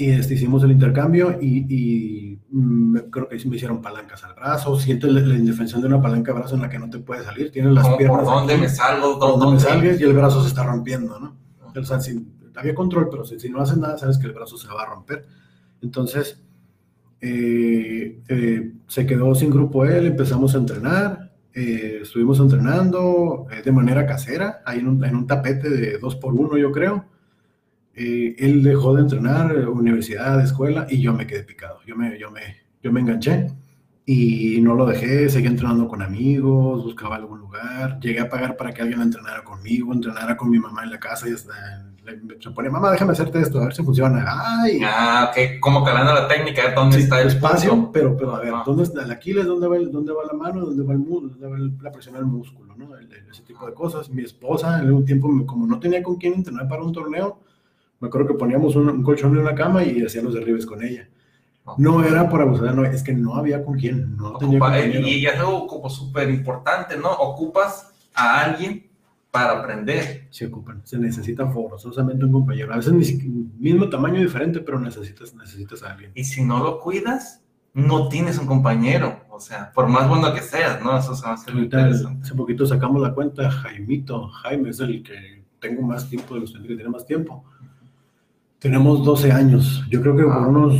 Y 0.00 0.10
este, 0.10 0.34
hicimos 0.34 0.62
el 0.62 0.70
intercambio 0.70 1.38
y, 1.40 1.66
y, 1.68 2.38
mm, 2.52 2.96
creo 3.10 3.28
que 3.28 3.36
me 3.48 3.56
hicieron 3.56 3.82
palancas 3.82 4.22
al 4.22 4.32
brazo. 4.34 4.78
Sientes 4.78 5.10
la, 5.10 5.20
la 5.20 5.34
indefensión 5.34 5.80
de 5.80 5.88
una 5.88 6.00
palanca 6.00 6.30
al 6.30 6.38
brazo 6.38 6.54
en 6.54 6.60
la 6.62 6.68
que 6.68 6.78
no 6.78 6.88
te 6.88 6.98
puedes 7.00 7.24
salir. 7.24 7.50
Tienes 7.50 7.72
las 7.72 7.82
Como 7.82 7.96
piernas. 7.96 8.18
por 8.22 8.26
dónde 8.32 8.52
aquí, 8.52 8.62
me 8.62 8.68
salgo, 8.68 9.14
dónde, 9.16 9.44
dónde 9.44 9.54
me 9.54 9.60
salgues 9.60 10.00
y 10.00 10.04
el 10.04 10.12
brazo 10.12 10.40
se 10.42 10.48
está 10.50 10.62
rompiendo, 10.62 11.18
¿no? 11.18 11.36
O 11.74 11.84
sea, 11.84 11.98
si- 12.00 12.24
había 12.54 12.76
control, 12.76 13.08
pero 13.10 13.24
si, 13.24 13.40
si 13.40 13.50
no 13.50 13.60
haces 13.60 13.76
nada, 13.76 13.98
sabes 13.98 14.18
que 14.18 14.28
el 14.28 14.34
brazo 14.34 14.56
se 14.56 14.68
va 14.68 14.82
a 14.82 14.86
romper. 14.86 15.26
Entonces, 15.82 16.40
eh, 17.20 18.20
eh, 18.28 18.72
se 18.86 19.04
quedó 19.04 19.34
sin 19.34 19.50
grupo 19.50 19.84
él, 19.84 20.06
empezamos 20.06 20.54
a 20.54 20.58
entrenar, 20.58 21.27
eh, 21.54 22.00
estuvimos 22.02 22.38
entrenando 22.40 23.46
eh, 23.50 23.62
de 23.64 23.72
manera 23.72 24.06
casera, 24.06 24.62
ahí 24.64 24.78
en 24.80 24.88
un, 24.88 25.04
en 25.04 25.16
un 25.16 25.26
tapete 25.26 25.68
de 25.68 25.98
dos 25.98 26.16
por 26.16 26.34
uno, 26.34 26.56
yo 26.56 26.70
creo. 26.72 27.06
Eh, 27.94 28.36
él 28.38 28.62
dejó 28.62 28.94
de 28.94 29.02
entrenar, 29.02 29.68
universidad, 29.68 30.40
escuela, 30.42 30.86
y 30.88 31.00
yo 31.00 31.12
me 31.12 31.26
quedé 31.26 31.42
picado. 31.42 31.80
Yo 31.86 31.96
me, 31.96 32.18
yo 32.18 32.30
me, 32.30 32.40
yo 32.82 32.92
me 32.92 33.00
enganché 33.00 33.48
y 34.10 34.60
no 34.62 34.74
lo 34.74 34.86
dejé, 34.86 35.28
seguí 35.28 35.48
entrenando 35.48 35.86
con 35.86 36.00
amigos, 36.00 36.82
buscaba 36.82 37.16
algún 37.16 37.40
lugar, 37.40 38.00
llegué 38.00 38.20
a 38.20 38.30
pagar 38.30 38.56
para 38.56 38.72
que 38.72 38.80
alguien 38.80 39.02
entrenara 39.02 39.44
conmigo, 39.44 39.92
entrenara 39.92 40.34
con 40.34 40.48
mi 40.48 40.58
mamá 40.58 40.84
en 40.84 40.90
la 40.92 40.98
casa 40.98 41.28
y 41.28 41.32
hasta 41.32 41.52
se 42.40 42.50
pone, 42.50 42.70
mamá, 42.70 42.90
déjame 42.92 43.12
hacerte 43.12 43.40
esto, 43.40 43.60
a 43.60 43.64
ver 43.64 43.74
si 43.74 43.82
funciona. 43.82 44.24
Ay, 44.26 44.80
Ah, 44.84 45.30
ok. 45.30 45.60
Como 45.60 45.84
calando 45.84 46.14
la 46.14 46.26
técnica, 46.28 46.72
¿dónde 46.74 46.96
sí, 46.96 47.02
está 47.02 47.20
el 47.20 47.28
espacio, 47.28 47.70
punto? 47.70 47.92
pero, 47.92 48.16
pero 48.16 48.34
a 48.36 48.40
ver, 48.40 48.54
Ajá. 48.54 48.62
¿dónde 48.66 48.82
está 48.84 49.02
el 49.04 49.10
Aquiles? 49.10 49.46
¿Dónde 49.46 49.66
va, 49.68 49.76
el- 49.76 49.90
dónde 49.92 50.12
va 50.12 50.22
la 50.26 50.32
mano? 50.32 50.64
¿Dónde 50.66 50.82
va 50.84 50.92
el 50.92 50.98
músculo? 50.98 51.28
¿Dónde 51.30 51.48
va 51.48 51.56
el- 51.56 51.72
la 51.82 51.92
presión 51.92 52.14
del 52.14 52.24
músculo? 52.26 52.74
¿no? 52.76 52.96
El- 52.96 53.08
ese 53.30 53.42
tipo 53.42 53.66
de 53.66 53.74
cosas. 53.74 54.08
Mi 54.10 54.22
esposa, 54.22 54.78
en 54.80 54.86
algún 54.86 55.04
tiempo, 55.04 55.28
como 55.46 55.66
no 55.66 55.78
tenía 55.80 56.02
con 56.02 56.16
quién 56.16 56.34
entrenar 56.34 56.68
para 56.68 56.82
un 56.82 56.92
torneo, 56.92 57.40
me 58.00 58.08
acuerdo 58.08 58.28
que 58.28 58.34
poníamos 58.34 58.76
un, 58.76 58.88
un 58.88 59.02
colchón 59.02 59.32
en 59.32 59.38
una 59.42 59.54
cama 59.54 59.82
y 59.82 60.02
hacía 60.04 60.22
los 60.22 60.32
derribes 60.34 60.64
con 60.66 60.82
ella. 60.82 61.08
No 61.76 62.02
era 62.02 62.28
por 62.30 62.40
abusar, 62.40 62.74
no, 62.74 62.82
es 62.84 63.02
que 63.02 63.12
no 63.12 63.34
había 63.34 63.62
con 63.62 63.76
quién, 63.78 64.16
no 64.16 64.38
tenía 64.38 64.58
Ocupa- 64.58 64.70
compañero. 64.72 65.00
y, 65.06 65.10
y 65.16 65.26
es 65.26 65.38
algo 65.38 65.66
como 65.66 65.90
súper 65.90 66.30
importante, 66.30 66.96
¿no? 66.96 67.10
Ocupas 67.12 67.90
a 68.14 68.40
alguien 68.44 68.87
para 69.38 69.60
aprender. 69.60 70.26
Se 70.30 70.46
ocupan, 70.46 70.80
se 70.84 70.98
necesita 70.98 71.46
forzosamente 71.46 72.24
un 72.24 72.32
compañero. 72.32 72.72
A 72.72 72.76
veces 72.76 72.92
mismo 73.58 73.88
tamaño 73.88 74.20
diferente, 74.20 74.60
pero 74.60 74.80
necesitas, 74.80 75.34
necesitas 75.34 75.82
a 75.82 75.92
alguien. 75.92 76.10
Y 76.14 76.24
si 76.24 76.44
no 76.44 76.62
lo 76.62 76.80
cuidas, 76.80 77.42
no 77.72 78.08
tienes 78.08 78.38
un 78.38 78.46
compañero. 78.46 79.20
O 79.30 79.40
sea, 79.40 79.70
por 79.72 79.86
más 79.88 80.08
bueno 80.08 80.34
que 80.34 80.40
seas, 80.40 80.82
¿no? 80.82 80.98
Eso 80.98 81.14
se 81.14 81.22
va 81.22 81.30
a 81.30 81.34
hacer 81.34 81.54
interesante. 81.54 82.24
hace 82.24 82.34
poquito 82.34 82.66
sacamos 82.66 83.00
la 83.00 83.14
cuenta, 83.14 83.48
Jaimito, 83.50 84.28
Jaime 84.28 84.70
es 84.70 84.80
el 84.80 85.02
que 85.02 85.44
tengo 85.60 85.82
más 85.82 86.08
tiempo 86.08 86.34
de 86.34 86.40
los 86.40 86.52
que 86.52 86.58
tiene 86.58 86.88
más 86.88 87.06
tiempo. 87.06 87.44
Tenemos 88.58 89.04
12 89.04 89.30
años, 89.30 89.84
yo 89.88 90.00
creo 90.00 90.16
que 90.16 90.24
por 90.24 90.40
Wow. 90.40 90.48
unos 90.48 90.74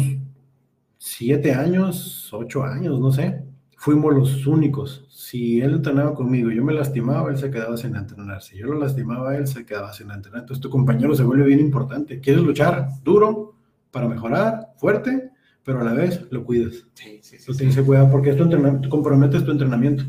7 0.99 1.55
años, 1.55 2.29
8 2.33 2.65
años, 2.65 2.99
no 2.99 3.13
sé, 3.13 3.45
fuimos 3.81 4.13
los 4.13 4.45
únicos. 4.47 5.07
Si 5.09 5.61
él 5.61 5.75
entrenaba 5.75 6.13
conmigo 6.15 6.51
yo 6.51 6.65
me 6.65 6.75
lastimaba, 6.75 7.31
él 7.31 7.39
se 7.39 7.49
quedaba 7.51 7.77
sin 7.77 7.95
entrenar. 7.95 8.43
Si 8.43 8.57
yo 8.59 8.67
lo 8.67 8.79
lastimaba, 8.79 9.37
él 9.37 9.47
se 9.47 9.65
quedaba 9.65 9.93
sin 9.93 10.11
entrenar. 10.11 10.41
Entonces 10.41 10.61
tu 10.61 10.69
compañero 10.69 11.15
se 11.15 11.23
vuelve 11.23 11.45
bien 11.47 11.61
importante. 11.61 12.19
¿Quieres 12.21 12.43
luchar 12.43 12.89
duro 13.05 13.55
para 13.93 14.09
mejorar, 14.09 14.73
fuerte, 14.77 15.31
pero 15.63 15.81
a 15.81 15.85
la 15.85 15.93
vez 15.93 16.27
lo 16.31 16.45
cuidas? 16.45 16.87
Sí, 16.95 17.21
sí, 17.23 17.39
sí. 17.39 17.45
Lo 17.51 17.57
tienes 17.57 17.77
que 17.77 17.83
cuidar 17.85 18.11
porque 18.11 18.31
es 18.31 18.37
tu 18.37 18.43
entrenamiento, 18.43 18.89
comprometes 18.89 19.45
tu 19.45 19.53
entrenamiento. 19.53 20.05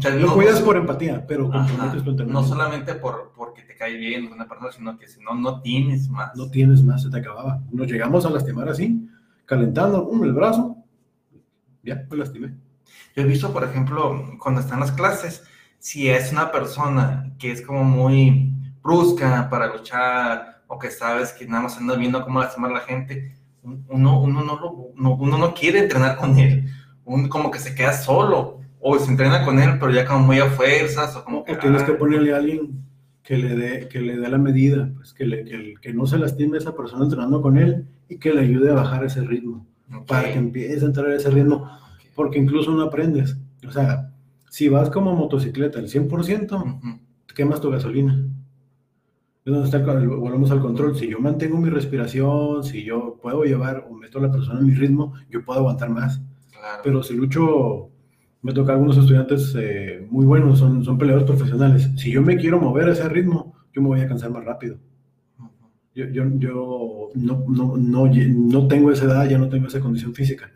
Sea, 0.00 0.14
Lo 0.14 0.26
no- 0.26 0.34
cuidas 0.34 0.60
no- 0.60 0.66
por 0.66 0.76
empatía, 0.76 1.26
pero 1.26 1.48
Ajá. 1.50 1.66
comprometes 1.66 2.00
tu 2.02 2.04
No 2.04 2.10
entrenamiento. 2.10 2.48
solamente 2.48 2.94
por, 2.96 3.32
porque 3.34 3.62
te 3.62 3.74
cae 3.74 3.96
bien 3.96 4.30
una 4.30 4.46
persona, 4.46 4.70
sino 4.72 4.98
que 4.98 5.08
si 5.08 5.20
no, 5.22 5.34
no 5.34 5.62
tienes 5.62 6.10
más. 6.10 6.36
No 6.36 6.50
tienes 6.50 6.82
más, 6.82 7.02
se 7.02 7.08
te 7.08 7.16
acababa. 7.18 7.62
Nos 7.72 7.86
llegamos 7.90 8.26
a 8.26 8.30
lastimar 8.30 8.68
así, 8.68 9.08
calentando 9.46 10.06
um, 10.06 10.22
el 10.24 10.34
brazo, 10.34 10.76
ya 11.82 12.04
me 12.10 12.16
lastimé. 12.18 12.54
Yo 13.14 13.22
he 13.22 13.26
visto, 13.26 13.52
por 13.52 13.64
ejemplo, 13.64 14.36
cuando 14.38 14.60
están 14.60 14.80
las 14.80 14.92
clases, 14.92 15.42
si 15.78 16.08
es 16.08 16.32
una 16.32 16.50
persona 16.52 17.32
que 17.38 17.50
es 17.52 17.62
como 17.62 17.84
muy 17.84 18.52
brusca 18.82 19.48
para 19.50 19.74
luchar 19.74 20.62
o 20.66 20.78
que 20.78 20.90
sabes 20.90 21.32
que 21.32 21.46
nada 21.46 21.64
más 21.64 21.76
anda 21.76 21.96
viendo 21.96 22.24
cómo 22.24 22.40
lastimar 22.40 22.70
a 22.70 22.74
la 22.74 22.80
gente, 22.80 23.34
uno, 23.62 24.20
uno, 24.20 24.44
no, 24.44 24.56
lo- 24.60 24.88
no- 24.96 25.14
uno 25.16 25.38
no 25.38 25.54
quiere 25.54 25.80
entrenar 25.80 26.16
con 26.16 26.38
él. 26.38 26.68
Uno 27.04 27.28
como 27.28 27.50
que 27.50 27.58
se 27.58 27.74
queda 27.74 27.92
solo 27.92 28.60
o 28.80 28.98
se 28.98 29.10
entrena 29.10 29.44
con 29.44 29.58
él, 29.60 29.78
pero 29.78 29.90
ya 29.92 30.04
como 30.06 30.20
muy 30.26 30.38
a 30.38 30.46
fuerzas 30.50 31.16
o 31.16 31.24
como 31.24 31.38
O 31.40 31.44
que... 31.44 31.56
tienes 31.56 31.82
que 31.82 31.92
ah, 31.92 31.98
ponerle 31.98 32.32
a 32.34 32.36
alguien 32.38 32.84
que 33.22 33.36
le 33.38 33.56
dé, 33.56 33.88
que 33.88 34.00
le 34.00 34.16
dé 34.16 34.28
la 34.28 34.38
medida, 34.38 34.88
pues 34.96 35.12
que, 35.12 35.24
le, 35.26 35.44
que, 35.44 35.74
que 35.80 35.92
no 35.92 36.06
se 36.06 36.18
lastime 36.18 36.58
esa 36.58 36.76
persona 36.76 37.04
entrenando 37.04 37.42
con 37.42 37.58
él 37.58 37.86
y 38.08 38.18
que 38.18 38.32
le 38.32 38.42
ayude 38.42 38.70
a 38.70 38.74
bajar 38.74 39.04
ese 39.04 39.22
ritmo, 39.22 39.66
para 40.06 40.30
que 40.32 40.38
empiece 40.38 40.84
a 40.84 40.88
entrar 40.88 41.06
a 41.08 41.16
ese 41.16 41.30
ritmo. 41.30 41.68
Porque 42.16 42.38
incluso 42.40 42.72
no 42.72 42.82
aprendes. 42.82 43.38
O 43.66 43.70
sea, 43.70 44.10
si 44.50 44.68
vas 44.68 44.90
como 44.90 45.14
motocicleta 45.14 45.78
al 45.78 45.88
100%, 45.88 46.56
Ujú. 46.56 46.98
quemas 47.34 47.60
tu 47.60 47.70
gasolina. 47.70 48.26
Es 49.44 49.52
donde 49.52 49.66
está 49.66 49.76
el, 49.76 50.02
el- 50.02 50.08
volvemos 50.08 50.50
al 50.50 50.60
control. 50.60 50.96
Si 50.96 51.06
yo 51.08 51.20
mantengo 51.20 51.58
mi 51.58 51.70
respiración, 51.70 52.64
si 52.64 52.82
yo 52.82 53.16
puedo 53.22 53.44
llevar 53.44 53.86
o 53.88 53.94
meto 53.94 54.18
a 54.18 54.22
la 54.22 54.32
persona 54.32 54.58
en 54.58 54.66
mi 54.66 54.74
ritmo, 54.74 55.12
yo 55.30 55.44
puedo 55.44 55.60
aguantar 55.60 55.90
más. 55.90 56.20
Claro. 56.50 56.80
Pero 56.82 57.02
si 57.04 57.14
lucho, 57.14 57.90
me 58.42 58.52
toca 58.52 58.72
algunos 58.72 58.96
estudiantes 58.96 59.54
eh, 59.56 60.04
muy 60.10 60.24
buenos, 60.26 60.58
son, 60.58 60.82
son 60.84 60.98
peleadores 60.98 61.28
profesionales. 61.28 61.90
Si 61.96 62.10
yo 62.10 62.22
me 62.22 62.36
quiero 62.36 62.58
mover 62.60 62.88
a 62.88 62.92
ese 62.92 63.08
ritmo, 63.08 63.54
yo 63.72 63.82
me 63.82 63.88
voy 63.88 64.00
a 64.00 64.08
cansar 64.08 64.30
más 64.30 64.44
rápido. 64.44 64.78
Yo, 65.94 66.06
yo, 66.08 66.24
yo 66.38 67.08
no, 67.14 67.44
no, 67.48 67.76
no, 67.76 68.06
no 68.08 68.68
tengo 68.68 68.90
esa 68.90 69.04
edad, 69.06 69.28
ya 69.30 69.38
no 69.38 69.48
tengo 69.48 69.66
esa 69.68 69.80
condición 69.80 70.12
física. 70.12 70.50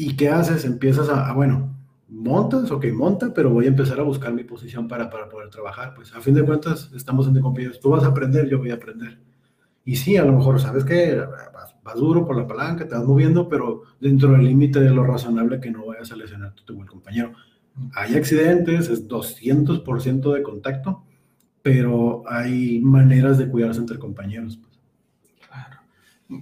¿Y 0.00 0.16
qué 0.16 0.30
haces? 0.30 0.64
Empiezas 0.64 1.10
a, 1.10 1.28
a, 1.28 1.34
bueno, 1.34 1.76
montas, 2.08 2.70
ok, 2.70 2.86
monta, 2.94 3.34
pero 3.34 3.50
voy 3.50 3.66
a 3.66 3.68
empezar 3.68 4.00
a 4.00 4.02
buscar 4.02 4.32
mi 4.32 4.44
posición 4.44 4.88
para, 4.88 5.10
para 5.10 5.28
poder 5.28 5.50
trabajar. 5.50 5.92
Pues 5.94 6.14
a 6.14 6.22
fin 6.22 6.32
de 6.32 6.42
cuentas, 6.42 6.90
estamos 6.94 7.28
en 7.28 7.38
compañeros. 7.38 7.80
Tú 7.80 7.90
vas 7.90 8.04
a 8.04 8.06
aprender, 8.06 8.48
yo 8.48 8.56
voy 8.56 8.70
a 8.70 8.76
aprender. 8.76 9.18
Y 9.84 9.96
sí, 9.96 10.16
a 10.16 10.24
lo 10.24 10.32
mejor, 10.32 10.58
¿sabes 10.58 10.86
que 10.86 11.22
Vas, 11.84 11.96
duro 11.96 12.24
por 12.24 12.34
la 12.34 12.46
palanca, 12.46 12.88
te 12.88 12.94
vas 12.94 13.04
moviendo, 13.04 13.46
pero 13.46 13.82
dentro 14.00 14.32
del 14.32 14.44
límite 14.44 14.80
de 14.80 14.88
lo 14.88 15.04
razonable 15.04 15.60
que 15.60 15.70
no 15.70 15.84
vayas 15.84 16.10
a 16.12 16.16
lesionar 16.16 16.54
el 16.66 16.86
compañero. 16.86 17.32
Hay 17.94 18.14
accidentes, 18.14 18.88
es 18.88 19.06
200% 19.06 20.32
de 20.32 20.42
contacto, 20.42 21.04
pero 21.60 22.22
hay 22.26 22.80
maneras 22.80 23.36
de 23.36 23.50
cuidarse 23.50 23.80
entre 23.80 23.98
compañeros. 23.98 24.58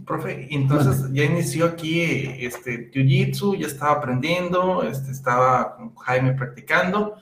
Profe, 0.05 0.49
entonces 0.51 1.11
ya 1.13 1.25
inició 1.25 1.65
aquí 1.65 2.03
este 2.03 2.91
Jiu-Jitsu, 2.91 3.57
ya 3.57 3.67
estaba 3.67 3.93
aprendiendo, 3.93 4.83
este, 4.83 5.13
estaba 5.13 5.77
con 5.77 5.95
Jaime 5.97 6.35
practicando. 6.35 7.15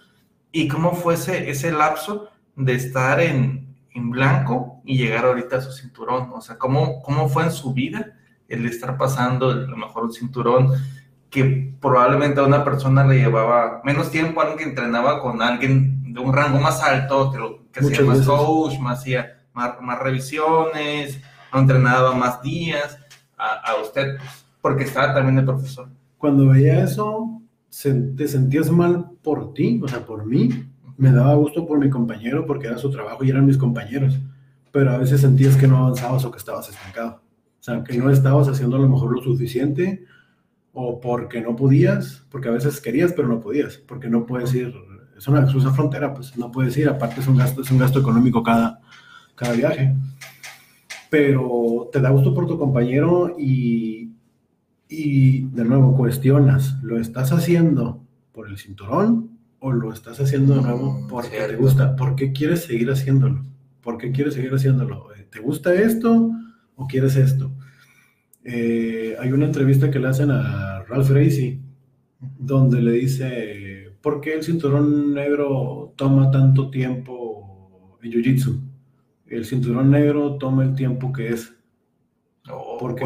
¿Y 0.51 0.67
cómo 0.67 0.93
fue 0.93 1.15
ese, 1.15 1.49
ese 1.49 1.71
lapso 1.71 2.29
de 2.57 2.75
estar 2.75 3.21
en, 3.21 3.77
en, 3.95 4.11
blanco 4.11 4.81
y 4.85 4.97
llegar 4.99 5.27
ahorita 5.27 5.59
a 5.59 5.61
su 5.61 5.71
cinturón? 5.71 6.33
O 6.35 6.41
sea, 6.41 6.59
¿cómo, 6.59 7.03
¿cómo 7.03 7.29
fue 7.29 7.45
en 7.45 7.53
su 7.53 7.73
vida 7.73 8.15
el 8.49 8.67
estar 8.67 8.97
pasando 8.97 9.51
a 9.51 9.55
lo 9.55 9.77
mejor 9.77 10.05
un 10.05 10.13
cinturón 10.13 10.73
que 11.31 11.73
probablemente 11.81 12.41
a 12.41 12.45
una 12.45 12.65
persona 12.65 13.05
le 13.05 13.19
llevaba 13.19 13.81
menos 13.85 14.11
tiempo, 14.11 14.41
alguien 14.41 14.59
que 14.59 14.65
entrenaba 14.65 15.21
con 15.21 15.41
alguien 15.41 16.13
de 16.13 16.21
un 16.21 16.33
rango 16.33 16.59
más 16.59 16.83
alto, 16.83 17.31
que, 17.31 17.39
lo, 17.39 17.71
que 17.71 17.81
hacía 17.81 18.03
más 18.03 18.23
coach, 18.23 18.79
más, 18.79 19.01
hacía 19.01 19.45
más, 19.53 19.81
más 19.81 19.99
revisiones, 20.01 21.21
entrenaba 21.55 22.15
más 22.15 22.43
días 22.43 22.99
a, 23.37 23.75
usted, 23.83 24.17
porque 24.61 24.85
estaba 24.85 25.15
también 25.15 25.37
de 25.37 25.43
profesor. 25.43 25.89
Cuando 26.19 26.49
veía 26.49 26.83
eso, 26.83 27.41
te 28.17 28.29
sentías 28.29 28.71
mal 28.71 29.11
por 29.23 29.53
ti, 29.55 29.81
o 29.83 29.89
sea, 29.89 30.05
por 30.05 30.27
mí. 30.27 30.67
Me 30.97 31.13
daba 31.13 31.35
gusto 31.35 31.67
por 31.67 31.79
mi 31.79 31.91
compañero 31.91 32.47
porque 32.47 32.69
era 32.69 32.79
su 32.79 32.91
trabajo 32.91 33.23
y 33.23 33.31
eran 33.31 33.45
mis 33.45 33.59
compañeros. 33.59 34.19
Pero 34.73 34.91
a 34.93 34.99
veces 34.99 35.21
sentías 35.21 35.57
que 35.57 35.69
no 35.69 35.79
avanzabas 35.79 36.25
o 36.25 36.31
que 36.31 36.39
estabas 36.39 36.69
estancado. 36.71 37.21
O 37.61 37.63
sea, 37.63 37.85
que 37.85 37.99
no 37.99 38.11
estabas 38.11 38.49
haciendo 38.49 38.77
a 38.77 38.81
lo 38.81 38.89
mejor 38.89 39.13
lo 39.13 39.23
suficiente 39.23 40.05
o 40.73 41.01
porque 41.01 41.41
no 41.41 41.57
podías, 41.57 42.25
porque 42.31 42.49
a 42.49 42.53
veces 42.53 42.81
querías 42.81 43.13
pero 43.13 43.29
no 43.29 43.41
podías, 43.41 43.79
porque 43.79 44.09
no 44.09 44.27
puedes 44.27 44.55
ir, 44.55 44.75
es 45.17 45.27
una, 45.27 45.41
es 45.41 45.75
frontera, 45.75 46.13
pues 46.13 46.37
no 46.37 46.53
puedes 46.53 46.77
ir, 46.77 46.89
aparte 46.89 47.21
es 47.21 47.27
un 47.27 47.39
gasto, 47.39 47.63
es 47.63 47.71
un 47.71 47.79
gasto 47.79 47.99
económico 47.99 48.43
cada, 48.43 48.81
cada 49.35 49.55
viaje 49.55 49.95
pero 51.11 51.89
te 51.93 52.01
da 52.01 52.11
gusto 52.11 52.35
por 52.35 52.47
tu 52.47 52.59
compañero 52.59 53.37
y, 53.39 54.11
y 54.89 55.43
de 55.43 55.65
nuevo 55.65 55.97
cuestionas, 55.97 56.83
¿lo 56.83 56.99
estás 56.99 57.33
haciendo 57.33 58.03
por 58.33 58.49
el 58.49 58.59
cinturón 58.59 59.31
o 59.59 59.73
lo 59.73 59.93
estás 59.93 60.21
haciendo 60.21 60.57
de 60.57 60.63
nuevo 60.63 60.93
mm, 60.93 61.09
porque 61.09 61.39
te 61.49 61.57
gusta? 61.57 61.97
¿Por 61.97 62.17
qué 62.17 62.33
quieres 62.33 62.65
seguir 62.65 62.91
haciéndolo? 62.91 63.45
¿Por 63.83 63.99
qué 63.99 64.13
quieres 64.13 64.35
seguir 64.35 64.53
haciéndolo? 64.53 65.15
Eh, 65.15 65.27
¿Te 65.31 65.41
gusta 65.41 65.75
esto 65.75 66.31
o 66.75 66.87
quieres 66.87 67.17
esto? 67.17 67.53
Eh, 68.45 69.17
hay 69.19 69.33
una 69.33 69.47
entrevista 69.47 69.91
que 69.91 69.99
le 69.99 70.09
hacen 70.09 70.31
a 70.31 70.83
Ralph 70.85 71.11
Gracie 71.11 71.61
donde 72.39 72.81
le 72.81 72.93
dice, 72.93 73.93
¿por 74.01 74.21
qué 74.21 74.35
el 74.35 74.43
cinturón 74.43 75.15
negro 75.15 75.93
toma 75.97 76.31
tanto 76.31 76.71
tiempo 76.71 77.99
en 78.03 78.13
Jiu-Jitsu? 78.13 78.61
El 79.29 79.45
cinturón 79.45 79.91
negro 79.91 80.37
toma 80.37 80.65
el 80.65 80.75
tiempo 80.75 81.13
que 81.13 81.29
es. 81.29 81.55
Oh, 82.49 82.77
porque, 82.79 83.05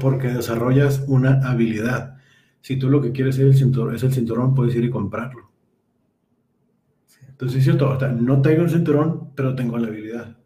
porque 0.00 0.28
desarrollas 0.28 1.04
una 1.06 1.40
habilidad. 1.48 2.16
Si 2.62 2.76
tú 2.76 2.88
lo 2.88 3.00
que 3.00 3.12
quieres 3.12 3.38
es 3.38 3.44
el 3.44 3.54
cinturón, 3.54 3.94
es 3.94 4.02
el 4.02 4.12
cinturón 4.12 4.54
puedes 4.54 4.74
ir 4.74 4.84
y 4.84 4.90
comprarlo. 4.90 5.50
Entonces 7.28 7.58
es 7.58 7.64
cierto, 7.64 7.98
no 8.20 8.42
tengo 8.42 8.62
el 8.62 8.70
cinturón, 8.70 9.30
pero 9.34 9.54
tengo 9.54 9.78
la 9.78 9.88
habilidad. 9.88 10.36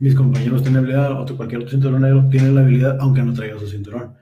Mis 0.00 0.14
compañeros 0.14 0.62
tienen 0.62 0.78
habilidad, 0.78 1.12
o 1.12 1.36
cualquier 1.36 1.60
otro 1.60 1.70
cinturón 1.70 2.02
negro 2.02 2.28
tiene 2.28 2.50
la 2.50 2.62
habilidad, 2.62 2.96
aunque 3.00 3.22
no 3.22 3.32
traiga 3.32 3.58
su 3.58 3.68
cinturón. 3.68 4.14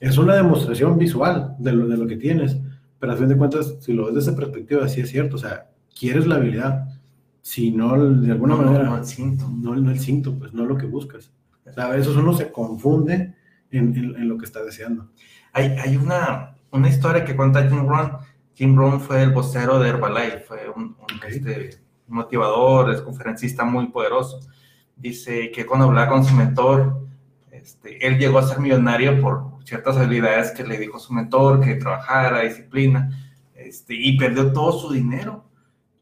Es 0.00 0.18
una 0.18 0.34
demostración 0.34 0.98
visual 0.98 1.54
de 1.58 1.72
lo, 1.72 1.86
de 1.86 1.96
lo 1.96 2.06
que 2.06 2.16
tienes, 2.16 2.58
pero 2.98 3.12
a 3.12 3.16
fin 3.16 3.28
de 3.28 3.36
cuentas, 3.36 3.76
si 3.80 3.92
lo 3.92 4.06
ves 4.06 4.14
desde 4.14 4.30
esa 4.30 4.40
perspectiva, 4.40 4.88
sí 4.88 5.02
es 5.02 5.10
cierto. 5.10 5.36
O 5.36 5.38
sea, 5.38 5.68
quieres 5.96 6.26
la 6.26 6.36
habilidad, 6.36 6.88
si 7.42 7.70
no, 7.70 7.96
de 7.96 8.32
alguna 8.32 8.56
manera. 8.56 8.84
No, 8.84 8.98
el 8.98 9.04
cinto. 9.04 9.48
No, 9.48 9.74
el 9.74 10.00
cinto, 10.00 10.38
pues 10.38 10.52
no 10.52 10.64
lo 10.64 10.76
que 10.76 10.86
buscas. 10.86 11.32
a 11.76 11.88
veces 11.88 12.14
uno 12.16 12.32
se 12.34 12.50
confunde 12.50 13.34
en, 13.70 14.28
lo 14.28 14.38
que 14.38 14.44
está 14.44 14.62
deseando. 14.62 15.08
Hay, 15.52 15.76
hay 15.78 15.96
una, 15.96 16.56
una, 16.70 16.88
historia 16.88 17.24
que 17.24 17.36
cuenta 17.36 17.66
Jim 17.68 17.86
Rohn. 17.86 18.18
Jim 18.54 18.76
Rohn 18.76 19.00
fue 19.00 19.22
el 19.22 19.30
vocero 19.30 19.78
de 19.78 19.88
Herbalife, 19.88 20.40
fue 20.40 20.68
un, 20.74 20.96
este, 21.26 21.80
motivador, 22.08 22.90
es 22.90 23.00
conferencista 23.00 23.64
muy 23.64 23.88
poderoso. 23.88 24.40
Dice 24.96 25.50
que 25.50 25.64
cuando 25.64 25.86
hablaba 25.86 26.10
con 26.10 26.24
su 26.24 26.34
mentor, 26.34 27.06
este, 27.50 28.06
él 28.06 28.18
llegó 28.18 28.38
a 28.38 28.46
ser 28.46 28.60
millonario 28.60 29.18
por 29.20 29.64
ciertas 29.64 29.96
habilidades 29.96 30.50
que 30.50 30.64
le 30.64 30.78
dijo 30.78 30.98
su 30.98 31.14
mentor, 31.14 31.60
que 31.60 31.76
trabajara, 31.76 32.42
disciplina, 32.42 33.10
este, 33.54 33.94
y 33.94 34.18
perdió 34.18 34.52
todo 34.52 34.72
su 34.72 34.92
dinero 34.92 35.49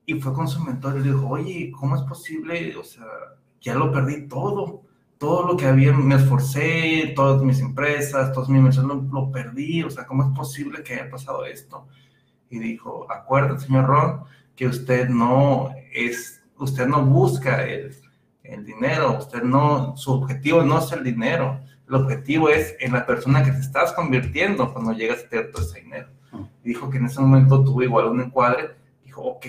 y 0.09 0.15
fue 0.15 0.33
con 0.33 0.49
su 0.49 0.65
mentor 0.65 0.97
y 0.97 1.01
le 1.01 1.13
dijo, 1.13 1.29
oye, 1.29 1.71
¿cómo 1.71 1.95
es 1.95 2.01
posible? 2.01 2.75
O 2.79 2.83
sea, 2.83 3.05
ya 3.61 3.75
lo 3.75 3.93
perdí 3.93 4.27
todo. 4.27 4.85
Todo 5.19 5.47
lo 5.47 5.55
que 5.55 5.67
había, 5.67 5.93
me 5.93 6.15
esforcé, 6.15 7.13
todas 7.15 7.43
mis 7.43 7.61
empresas, 7.61 8.33
todas 8.33 8.49
mis 8.49 8.57
inversiones, 8.59 8.97
lo, 9.13 9.31
perdí. 9.31 9.83
O 9.83 9.91
sea, 9.91 10.07
¿cómo 10.07 10.23
es 10.23 10.31
posible 10.31 10.83
que 10.83 10.95
haya 10.95 11.11
pasado 11.11 11.45
esto? 11.45 11.87
Y 12.49 12.59
dijo, 12.59 13.07
acuérdate, 13.13 13.67
señor 13.67 13.85
Ron, 13.85 14.21
que 14.57 14.67
usted 14.67 15.11
no 15.11 15.75
es, 15.93 16.43
usted 16.57 16.87
no 16.87 17.05
busca 17.05 17.67
el, 17.67 17.95
el 18.45 18.65
dinero, 18.65 19.19
usted 19.19 19.43
no, 19.43 19.95
su 19.99 20.13
objetivo 20.13 20.63
no 20.63 20.79
es 20.79 20.91
el 20.91 21.05
dinero. 21.05 21.61
El 21.87 21.97
objetivo 21.97 22.49
es 22.49 22.77
en 22.81 22.93
la 22.95 23.05
persona 23.05 23.45
que 23.45 23.53
te 23.53 23.61
estás 23.61 23.93
convirtiendo 23.93 24.73
cuando 24.73 24.93
llegas 24.93 25.25
a 25.25 25.29
tener 25.29 25.51
todo 25.51 25.61
ese 25.65 25.83
dinero. 25.83 26.09
Ah. 26.33 26.49
Y 26.65 26.69
dijo 26.69 26.89
que 26.89 26.97
en 26.97 27.05
ese 27.05 27.21
momento 27.21 27.63
tuvo 27.63 27.83
igual 27.83 28.07
un 28.07 28.23
encuadre. 28.23 28.71
Dijo, 29.05 29.21
ok, 29.21 29.45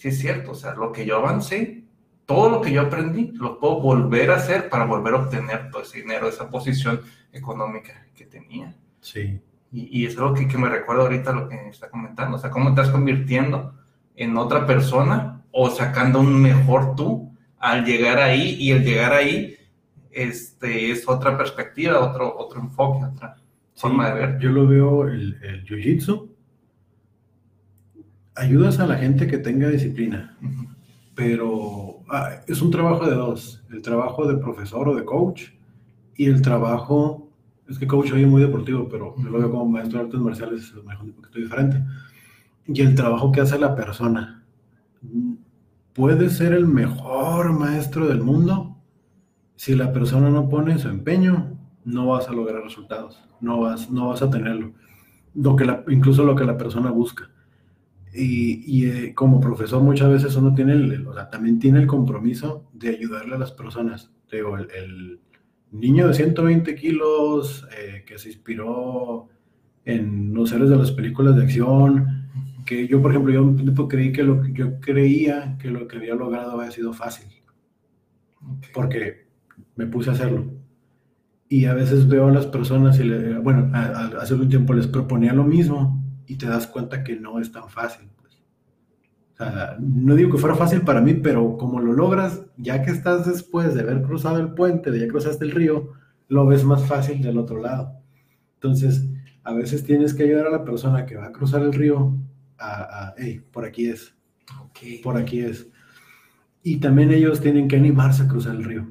sí 0.00 0.08
es 0.08 0.18
cierto, 0.18 0.52
o 0.52 0.54
sea, 0.54 0.74
lo 0.74 0.92
que 0.92 1.04
yo 1.04 1.18
avancé, 1.18 1.84
todo 2.24 2.48
lo 2.48 2.62
que 2.62 2.72
yo 2.72 2.80
aprendí, 2.80 3.32
lo 3.34 3.58
puedo 3.58 3.80
volver 3.80 4.30
a 4.30 4.36
hacer 4.36 4.70
para 4.70 4.86
volver 4.86 5.12
a 5.12 5.18
obtener 5.18 5.70
todo 5.70 5.82
ese 5.82 6.00
dinero, 6.00 6.26
esa 6.26 6.48
posición 6.48 7.02
económica 7.30 8.06
que 8.14 8.24
tenía. 8.24 8.74
Sí. 9.00 9.38
Y, 9.70 10.00
y 10.00 10.06
es 10.06 10.16
algo 10.16 10.32
que, 10.32 10.48
que, 10.48 10.56
me 10.56 10.70
recuerda 10.70 11.02
ahorita 11.02 11.32
lo 11.32 11.50
que 11.50 11.68
está 11.68 11.90
comentando, 11.90 12.38
o 12.38 12.40
sea, 12.40 12.48
cómo 12.48 12.70
estás 12.70 12.88
convirtiendo 12.88 13.74
en 14.16 14.38
otra 14.38 14.66
persona 14.66 15.42
o 15.50 15.68
sacando 15.68 16.20
un 16.20 16.40
mejor 16.40 16.96
tú 16.96 17.36
al 17.58 17.84
llegar 17.84 18.20
ahí 18.20 18.56
y 18.58 18.70
el 18.70 18.82
llegar 18.82 19.12
ahí 19.12 19.54
este, 20.10 20.92
es 20.92 21.06
otra 21.06 21.36
perspectiva, 21.36 22.00
otro, 22.00 22.38
otro 22.38 22.58
enfoque, 22.58 23.04
otra 23.04 23.36
forma 23.74 24.08
de 24.08 24.14
ver. 24.14 24.38
Yo 24.38 24.48
lo 24.48 24.66
veo 24.66 25.06
el, 25.06 25.38
el 25.42 25.66
jiu-jitsu 25.66 26.29
ayudas 28.40 28.80
a 28.80 28.86
la 28.86 28.96
gente 28.96 29.26
que 29.26 29.38
tenga 29.38 29.68
disciplina, 29.68 30.36
pero 31.14 32.00
ah, 32.08 32.40
es 32.46 32.62
un 32.62 32.70
trabajo 32.70 33.06
de 33.06 33.14
dos, 33.14 33.62
el 33.70 33.82
trabajo 33.82 34.26
de 34.26 34.38
profesor 34.38 34.88
o 34.88 34.94
de 34.94 35.04
coach 35.04 35.50
y 36.16 36.24
el 36.26 36.40
trabajo, 36.40 37.28
es 37.68 37.78
que 37.78 37.86
coach 37.86 38.12
hoy 38.12 38.22
es 38.22 38.28
muy 38.28 38.40
deportivo, 38.40 38.88
pero 38.88 39.14
yo 39.18 39.28
lo 39.28 39.38
veo 39.38 39.50
como 39.50 39.66
maestro 39.66 39.98
de 39.98 40.04
artes 40.06 40.20
marciales, 40.20 40.62
es 40.62 40.74
un 40.74 41.12
poquito 41.12 41.38
diferente, 41.38 41.84
y 42.66 42.80
el 42.80 42.94
trabajo 42.94 43.30
que 43.30 43.42
hace 43.42 43.58
la 43.58 43.76
persona. 43.76 44.42
Puede 45.92 46.30
ser 46.30 46.54
el 46.54 46.66
mejor 46.66 47.52
maestro 47.52 48.08
del 48.08 48.22
mundo, 48.22 48.76
si 49.56 49.74
la 49.74 49.92
persona 49.92 50.30
no 50.30 50.48
pone 50.48 50.78
su 50.78 50.88
empeño, 50.88 51.58
no 51.84 52.06
vas 52.06 52.28
a 52.28 52.32
lograr 52.32 52.62
resultados, 52.62 53.22
no 53.42 53.60
vas, 53.60 53.90
no 53.90 54.08
vas 54.08 54.22
a 54.22 54.30
tenerlo, 54.30 54.72
lo 55.34 55.56
que 55.56 55.66
incluso 55.88 56.24
lo 56.24 56.34
que 56.34 56.44
la 56.44 56.56
persona 56.56 56.90
busca. 56.90 57.29
Y, 58.12 58.86
eh, 58.86 59.14
como 59.14 59.40
profesor 59.40 59.82
muchas 59.82 60.10
veces 60.10 60.34
uno 60.34 60.54
tiene, 60.54 60.72
el, 60.72 61.06
o 61.06 61.14
sea, 61.14 61.30
también 61.30 61.58
tiene 61.58 61.80
el 61.80 61.86
compromiso 61.86 62.68
de 62.72 62.90
ayudarle 62.90 63.36
a 63.36 63.38
las 63.38 63.52
personas. 63.52 64.10
Digo, 64.30 64.56
el, 64.56 65.20
niño 65.72 66.08
de 66.08 66.14
120 66.14 66.74
kilos 66.74 67.64
eh, 67.78 68.02
que 68.04 68.18
se 68.18 68.30
inspiró 68.30 69.28
en 69.84 70.34
los 70.34 70.50
héroes 70.50 70.68
de 70.68 70.76
las 70.76 70.90
películas 70.90 71.36
de 71.36 71.44
acción, 71.44 72.28
que 72.66 72.88
yo, 72.88 73.00
por 73.00 73.12
ejemplo, 73.12 73.32
yo 73.32 73.88
creí 73.88 74.12
que 74.12 74.24
lo 74.24 74.44
yo 74.48 74.80
creía 74.80 75.56
que 75.60 75.70
lo 75.70 75.86
que 75.86 75.98
había 75.98 76.16
logrado 76.16 76.58
había 76.58 76.72
sido 76.72 76.92
fácil, 76.92 77.28
porque 78.74 79.28
me 79.76 79.86
puse 79.86 80.10
a 80.10 80.14
hacerlo. 80.14 80.46
Y 81.48 81.66
a 81.66 81.74
veces 81.74 82.08
veo 82.08 82.26
a 82.26 82.32
las 82.32 82.46
personas 82.46 82.98
y, 82.98 83.04
le, 83.04 83.38
bueno, 83.38 83.70
hace 83.72 84.34
un 84.34 84.48
tiempo 84.48 84.74
les 84.74 84.88
proponía 84.88 85.32
lo 85.32 85.44
mismo 85.44 85.99
y 86.30 86.36
te 86.36 86.46
das 86.46 86.68
cuenta 86.68 87.02
que 87.02 87.16
no 87.16 87.40
es 87.40 87.50
tan 87.50 87.68
fácil. 87.68 88.08
Pues. 88.20 88.40
O 89.34 89.36
sea, 89.36 89.76
no 89.80 90.14
digo 90.14 90.30
que 90.30 90.38
fuera 90.38 90.54
fácil 90.54 90.82
para 90.82 91.00
mí, 91.00 91.14
pero 91.14 91.56
como 91.58 91.80
lo 91.80 91.92
logras, 91.92 92.42
ya 92.56 92.82
que 92.82 92.92
estás 92.92 93.26
después 93.26 93.74
de 93.74 93.80
haber 93.80 94.02
cruzado 94.02 94.38
el 94.38 94.54
puente, 94.54 94.92
de 94.92 95.00
ya 95.00 95.08
cruzaste 95.08 95.44
el 95.44 95.50
río, 95.50 95.90
lo 96.28 96.46
ves 96.46 96.62
más 96.62 96.86
fácil 96.86 97.20
del 97.20 97.36
otro 97.36 97.60
lado. 97.60 98.00
Entonces, 98.54 99.10
a 99.42 99.52
veces 99.52 99.82
tienes 99.82 100.14
que 100.14 100.22
ayudar 100.22 100.46
a 100.46 100.50
la 100.50 100.62
persona 100.62 101.04
que 101.04 101.16
va 101.16 101.26
a 101.26 101.32
cruzar 101.32 101.62
el 101.62 101.72
río 101.72 102.16
a, 102.60 103.12
hey, 103.18 103.42
por 103.50 103.64
aquí 103.64 103.86
es, 103.86 104.14
por 105.02 105.16
aquí 105.16 105.40
es. 105.40 105.66
Y 106.62 106.76
también 106.76 107.10
ellos 107.10 107.40
tienen 107.40 107.66
que 107.66 107.74
animarse 107.74 108.22
a 108.22 108.28
cruzar 108.28 108.54
el 108.54 108.62
río, 108.62 108.86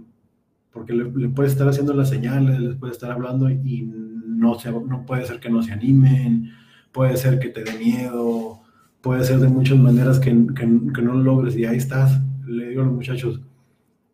porque 0.73 0.91
le, 0.91 1.29
puede 1.29 1.47
estar 1.47 1.69
haciendo 1.69 1.93
las 1.93 2.09
señales, 2.09 2.59
les 2.59 2.75
puede 2.75 2.91
estar 2.91 3.11
hablando 3.11 3.49
y 3.49 3.83
no, 3.85 4.59
se, 4.59 4.73
no 4.73 5.05
puede 5.05 5.25
ser 5.25 5.39
que 5.39 5.49
no 5.49 5.63
se 5.63 5.71
animen, 5.71 6.51
puede 6.91 7.17
ser 7.17 7.39
que 7.39 7.49
te 7.49 7.63
dé 7.63 7.77
miedo, 7.77 8.61
puede 9.01 9.23
ser 9.23 9.39
de 9.39 9.47
muchas 9.47 9.77
maneras 9.77 10.19
que, 10.19 10.33
no 10.33 11.13
lo 11.13 11.23
logres 11.23 11.55
y 11.55 11.65
ahí 11.65 11.77
estás. 11.77 12.19
Le 12.45 12.69
digo 12.69 12.81
a 12.81 12.85
los 12.85 12.93
muchachos, 12.93 13.41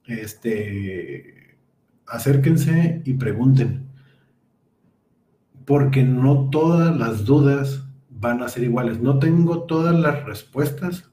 este, 0.05 1.57
acérquense 2.07 3.01
y 3.05 3.13
pregunten, 3.13 3.87
porque 5.65 6.03
no 6.03 6.49
todas 6.49 6.95
las 6.97 7.25
dudas 7.25 7.85
van 8.09 8.41
a 8.41 8.49
ser 8.49 8.63
iguales. 8.63 9.01
No 9.01 9.19
tengo 9.19 9.63
todas 9.63 9.97
las 9.99 10.23
respuestas, 10.25 11.09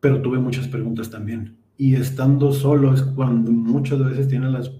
pero 0.00 0.22
tuve 0.22 0.38
muchas 0.38 0.68
preguntas 0.68 1.10
también. 1.10 1.56
Y 1.76 1.96
estando 1.96 2.52
solo 2.52 2.94
es 2.94 3.02
cuando 3.02 3.50
muchas 3.50 4.04
veces 4.04 4.28
tienen 4.28 4.52
las 4.52 4.70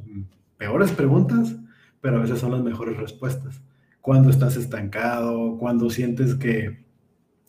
peores 0.56 0.92
preguntas, 0.92 1.56
pero 2.00 2.18
a 2.18 2.20
veces 2.20 2.38
son 2.38 2.52
las 2.52 2.62
mejores 2.62 2.96
respuestas. 2.96 3.62
Cuando 4.00 4.30
estás 4.30 4.56
estancado, 4.56 5.56
cuando 5.58 5.90
sientes 5.90 6.34
que 6.34 6.84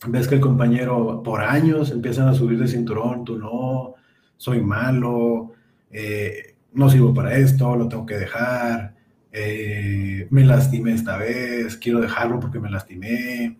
ves 0.08 0.28
que 0.28 0.34
el 0.36 0.40
compañero 0.40 1.22
por 1.22 1.40
años 1.40 1.90
empiezan 1.90 2.28
a 2.28 2.34
subir 2.34 2.58
de 2.58 2.68
cinturón, 2.68 3.24
tú 3.24 3.38
no, 3.38 3.94
soy 4.36 4.60
malo, 4.60 5.52
eh, 5.90 6.56
no 6.72 6.90
sirvo 6.90 7.14
para 7.14 7.36
esto, 7.36 7.76
lo 7.76 7.88
tengo 7.88 8.06
que 8.06 8.16
dejar, 8.16 8.94
eh, 9.30 10.26
me 10.30 10.44
lastimé 10.44 10.92
esta 10.92 11.16
vez, 11.16 11.76
quiero 11.76 12.00
dejarlo 12.00 12.40
porque 12.40 12.60
me 12.60 12.70
lastimé. 12.70 13.58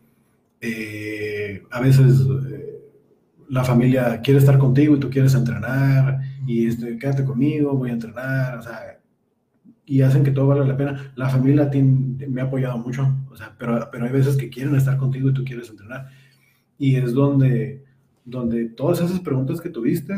Eh, 0.60 1.62
a 1.70 1.80
veces 1.80 2.26
la 3.48 3.64
familia 3.64 4.20
quiere 4.22 4.40
estar 4.40 4.58
contigo 4.58 4.96
y 4.96 5.00
tú 5.00 5.10
quieres 5.10 5.34
entrenar 5.34 6.20
y 6.46 6.66
este, 6.66 6.98
quédate 6.98 7.24
conmigo, 7.24 7.74
voy 7.76 7.90
a 7.90 7.94
entrenar, 7.94 8.58
o 8.58 8.62
sea, 8.62 8.91
y 9.84 10.02
hacen 10.02 10.24
que 10.24 10.30
todo 10.30 10.46
valga 10.46 10.66
la 10.66 10.76
pena. 10.76 11.12
La 11.16 11.28
familia 11.28 11.70
me 12.28 12.40
ha 12.40 12.44
apoyado 12.44 12.78
mucho, 12.78 13.14
o 13.30 13.36
sea, 13.36 13.54
pero, 13.58 13.88
pero 13.90 14.04
hay 14.04 14.12
veces 14.12 14.36
que 14.36 14.50
quieren 14.50 14.74
estar 14.74 14.96
contigo 14.96 15.30
y 15.30 15.34
tú 15.34 15.44
quieres 15.44 15.70
entrenar. 15.70 16.08
Y 16.78 16.96
es 16.96 17.12
donde, 17.12 17.84
donde 18.24 18.66
todas 18.66 19.00
esas 19.00 19.20
preguntas 19.20 19.60
que 19.60 19.70
tuviste 19.70 20.14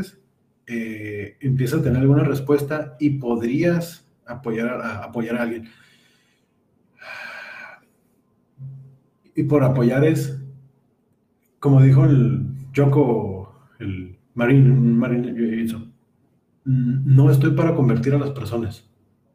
eh, 0.66 1.36
empieza 1.40 1.76
a 1.76 1.82
tener 1.82 2.00
alguna 2.00 2.24
respuesta 2.24 2.96
y 2.98 3.10
podrías 3.18 4.06
apoyar 4.26 4.68
a, 4.80 5.04
apoyar 5.04 5.36
a 5.36 5.42
alguien. 5.42 5.68
Y 9.34 9.42
por 9.42 9.64
apoyar 9.64 10.04
es, 10.04 10.38
como 11.58 11.82
dijo 11.82 12.04
el 12.04 12.46
Joko, 12.74 13.68
el 13.80 14.16
Marine, 14.34 14.74
Marine 14.74 15.66
no 16.64 17.30
estoy 17.30 17.50
para 17.50 17.74
convertir 17.74 18.14
a 18.14 18.18
las 18.18 18.30
personas, 18.30 18.88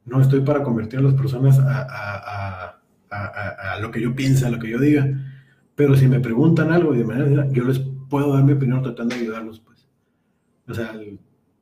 no 0.10 0.22
estoy 0.22 0.42
para 0.42 0.64
convertir 0.64 1.00
a 1.00 1.04
las 1.04 1.14
personas 1.14 1.60
a, 1.60 2.80
a, 3.12 3.80
lo 3.80 3.92
que 3.92 4.02
yo 4.02 4.14
piense, 4.16 4.46
a 4.46 4.50
lo 4.50 4.60
que 4.60 4.70
yo 4.70 4.80
diga, 4.80 5.08
pero 5.76 5.96
si 5.96 6.08
me 6.08 6.20
preguntan 6.20 6.72
algo 6.72 6.94
de 6.94 7.04
manera 7.04 7.48
yo 7.52 7.64
les 7.64 7.80
puedo 7.80 8.34
dar 8.34 8.44
mi 8.44 8.54
opinión 8.54 8.84
tratando 8.84 9.16
de 9.16 9.22
ayudarlos. 9.22 9.64
O 10.68 10.74
sea, 10.74 10.94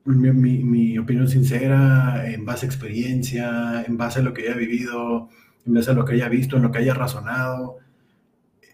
mi, 0.04 0.98
opinión 0.98 1.28
sincera, 1.28 2.30
en 2.30 2.46
base 2.46 2.66
a 2.66 2.70
experiencia, 2.70 3.84
en 3.84 3.98
base 3.98 4.20
a 4.20 4.24
lo 4.24 4.34
que 4.34 4.44
haya 4.44 4.56
vivido, 4.56 5.30
en 5.66 5.74
base 5.74 5.92
a 5.92 5.94
lo 5.94 6.06
que 6.06 6.14
haya 6.14 6.30
visto, 6.30 6.58
en 6.58 6.64
lo 6.64 6.72
que 6.72 6.80
haya 6.80 6.94
razonado, 6.94 7.78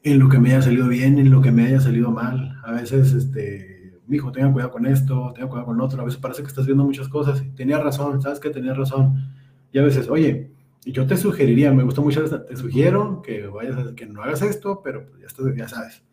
en 0.03 0.19
lo 0.19 0.30
que 0.30 0.39
me 0.39 0.49
haya 0.51 0.61
salido 0.61 0.88
bien, 0.88 1.19
en 1.19 1.30
lo 1.30 1.41
que 1.41 1.51
me 1.51 1.65
haya 1.65 1.80
salido 1.80 2.11
mal. 2.11 2.59
A 2.63 2.71
veces, 2.71 3.13
este, 3.13 3.93
mi 4.07 4.17
hijo, 4.17 4.32
tenga 4.32 4.51
cuidado 4.51 4.71
con 4.71 4.86
esto, 4.86 5.32
tenga 5.36 5.49
cuidado 5.49 5.67
con 5.67 5.82
otro. 5.82 6.01
A 6.01 6.05
veces 6.05 6.19
parece 6.19 6.41
que 6.41 6.47
estás 6.47 6.65
viendo 6.65 6.84
muchas 6.84 7.07
cosas. 7.09 7.43
Tenía 7.55 7.80
razón, 7.80 8.21
sabes 8.21 8.39
que 8.39 8.49
tenía 8.49 8.74
razón. 8.74 9.34
Y 9.74 9.80
a 9.80 9.82
veces, 9.82 10.07
oye, 10.07 10.51
yo 10.86 11.05
te 11.07 11.17
sugeriría, 11.17 11.71
me 11.71 11.84
gustó 11.84 12.01
mucho, 12.01 12.24
te 12.24 12.55
sugiero 12.55 13.21
que 13.21 13.47
vayas, 13.47 13.78
a, 13.78 13.95
que 13.95 14.05
no 14.05 14.21
hagas 14.21 14.43
esto, 14.43 14.82
pero 14.84 15.05
pues 15.09 15.21
ya, 15.21 15.55
ya 15.55 15.67
sabes. 15.67 16.03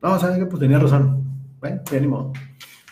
No, 0.00 0.18
sabes 0.18 0.38
que 0.38 0.46
pues 0.46 0.60
tenía 0.60 0.78
razón. 0.78 1.24
Bueno, 1.60 1.82
te 1.82 1.96
animo. 1.96 2.32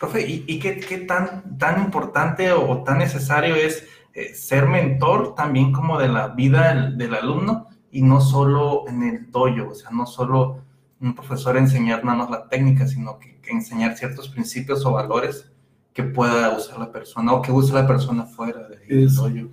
Profe, 0.01 0.27
¿y, 0.27 0.59
qué, 0.59 1.05
tan, 1.07 1.57
tan 1.57 1.85
importante 1.85 2.51
o 2.51 2.83
tan 2.83 2.99
necesario 2.99 3.55
es 3.55 3.87
eh, 4.15 4.35
ser 4.35 4.67
mentor 4.67 5.37
también 5.37 5.73
como 5.73 6.01
de 6.01 6.09
la 6.09 6.29
vida 6.29 6.91
del, 6.91 7.15
alumno 7.15 7.69
y 7.93 8.03
no 8.03 8.21
solo 8.21 8.89
en 8.89 9.05
el 9.05 9.31
dojo, 9.31 9.71
o 9.71 9.75
sea, 9.75 9.91
no 9.91 10.07
solo 10.07 10.65
un 11.01 11.15
profesor 11.15 11.57
enseñar 11.57 12.05
nada 12.05 12.19
más 12.19 12.31
la 12.31 12.49
técnica, 12.49 12.89
sino 12.89 13.19
que, 13.19 13.41
enseñar 13.45 13.97
ciertos 13.97 14.29
principios 14.31 14.85
o 14.87 14.93
valores 14.93 15.52
que 15.93 16.03
pueda 16.03 16.57
usar 16.57 16.79
la 16.79 16.91
persona 16.91 17.33
o 17.33 17.43
que 17.43 17.53
use 17.53 17.73
la 17.73 17.87
persona 17.87 18.25
fuera 18.25 18.69
del 18.69 18.81
es, 18.89 19.17
dojo? 19.17 19.49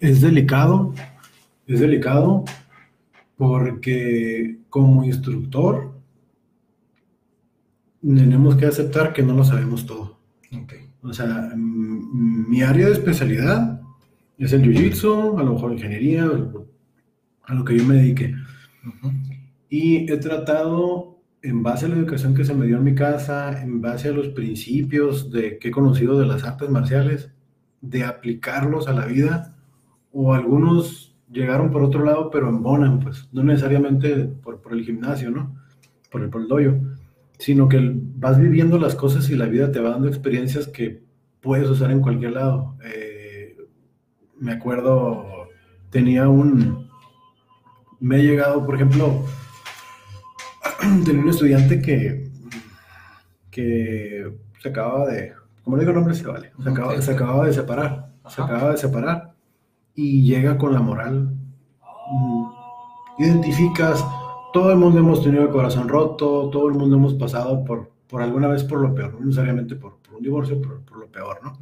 Es 0.00 0.20
delicado, 0.20 0.94
es 1.66 1.80
delicado 1.80 2.44
porque 3.36 4.58
como 4.70 5.04
instructor 5.04 5.92
tenemos 8.00 8.56
que 8.56 8.66
aceptar 8.66 9.12
que 9.12 9.22
no 9.22 9.34
lo 9.34 9.44
sabemos 9.44 9.86
todo. 9.86 10.18
O 11.02 11.12
sea, 11.12 11.52
mi 11.56 12.62
área 12.62 12.86
de 12.86 12.92
especialidad 12.92 13.80
es 14.38 14.52
el 14.52 14.62
jiu-jitsu, 14.62 15.38
a 15.38 15.42
lo 15.42 15.54
mejor 15.54 15.72
ingeniería, 15.72 16.24
a 17.42 17.54
lo 17.54 17.64
que 17.64 17.76
yo 17.76 17.84
me 17.84 17.96
dedique. 17.96 18.34
Y 19.68 20.10
he 20.10 20.16
tratado, 20.16 21.13
en 21.44 21.62
base 21.62 21.84
a 21.84 21.88
la 21.90 21.96
educación 21.96 22.34
que 22.34 22.44
se 22.44 22.54
me 22.54 22.66
dio 22.66 22.78
en 22.78 22.84
mi 22.84 22.94
casa, 22.94 23.62
en 23.62 23.82
base 23.82 24.08
a 24.08 24.12
los 24.12 24.28
principios 24.28 25.30
de, 25.30 25.58
que 25.58 25.68
he 25.68 25.70
conocido 25.70 26.18
de 26.18 26.24
las 26.24 26.42
artes 26.42 26.70
marciales, 26.70 27.30
de 27.82 28.02
aplicarlos 28.02 28.88
a 28.88 28.94
la 28.94 29.04
vida, 29.04 29.54
o 30.10 30.32
algunos 30.32 31.14
llegaron 31.30 31.70
por 31.70 31.82
otro 31.82 32.02
lado, 32.02 32.30
pero 32.30 32.48
embonan, 32.48 32.98
pues, 32.98 33.28
no 33.30 33.42
necesariamente 33.42 34.24
por, 34.24 34.62
por 34.62 34.72
el 34.72 34.86
gimnasio, 34.86 35.30
¿no? 35.30 35.54
Por 36.10 36.22
el, 36.22 36.30
por 36.30 36.46
sino 37.38 37.68
que 37.68 37.92
vas 37.92 38.40
viviendo 38.40 38.78
las 38.78 38.94
cosas 38.94 39.28
y 39.28 39.36
la 39.36 39.44
vida 39.44 39.70
te 39.70 39.80
va 39.80 39.90
dando 39.90 40.08
experiencias 40.08 40.66
que 40.66 41.02
puedes 41.42 41.68
usar 41.68 41.90
en 41.90 42.00
cualquier 42.00 42.32
lado. 42.32 42.74
Eh, 42.86 43.58
me 44.40 44.52
acuerdo, 44.52 45.26
tenía 45.90 46.26
un, 46.26 46.88
me 48.00 48.16
ha 48.16 48.20
llegado, 48.20 48.64
por 48.64 48.76
ejemplo, 48.76 49.24
tenía 51.04 51.22
un 51.22 51.28
estudiante 51.28 51.80
que, 51.80 52.30
que 53.50 54.32
se 54.60 54.68
acababa 54.68 55.06
de, 55.06 55.32
como 55.62 55.78
digo 55.78 55.90
el 55.90 55.96
nombre, 55.96 56.14
se 56.14 56.26
vale, 56.26 56.52
se, 56.62 56.68
acababa, 56.68 57.00
se 57.00 57.12
acababa 57.12 57.46
de 57.46 57.52
separar, 57.52 58.10
se 58.28 58.42
acababa 58.42 58.70
de 58.72 58.78
separar 58.78 59.34
y 59.94 60.26
llega 60.26 60.58
con 60.58 60.72
la 60.72 60.80
moral. 60.80 61.34
Identificas 63.18 64.04
todo 64.54 64.70
el 64.70 64.78
mundo 64.78 65.00
hemos 65.00 65.20
tenido 65.20 65.42
el 65.42 65.50
corazón 65.50 65.88
roto, 65.88 66.48
todo 66.48 66.68
el 66.68 66.74
mundo 66.74 66.94
hemos 66.94 67.14
pasado 67.14 67.64
por, 67.64 67.90
por 68.06 68.22
alguna 68.22 68.46
vez 68.46 68.62
por 68.62 68.80
lo 68.80 68.94
peor, 68.94 69.14
no 69.14 69.26
necesariamente 69.26 69.74
por, 69.74 69.98
un 70.16 70.22
divorcio, 70.22 70.62
por, 70.62 70.80
por, 70.82 70.98
lo 70.98 71.08
peor, 71.08 71.40
¿no? 71.42 71.58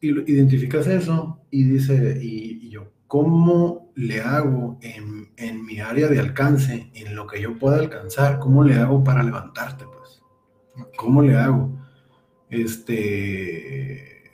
Y 0.00 0.10
identificas 0.32 0.86
eso 0.86 1.40
y 1.50 1.64
dice, 1.64 2.16
y, 2.22 2.70
yo, 2.70 2.84
¿cómo 3.08 3.79
le 3.94 4.20
hago 4.20 4.78
en, 4.82 5.32
en, 5.36 5.64
mi 5.64 5.80
área 5.80 6.08
de 6.08 6.18
alcance, 6.20 6.90
en 6.94 7.14
lo 7.14 7.26
que 7.26 7.40
yo 7.40 7.58
pueda 7.58 7.78
alcanzar? 7.78 8.38
¿Cómo 8.38 8.64
le 8.64 8.74
hago 8.74 9.04
para 9.04 9.22
levantarte, 9.22 9.84
pues? 9.84 10.22
¿Cómo 10.96 11.22
le 11.22 11.36
hago? 11.36 11.78
Este, 12.48 14.32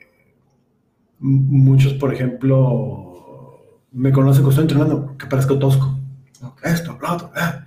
muchos, 1.18 1.94
por 1.94 2.14
ejemplo, 2.14 3.82
me 3.92 4.12
conocen 4.12 4.44
que 4.44 4.50
estoy 4.50 4.62
entrenando, 4.62 5.16
que 5.16 5.26
parezco 5.26 5.59
tosco 5.59 5.96
esto, 6.62 6.98
lo 7.00 7.12
otro. 7.12 7.30
Ah. 7.34 7.64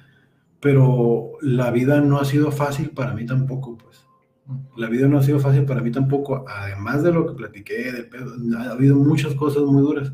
Pero 0.59 1.31
la 1.41 1.71
vida 1.71 2.01
no 2.01 2.19
ha 2.19 2.25
sido 2.25 2.51
fácil 2.51 2.89
para 2.89 3.13
mí 3.13 3.25
tampoco, 3.25 3.77
pues. 3.77 4.05
La 4.75 4.89
vida 4.89 5.07
no 5.07 5.19
ha 5.19 5.23
sido 5.23 5.39
fácil 5.39 5.65
para 5.65 5.81
mí 5.81 5.91
tampoco, 5.91 6.43
además 6.47 7.03
de 7.03 7.11
lo 7.13 7.27
que 7.27 7.35
platiqué, 7.35 8.07
pedo, 8.09 8.33
ha 8.57 8.71
habido 8.71 8.95
muchas 8.95 9.35
cosas 9.35 9.63
muy 9.63 9.83
duras. 9.83 10.11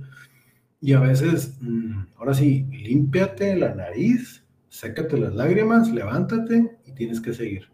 Y 0.86 0.93
a 0.93 0.99
veces, 0.99 1.57
mm, 1.61 2.13
ahora 2.17 2.36
sí, 2.36 2.67
límpiate 2.69 3.55
la 3.55 3.73
nariz, 3.73 4.45
sécate 4.69 5.17
las 5.17 5.33
lágrimas, 5.33 5.91
levántate 5.91 6.77
y 6.86 6.91
tienes 6.91 7.21
que 7.21 7.33
seguir. 7.33 7.69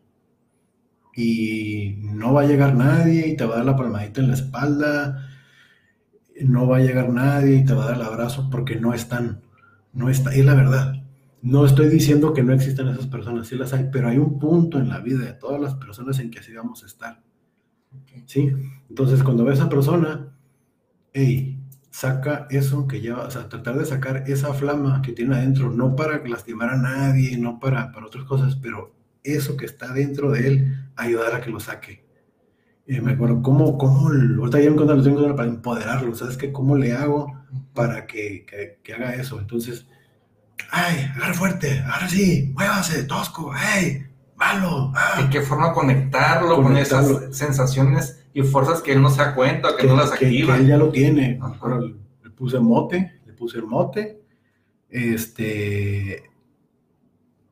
Y 1.13 1.97
no 2.03 2.31
va 2.31 2.43
a 2.43 2.45
llegar 2.45 2.73
nadie 2.73 3.27
y 3.27 3.35
te 3.35 3.43
va 3.43 3.55
a 3.55 3.57
dar 3.57 3.65
la 3.65 3.75
palmadita 3.75 4.21
en 4.21 4.29
la 4.29 4.35
espalda, 4.35 5.27
no 6.41 6.69
va 6.69 6.77
a 6.77 6.79
llegar 6.79 7.09
nadie 7.09 7.57
y 7.57 7.65
te 7.65 7.73
va 7.73 7.83
a 7.83 7.87
dar 7.87 7.95
el 7.97 8.03
abrazo 8.03 8.47
porque 8.49 8.77
no 8.77 8.93
están. 8.93 9.41
No 9.91 10.09
está, 10.09 10.33
es 10.33 10.45
la 10.45 10.55
verdad. 10.55 11.03
No 11.41 11.65
estoy 11.65 11.89
diciendo 11.89 12.33
que 12.33 12.43
no 12.43 12.53
existan 12.53 12.87
esas 12.87 13.07
personas, 13.07 13.45
sí 13.45 13.57
las 13.57 13.73
hay, 13.73 13.89
pero 13.91 14.07
hay 14.07 14.19
un 14.19 14.39
punto 14.39 14.79
en 14.79 14.87
la 14.87 15.01
vida 15.01 15.25
de 15.25 15.33
todas 15.33 15.59
las 15.59 15.75
personas 15.75 16.17
en 16.19 16.31
que 16.31 16.39
así 16.39 16.53
vamos 16.53 16.81
a 16.83 16.85
estar. 16.85 17.21
¿Sí? 18.25 18.53
Entonces, 18.87 19.21
cuando 19.21 19.43
ves 19.43 19.59
a 19.59 19.63
esa 19.63 19.69
persona, 19.69 20.33
hey, 21.11 21.60
saca 21.91 22.47
eso 22.49 22.87
que 22.87 23.01
lleva, 23.01 23.25
o 23.25 23.29
sea, 23.31 23.49
tratar 23.49 23.77
de 23.77 23.85
sacar 23.85 24.23
esa 24.27 24.53
flama 24.53 25.01
que 25.01 25.11
tiene 25.11 25.35
adentro, 25.35 25.69
no 25.69 25.95
para 25.95 26.25
lastimar 26.25 26.69
a 26.69 26.77
nadie, 26.77 27.37
no 27.37 27.59
para, 27.59 27.91
para 27.91 28.07
otras 28.07 28.23
cosas, 28.23 28.55
pero 28.55 28.95
eso 29.23 29.57
que 29.57 29.65
está 29.65 29.93
dentro 29.93 30.31
de 30.31 30.47
él, 30.47 30.89
ayudar 30.95 31.35
a 31.35 31.41
que 31.41 31.51
lo 31.51 31.59
saque. 31.59 32.05
Y 32.87 32.99
me 33.01 33.11
acuerdo, 33.11 33.41
¿cómo, 33.41 33.77
cómo, 33.77 34.07
ahorita 34.07 34.59
ya 34.59 34.71
me 34.71 34.77
lo 34.77 35.03
tengo 35.03 35.35
para 35.35 35.49
empoderarlo, 35.49 36.15
¿sabes 36.15 36.37
qué? 36.37 36.51
¿Cómo 36.51 36.77
le 36.77 36.93
hago 36.93 37.37
para 37.73 38.07
que, 38.07 38.45
que, 38.45 38.79
que 38.81 38.93
haga 38.93 39.13
eso? 39.13 39.39
Entonces, 39.39 39.85
¡ay, 40.71 41.11
agarra 41.15 41.33
fuerte! 41.33 41.83
¡Ahora 41.85 42.07
sí! 42.07 42.51
¡Muévase, 42.55 43.03
tosco! 43.03 43.51
¡ay! 43.53 44.05
¡Malo! 44.37 44.91
¡Ah! 44.95 45.21
¿Y 45.25 45.29
qué 45.29 45.41
forma 45.41 45.73
conectarlo, 45.73 46.63
con 46.63 46.77
esas 46.77 47.35
sensaciones 47.35 48.20
y 48.33 48.41
fuerzas 48.43 48.81
que 48.81 48.93
él 48.93 49.01
no 49.01 49.09
se 49.09 49.21
da 49.21 49.35
cuenta, 49.35 49.75
que, 49.77 49.87
no 49.87 49.95
las 49.95 50.11
activa? 50.11 50.55
Que, 50.55 50.61
él 50.61 50.67
ya 50.67 50.77
lo 50.77 50.89
tiene. 50.89 51.39
Le 52.23 52.29
puse 52.31 52.59
mote, 52.59 53.21
le 53.25 53.33
puse 53.33 53.57
el 53.57 53.65
mote. 53.65 54.21
Este. 54.89 56.23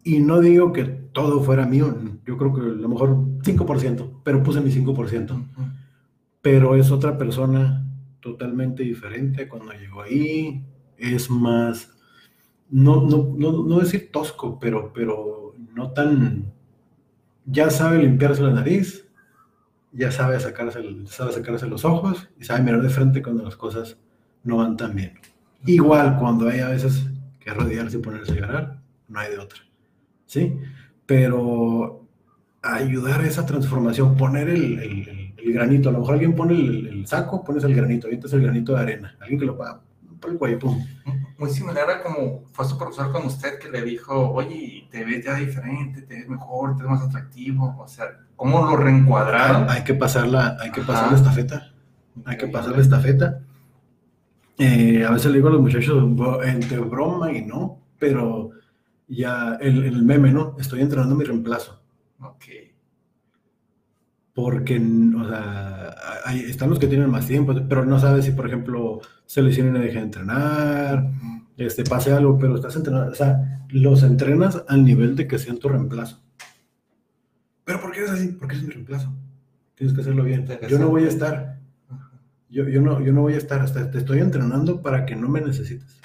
Y 0.03 0.19
no 0.19 0.39
digo 0.39 0.71
que 0.73 0.85
todo 0.85 1.41
fuera 1.43 1.65
mío, 1.65 1.95
yo 2.25 2.37
creo 2.37 2.53
que 2.53 2.61
a 2.61 2.63
lo 2.63 2.89
mejor 2.89 3.17
5%, 3.41 4.21
pero 4.23 4.43
puse 4.43 4.61
mi 4.61 4.71
5%. 4.71 5.47
Pero 6.41 6.75
es 6.75 6.89
otra 6.91 7.17
persona 7.17 7.85
totalmente 8.21 8.83
diferente 8.83 9.47
cuando 9.47 9.73
llegó 9.73 10.01
ahí, 10.01 10.63
es 10.97 11.29
más 11.29 11.99
no, 12.69 13.01
no, 13.01 13.33
no, 13.35 13.63
no 13.63 13.79
decir 13.79 14.11
tosco, 14.11 14.59
pero, 14.59 14.93
pero 14.93 15.55
no 15.73 15.91
tan, 15.91 16.53
ya 17.45 17.69
sabe 17.69 17.99
limpiarse 17.99 18.43
la 18.43 18.51
nariz, 18.51 19.08
ya 19.91 20.11
sabe 20.11 20.39
sacarse, 20.39 20.81
sabe 21.05 21.31
sacarse 21.31 21.67
los 21.67 21.85
ojos 21.85 22.29
y 22.39 22.45
sabe 22.45 22.61
mirar 22.61 22.81
de 22.81 22.89
frente 22.89 23.21
cuando 23.21 23.43
las 23.43 23.55
cosas 23.55 23.97
no 24.43 24.57
van 24.57 24.77
tan 24.77 24.95
bien. 24.95 25.19
Igual 25.65 26.17
cuando 26.17 26.47
hay 26.47 26.59
a 26.59 26.69
veces 26.69 27.05
que 27.39 27.51
rodearse 27.51 27.97
y 27.97 28.01
ponerse 28.01 28.33
a 28.33 28.35
llorar, 28.35 28.79
no 29.07 29.19
hay 29.19 29.31
de 29.31 29.39
otra. 29.39 29.59
¿Sí? 30.25 30.57
Pero 31.05 32.05
ayudar 32.61 33.21
a 33.21 33.27
esa 33.27 33.45
transformación, 33.45 34.15
poner 34.15 34.49
el, 34.49 35.33
granito, 35.53 35.89
a 35.89 35.91
lo 35.91 35.99
mejor 35.99 36.15
alguien 36.15 36.35
pone 36.35 36.53
el, 36.53 37.07
saco, 37.07 37.43
pones 37.43 37.63
el 37.63 37.73
granito, 37.73 38.07
ahorita 38.07 38.27
es 38.27 38.33
el 38.33 38.41
granito 38.41 38.73
de 38.73 38.79
arena, 38.79 39.17
alguien 39.19 39.39
que 39.39 39.45
lo 39.45 39.57
paga, 39.57 39.81
por 40.19 40.31
el 40.31 40.59
muy 41.37 41.49
similar 41.49 41.89
a 41.89 42.03
como 42.03 42.43
fue 42.51 42.65
su 42.65 42.77
profesor 42.77 43.11
con 43.13 43.25
usted 43.25 43.59
que 43.59 43.69
le 43.69 43.81
dijo, 43.81 44.31
oye, 44.31 44.87
te 44.91 45.05
ves 45.05 45.23
ya 45.23 45.35
diferente, 45.35 46.01
te 46.01 46.15
ves 46.15 46.27
mejor, 46.27 46.75
te 46.75 46.83
ves 46.83 46.91
más 46.91 47.01
atractivo, 47.01 47.77
o 47.79 47.87
sea, 47.87 48.05
¿cómo 48.35 48.65
lo 48.65 48.75
reencuadraron? 48.75 49.69
Hay, 49.69 49.83
que 49.83 49.93
pasarla, 49.93 50.57
hay 50.59 50.71
que 50.71 50.81
pasar 50.81 51.11
la 51.11 51.17
estafeta, 51.17 51.71
hay 52.25 52.37
que 52.37 52.47
pasar 52.47 52.73
la 52.73 52.81
estafeta. 52.81 53.39
Eh, 54.57 55.05
a 55.05 55.11
veces 55.11 55.31
le 55.31 55.37
digo 55.37 55.47
a 55.47 55.51
los 55.51 55.61
muchachos 55.61 56.03
entre 56.43 56.79
broma 56.79 57.31
y 57.31 57.45
no, 57.45 57.79
pero 57.97 58.49
ya 59.07 59.57
el, 59.61 59.85
el 59.85 60.03
meme, 60.03 60.31
¿no? 60.31 60.57
Estoy 60.59 60.81
entrenando 60.81 61.15
mi 61.15 61.23
reemplazo. 61.23 61.81
Ok 62.21 62.68
porque, 64.41 64.77
o 64.77 65.27
sea, 65.27 65.95
hay, 66.25 66.39
están 66.41 66.69
los 66.69 66.79
que 66.79 66.87
tienen 66.87 67.09
más 67.09 67.27
tiempo, 67.27 67.53
pero 67.67 67.85
no 67.85 67.99
sabes 67.99 68.25
si, 68.25 68.31
por 68.31 68.47
ejemplo, 68.47 69.01
se 69.25 69.41
lesionan 69.41 69.77
y 69.77 69.85
deja 69.85 69.99
de 69.99 70.05
entrenar, 70.05 71.11
este, 71.57 71.83
pase 71.83 72.13
algo, 72.13 72.37
pero 72.37 72.55
estás 72.55 72.75
entrenando, 72.75 73.11
o 73.11 73.15
sea, 73.15 73.65
los 73.69 74.03
entrenas 74.03 74.63
al 74.67 74.85
nivel 74.85 75.15
de 75.15 75.27
que 75.27 75.37
sean 75.37 75.57
tu 75.57 75.69
reemplazo. 75.69 76.21
¿Pero 77.65 77.81
por 77.81 77.91
qué 77.91 78.03
es 78.03 78.09
así? 78.09 78.29
Porque 78.29 78.55
es 78.55 78.63
mi 78.63 78.69
reemplazo. 78.69 79.13
Tienes 79.75 79.93
que 79.93 80.01
hacerlo 80.01 80.23
bien. 80.23 80.47
Yo 80.67 80.79
no 80.79 80.89
voy 80.89 81.03
a 81.03 81.07
estar. 81.07 81.59
Yo, 82.49 82.67
yo, 82.67 82.81
no, 82.81 82.99
yo 82.99 83.13
no 83.13 83.21
voy 83.21 83.33
a 83.33 83.37
estar 83.37 83.61
hasta 83.61 83.91
te 83.91 83.99
estoy 83.99 84.19
entrenando 84.19 84.81
para 84.81 85.05
que 85.05 85.15
no 85.15 85.29
me 85.29 85.39
necesites. 85.39 86.01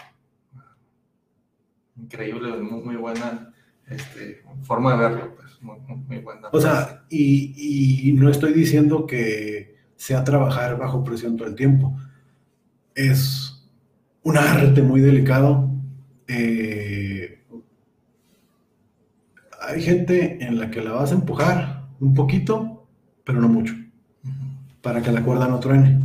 Increíble, 1.96 2.58
muy, 2.58 2.82
muy 2.82 2.96
buena 2.96 3.54
este, 3.86 4.42
forma 4.62 4.92
de 4.92 4.98
verlo, 4.98 5.36
muy, 5.64 6.18
buena. 6.18 6.48
O 6.52 6.60
sea, 6.60 7.04
y, 7.08 8.08
y, 8.08 8.12
no 8.12 8.28
estoy 8.28 8.52
diciendo 8.52 9.06
que 9.06 9.76
sea 9.96 10.22
trabajar 10.24 10.78
bajo 10.78 11.02
presión 11.02 11.36
todo 11.36 11.48
el 11.48 11.54
tiempo. 11.54 11.96
Es 12.94 13.66
un 14.22 14.36
arte 14.36 14.82
muy 14.82 15.00
delicado. 15.00 15.70
Eh, 16.28 17.42
hay 19.60 19.82
gente 19.82 20.44
en 20.44 20.58
la 20.58 20.70
que 20.70 20.82
la 20.82 20.92
vas 20.92 21.12
a 21.12 21.14
empujar 21.14 21.88
un 22.00 22.14
poquito, 22.14 22.86
pero 23.24 23.40
no 23.40 23.48
mucho, 23.48 23.74
para 24.82 25.00
que 25.00 25.12
la 25.12 25.22
cuerda 25.22 25.48
no 25.48 25.60
truene. 25.60 26.00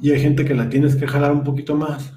Y 0.00 0.10
hay 0.10 0.20
gente 0.20 0.44
que 0.44 0.54
la 0.54 0.68
tienes 0.68 0.96
que 0.96 1.06
jalar 1.06 1.32
un 1.32 1.44
poquito 1.44 1.76
más 1.76 2.14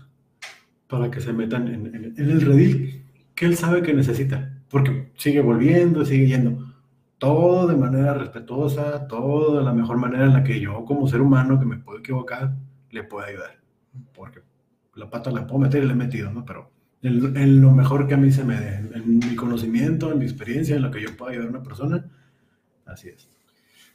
para 0.87 1.11
que 1.11 1.19
se 1.19 1.33
metan 1.33 1.67
en 1.67 2.15
el 2.17 2.41
redil 2.41 3.03
que 3.33 3.45
él 3.45 3.57
sabe 3.57 3.81
que 3.81 3.93
necesita 3.93 4.54
porque 4.75 5.13
sigue 5.15 5.39
volviendo, 5.39 6.03
sigue 6.03 6.27
yendo. 6.27 6.73
Todo 7.17 7.65
de 7.65 7.77
manera 7.77 8.13
respetuosa, 8.13 9.07
todo 9.07 9.59
de 9.59 9.63
la 9.63 9.71
mejor 9.71 9.95
manera 9.95 10.25
en 10.25 10.33
la 10.33 10.43
que 10.43 10.59
yo, 10.59 10.83
como 10.83 11.07
ser 11.07 11.21
humano 11.21 11.57
que 11.57 11.65
me 11.65 11.77
puedo 11.77 11.99
equivocar, 11.99 12.53
le 12.91 13.03
puedo 13.03 13.25
ayudar. 13.25 13.57
Porque 14.13 14.41
la 14.95 15.09
pata 15.09 15.31
la 15.31 15.47
puedo 15.47 15.61
meter 15.61 15.81
y 15.81 15.85
le 15.85 15.93
he 15.93 15.95
metido, 15.95 16.29
¿no? 16.29 16.43
Pero 16.43 16.71
en, 17.01 17.61
lo 17.61 17.71
mejor 17.71 18.05
que 18.05 18.15
a 18.15 18.17
mí 18.17 18.33
se 18.33 18.43
me 18.43 18.59
dé, 18.59 18.75
en, 18.93 19.19
mi 19.19 19.33
conocimiento, 19.37 20.11
en 20.11 20.19
mi 20.19 20.25
experiencia, 20.25 20.75
en 20.75 20.81
lo 20.81 20.91
que 20.91 20.99
yo 20.99 21.15
puedo 21.15 21.31
ayudar 21.31 21.47
a 21.47 21.51
una 21.51 21.63
persona, 21.63 22.05
así 22.85 23.07
es. 23.07 23.29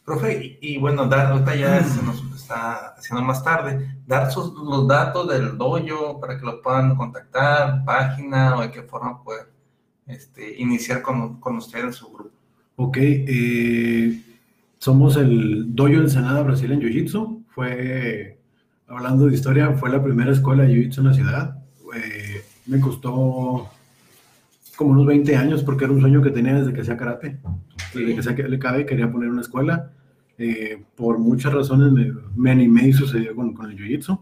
Profe, 0.03 0.57
y, 0.63 0.79
bueno, 0.79 1.05
dar, 1.05 1.27
ahorita 1.27 1.57
ya 1.57 1.85
se 1.85 2.03
nos 2.03 2.23
está 2.35 2.95
haciendo 2.97 3.23
más 3.23 3.45
tarde, 3.45 3.99
dar 4.07 4.33
sus, 4.33 4.55
los 4.55 4.89
datos 4.89 5.29
del 5.29 5.59
dojo 5.59 6.19
para 6.19 6.39
que 6.39 6.47
lo 6.47 6.63
puedan 6.63 6.97
contactar, 6.97 7.85
página 7.85 8.57
o 8.57 8.63
de 8.63 8.71
qué 8.71 8.83
forma 8.83 9.23
poder 9.23 9.50
este, 10.11 10.61
iniciar 10.61 11.03
con, 11.03 11.41
con 11.41 11.57
usted 11.57 11.85
en 11.85 11.93
su 11.93 12.09
grupo. 12.09 12.31
Ok, 12.77 12.97
eh, 13.01 14.21
somos 14.79 15.17
el 15.17 15.75
Dojo 15.75 15.95
Ensenada 15.95 16.43
Brasil 16.43 16.73
en 16.73 16.81
Jiu-Jitsu. 16.81 17.45
Fue, 17.49 18.39
hablando 18.87 19.27
de 19.27 19.35
historia, 19.35 19.73
fue 19.73 19.91
la 19.91 20.03
primera 20.03 20.33
escuela 20.33 20.65
de 20.65 20.75
Jiu-Jitsu 20.75 20.99
en 20.99 21.05
la 21.05 21.15
ciudad. 21.15 21.59
Eh, 21.95 22.43
me 22.67 22.81
costó 22.81 23.71
como 24.77 24.93
unos 24.93 25.07
20 25.07 25.37
años 25.37 25.63
porque 25.63 25.85
era 25.85 25.93
un 25.93 26.01
sueño 26.01 26.23
que 26.23 26.31
tenía 26.31 26.55
desde 26.55 26.73
que 26.73 26.81
hacía 26.81 26.97
karate. 26.97 27.39
Desde 27.93 28.15
que 28.15 28.21
hacía 28.21 28.59
cabe 28.59 28.87
quería 28.87 29.13
poner 29.13 29.29
una 29.29 29.43
escuela. 29.43 29.93
Eh, 30.39 30.83
por 30.97 31.19
muchas 31.19 31.53
razones 31.53 31.93
me, 31.93 32.15
me, 32.35 32.51
animé 32.51 32.89
y 32.89 32.93
sucedió 32.95 33.35
con, 33.35 33.53
con 33.53 33.71
el 33.71 33.77
Jiu-Jitsu. 33.77 34.19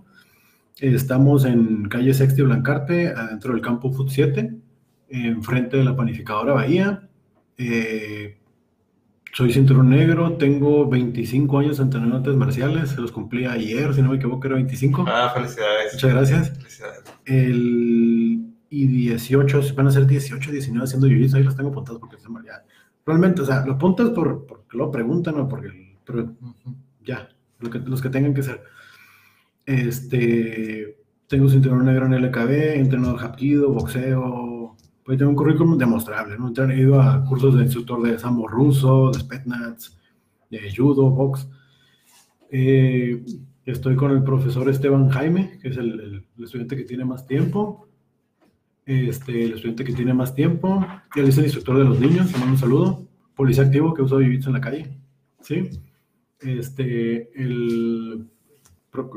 Estamos 0.80 1.44
en 1.44 1.88
calle 1.88 2.12
Sexti 2.12 2.42
Blancarte, 2.42 3.08
adentro 3.08 3.52
del 3.52 3.62
campo 3.62 3.92
Foot 3.92 4.10
7 4.10 4.58
enfrente 5.08 5.76
de 5.76 5.84
la 5.84 5.96
panificadora 5.96 6.54
Bahía. 6.54 7.08
Eh, 7.56 8.38
soy 9.32 9.52
cinturón 9.52 9.90
negro, 9.90 10.32
tengo 10.32 10.88
25 10.88 11.58
años 11.58 11.78
entrenando 11.80 12.16
artes 12.16 12.34
marciales, 12.34 12.90
se 12.90 13.00
los 13.00 13.12
cumplí 13.12 13.44
ayer, 13.44 13.94
si 13.94 14.02
no 14.02 14.10
me 14.10 14.16
equivoco, 14.16 14.46
era 14.46 14.56
25. 14.56 15.04
Ah, 15.06 15.30
felicidades. 15.34 15.94
Muchas 15.94 16.10
gracias. 16.10 16.58
Felicidades. 16.58 17.02
El, 17.24 18.48
y 18.70 18.86
18, 18.86 19.60
van 19.74 19.86
a 19.86 19.90
ser 19.90 20.06
18, 20.06 20.50
19 20.50 20.84
haciendo 20.84 21.06
jiu 21.06 21.36
ahí 21.36 21.42
los 21.42 21.56
tengo 21.56 21.70
apuntados 21.70 22.00
porque 22.00 22.16
están 22.16 22.34
ya. 22.44 22.64
Realmente, 23.06 23.42
o 23.42 23.46
sea, 23.46 23.64
lo 23.64 23.74
apuntas 23.74 24.10
por, 24.10 24.46
porque 24.46 24.76
lo 24.76 24.90
preguntan 24.90 25.38
o 25.38 25.48
porque, 25.48 25.96
pero 26.04 26.34
ya, 27.04 27.28
lo 27.60 27.70
que, 27.70 27.78
los 27.78 28.02
que 28.02 28.10
tengan 28.10 28.34
que 28.34 28.42
ser. 28.42 28.62
Este, 29.64 30.98
tengo 31.26 31.48
cinturón 31.48 31.84
negro 31.84 32.06
en 32.06 32.22
LKB, 32.22 32.76
entrenador 32.76 33.20
Hapkido, 33.22 33.72
boxeo, 33.72 34.57
pues 35.08 35.16
tengo 35.16 35.30
un 35.30 35.36
currículum 35.36 35.78
demostrable, 35.78 36.36
¿no? 36.36 36.52
He 36.70 36.80
ido 36.80 37.00
a 37.00 37.24
cursos 37.24 37.56
de 37.56 37.62
instructor 37.62 38.02
de 38.02 38.18
sambo 38.18 38.46
ruso, 38.46 39.10
de 39.10 39.20
Spetnaz, 39.20 39.96
de 40.50 40.70
judo, 40.76 41.08
box. 41.08 41.48
Eh, 42.50 43.24
estoy 43.64 43.96
con 43.96 44.10
el 44.10 44.22
profesor 44.22 44.68
Esteban 44.68 45.08
Jaime, 45.08 45.58
que 45.62 45.68
es 45.68 45.78
el, 45.78 46.26
estudiante 46.38 46.76
que 46.76 46.84
tiene 46.84 47.06
más 47.06 47.26
tiempo. 47.26 47.88
Este, 48.84 49.46
el 49.46 49.54
estudiante 49.54 49.82
que 49.82 49.94
tiene 49.94 50.12
más 50.12 50.34
tiempo. 50.34 50.84
Él 51.16 51.26
es 51.26 51.38
el 51.38 51.44
instructor 51.44 51.78
de 51.78 51.84
los 51.84 51.98
niños, 51.98 52.30
te 52.30 52.36
mando 52.36 52.52
un 52.52 52.58
saludo. 52.58 53.08
Policía 53.34 53.64
activo 53.64 53.94
que 53.94 54.02
usa 54.02 54.18
jiu 54.18 54.38
en 54.44 54.52
la 54.52 54.60
calle. 54.60 55.00
¿Sí? 55.40 55.70
Este, 56.38 57.30
el, 57.34 58.28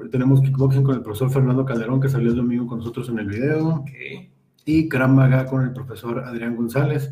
tenemos 0.10 0.40
kickboxing 0.40 0.84
con 0.84 0.96
el 0.96 1.02
profesor 1.02 1.32
Fernando 1.32 1.66
Calderón, 1.66 2.00
que 2.00 2.08
salió 2.08 2.30
el 2.30 2.38
domingo 2.38 2.66
con 2.66 2.78
nosotros 2.78 3.10
en 3.10 3.20
el 3.20 3.28
video. 3.28 3.82
Okay 3.82 4.31
y 4.66 4.90
Krav 4.90 5.46
con 5.48 5.64
el 5.64 5.74
profesor 5.74 6.20
Adrián 6.20 6.56
González. 6.56 7.12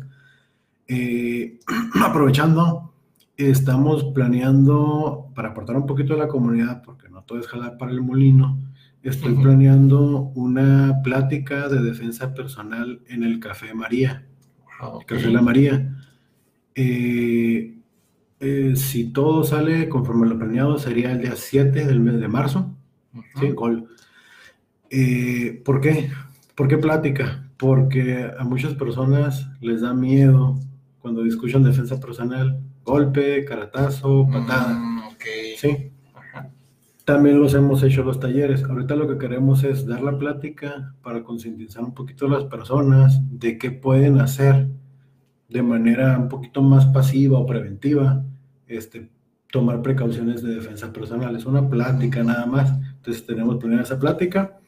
Eh, 0.86 1.58
aprovechando, 2.04 2.94
estamos 3.36 4.04
planeando, 4.14 5.30
para 5.34 5.50
aportar 5.50 5.76
un 5.76 5.86
poquito 5.86 6.14
a 6.14 6.18
la 6.18 6.28
comunidad, 6.28 6.82
porque 6.82 7.08
no 7.08 7.22
todo 7.22 7.38
es 7.38 7.46
jalar 7.46 7.76
para 7.78 7.92
el 7.92 8.00
molino, 8.00 8.58
estoy 9.02 9.34
planeando 9.34 10.32
una 10.34 11.00
plática 11.02 11.68
de 11.68 11.82
defensa 11.82 12.34
personal 12.34 13.00
en 13.08 13.24
el 13.24 13.40
Café 13.40 13.72
María. 13.74 14.26
Café 15.06 15.30
La 15.30 15.42
María. 15.42 15.96
Eh, 16.74 17.76
eh, 18.40 18.72
si 18.76 19.12
todo 19.12 19.44
sale 19.44 19.88
conforme 19.88 20.26
lo 20.26 20.38
planeado, 20.38 20.78
sería 20.78 21.12
el 21.12 21.20
día 21.20 21.36
7 21.36 21.86
del 21.86 22.00
mes 22.00 22.20
de 22.20 22.28
marzo. 22.28 22.74
¿sí? 23.38 23.50
Gol. 23.50 23.88
Eh, 24.88 25.60
¿Por 25.64 25.80
qué? 25.80 26.10
¿Por 26.60 26.68
qué 26.68 26.76
plática? 26.76 27.50
Porque 27.56 28.30
a 28.38 28.44
muchas 28.44 28.74
personas 28.74 29.48
les 29.62 29.80
da 29.80 29.94
miedo 29.94 30.58
cuando 30.98 31.22
discutan 31.22 31.62
defensa 31.62 31.98
personal, 31.98 32.60
golpe, 32.84 33.46
caratazo, 33.46 34.28
patada. 34.30 34.74
Mm, 34.74 34.98
ok. 35.06 35.24
Sí. 35.56 35.90
También 37.06 37.40
los 37.40 37.54
hemos 37.54 37.82
hecho 37.82 38.04
los 38.04 38.20
talleres. 38.20 38.62
Ahorita 38.64 38.94
lo 38.94 39.08
que 39.08 39.16
queremos 39.16 39.64
es 39.64 39.86
dar 39.86 40.02
la 40.02 40.18
plática 40.18 40.94
para 41.02 41.22
concientizar 41.22 41.82
un 41.82 41.94
poquito 41.94 42.26
a 42.26 42.28
las 42.28 42.44
personas 42.44 43.22
de 43.30 43.56
qué 43.56 43.70
pueden 43.70 44.20
hacer 44.20 44.68
de 45.48 45.62
manera 45.62 46.18
un 46.18 46.28
poquito 46.28 46.60
más 46.60 46.84
pasiva 46.84 47.38
o 47.38 47.46
preventiva, 47.46 48.22
este, 48.66 49.08
tomar 49.50 49.80
precauciones 49.80 50.42
de 50.42 50.56
defensa 50.56 50.92
personal. 50.92 51.34
Es 51.34 51.46
una 51.46 51.66
plática 51.70 52.22
nada 52.22 52.44
más. 52.44 52.70
Entonces 52.96 53.24
tenemos 53.24 53.56
primero 53.56 53.82
esa 53.82 53.98
plática. 53.98 54.60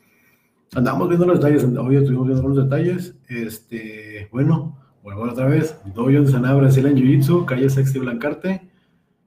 Andamos 0.74 1.06
viendo 1.08 1.26
los 1.26 1.38
detalles, 1.38 1.64
hoy 1.64 1.96
estuvimos 1.96 2.28
viendo 2.28 2.48
los 2.48 2.64
detalles. 2.64 3.14
Este, 3.28 4.28
bueno, 4.32 4.78
vuelvo 5.02 5.24
otra 5.24 5.46
vez. 5.46 5.76
Dojo 5.94 6.08
en 6.08 6.26
Saná, 6.26 6.54
Brasil 6.54 6.86
en 6.86 6.96
Jiu-Jitsu, 6.96 7.44
calle 7.44 7.68
Sexti 7.68 7.98
Blancarte. 7.98 8.70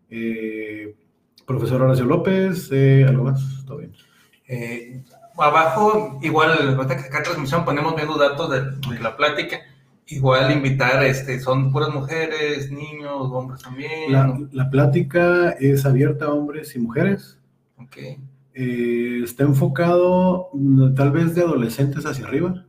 Eh, 0.09 0.95
profesor 1.45 1.83
Horacio 1.83 2.05
López, 2.05 2.69
eh, 2.71 3.05
¿algo 3.07 3.25
más? 3.25 3.63
Todo 3.67 3.77
bien. 3.77 3.93
Eh, 4.47 5.03
abajo, 5.37 6.19
igual, 6.23 6.75
ahorita 6.77 6.97
que 6.97 7.03
acá 7.03 7.21
transmisión 7.21 7.63
ponemos 7.63 7.95
viendo 7.95 8.17
datos 8.17 8.49
de, 8.49 8.61
de, 8.95 8.99
la 8.99 9.15
plática. 9.15 9.59
Igual 10.07 10.51
invitar, 10.51 11.03
este, 11.03 11.39
son 11.39 11.71
puras 11.71 11.93
mujeres, 11.93 12.71
niños, 12.71 13.29
hombres 13.31 13.61
también. 13.61 14.11
La, 14.51 14.69
plática 14.71 15.51
es 15.59 15.85
abierta 15.85 16.25
a 16.25 16.33
hombres 16.33 16.75
y 16.75 16.79
mujeres. 16.79 17.39
Ok. 17.77 17.97
Eh, 18.57 19.19
está 19.23 19.43
enfocado 19.43 20.49
mm, 20.53 20.93
tal 20.95 21.11
vez 21.11 21.35
de 21.35 21.41
adolescentes 21.41 22.05
hacia 22.05 22.25
arriba. 22.25 22.65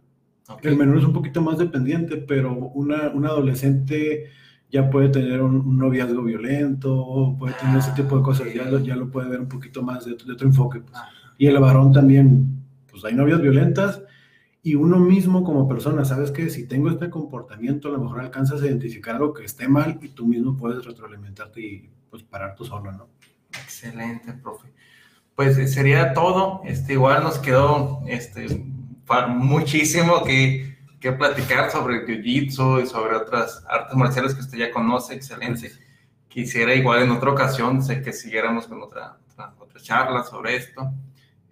okay. 0.49 0.73
El 0.73 0.77
menor 0.77 0.99
es 0.99 1.05
un 1.05 1.13
poquito 1.13 1.41
más 1.41 1.59
dependiente, 1.59 2.17
pero 2.17 2.53
una, 2.53 3.11
una 3.11 3.29
adolescente 3.29 4.31
ya 4.69 4.91
puede 4.91 5.11
tener 5.11 5.41
un, 5.43 5.57
un, 5.57 5.79
noviazgo 5.79 6.25
violento, 6.25 7.37
puede 7.39 7.55
tener 7.55 7.79
ese 7.79 7.93
tipo 7.93 8.17
de 8.17 8.23
cosas, 8.25 8.53
ya 8.53 8.65
lo, 8.65 8.81
ya 8.81 8.97
lo 8.97 9.09
puede 9.09 9.29
ver 9.29 9.41
un 9.41 9.49
poquito 9.49 9.81
más 9.81 10.05
de, 10.05 10.17
de 10.17 10.33
otro 10.33 10.49
enfoque. 10.49 10.81
Pues. 10.81 11.01
Y 11.39 11.47
el 11.47 11.59
varón 11.61 11.93
también, 11.93 12.65
pues 12.91 13.05
hay 13.05 13.15
novias 13.15 13.41
violentas 13.41 14.03
y 14.67 14.75
uno 14.75 14.99
mismo 14.99 15.45
como 15.45 15.69
persona, 15.69 16.05
sabes 16.05 16.33
que 16.33 16.51
si 16.51 16.67
tengo 16.67 16.91
este 16.91 17.09
comportamiento, 17.09 17.87
a 17.87 17.93
lo 17.93 18.01
mejor 18.01 18.19
alcanzas 18.19 18.61
a 18.61 18.67
identificar 18.67 19.15
algo 19.15 19.33
que 19.33 19.45
esté 19.45 19.69
mal 19.69 20.01
y 20.03 20.09
tú 20.09 20.27
mismo 20.27 20.57
puedes 20.57 20.85
retroalimentarte 20.85 21.61
y 21.61 21.91
pues 22.11 22.25
parar 22.25 22.57
tú 22.57 22.65
solo, 22.65 22.91
¿no? 22.91 23.09
Excelente, 23.51 24.33
profe. 24.33 24.73
Pues 25.37 25.73
sería 25.73 26.15
todo. 26.15 26.63
Este, 26.65 26.95
igual 26.95 27.23
nos 27.23 27.39
quedó 27.39 28.01
este, 28.07 28.47
muchísimo 29.29 30.25
que, 30.25 30.79
que 30.99 31.13
platicar 31.13 31.71
sobre 31.71 32.07
Jiu-Jitsu 32.07 32.83
y 32.83 32.87
sobre 32.87 33.17
otras 33.17 33.63
artes 33.69 33.95
marciales 33.95 34.35
que 34.35 34.41
usted 34.41 34.59
ya 34.59 34.73
conoce. 34.73 35.15
Excelente. 35.15 35.71
Quisiera 36.27 36.75
igual 36.75 37.03
en 37.03 37.11
otra 37.11 37.31
ocasión, 37.31 37.83
sé 37.83 38.03
que 38.03 38.13
siguiéramos 38.13 38.67
con 38.67 38.83
otra, 38.83 39.19
otra, 39.59 39.81
charla 39.81 40.25
sobre 40.25 40.57
esto. 40.57 40.91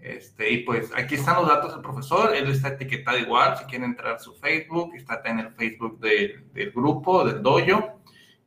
Este, 0.00 0.50
y 0.50 0.58
pues 0.64 0.90
aquí 0.96 1.14
están 1.14 1.36
los 1.36 1.48
datos 1.48 1.72
del 1.72 1.82
profesor, 1.82 2.34
él 2.34 2.50
está 2.50 2.68
etiquetado 2.68 3.16
igual, 3.16 3.56
si 3.56 3.64
quieren 3.64 3.90
entrar 3.90 4.16
a 4.16 4.18
su 4.18 4.34
Facebook, 4.34 4.94
está 4.94 5.22
en 5.24 5.38
el 5.38 5.50
Facebook 5.52 5.98
de, 6.00 6.44
del 6.52 6.72
grupo, 6.72 7.24
del 7.24 7.42
dojo, 7.42 8.00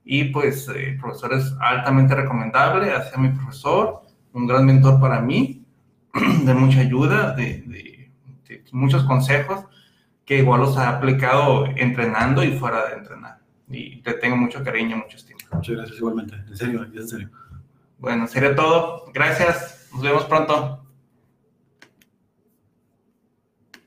y 0.03 0.25
pues 0.25 0.67
eh, 0.69 0.89
el 0.89 0.97
profesor 0.97 1.33
es 1.33 1.51
altamente 1.59 2.13
recomendable, 2.13 2.93
hacia 2.93 3.17
mi 3.17 3.29
profesor, 3.29 4.06
un 4.37 4.45
gran 4.45 4.65
mentor 4.65 4.99
para 4.99 5.19
mí, 5.19 5.65
de 6.43 6.53
mucha 6.53 6.81
ayuda, 6.81 7.33
de, 7.33 7.63
de, 7.65 8.11
de, 8.47 8.63
muchos 8.71 9.03
consejos, 9.03 9.65
que 10.25 10.37
igual 10.37 10.61
los 10.61 10.77
ha 10.77 10.89
aplicado 10.89 11.65
entrenando 11.65 12.43
y 12.43 12.51
fuera 12.51 12.87
de 12.87 12.95
entrenar, 12.95 13.39
y 13.69 14.01
le 14.01 14.13
tengo 14.13 14.37
mucho 14.37 14.63
cariño, 14.63 14.97
mucho 14.97 15.17
estima. 15.17 15.39
Muchas 15.51 15.75
gracias 15.75 15.97
igualmente, 15.97 16.35
en 16.35 16.55
serio, 16.55 16.83
en 16.83 17.07
serio. 17.07 17.29
Bueno, 17.97 18.27
sería 18.27 18.55
todo, 18.55 19.05
gracias, 19.11 19.89
nos 19.91 20.03
vemos 20.03 20.25
pronto. 20.25 20.86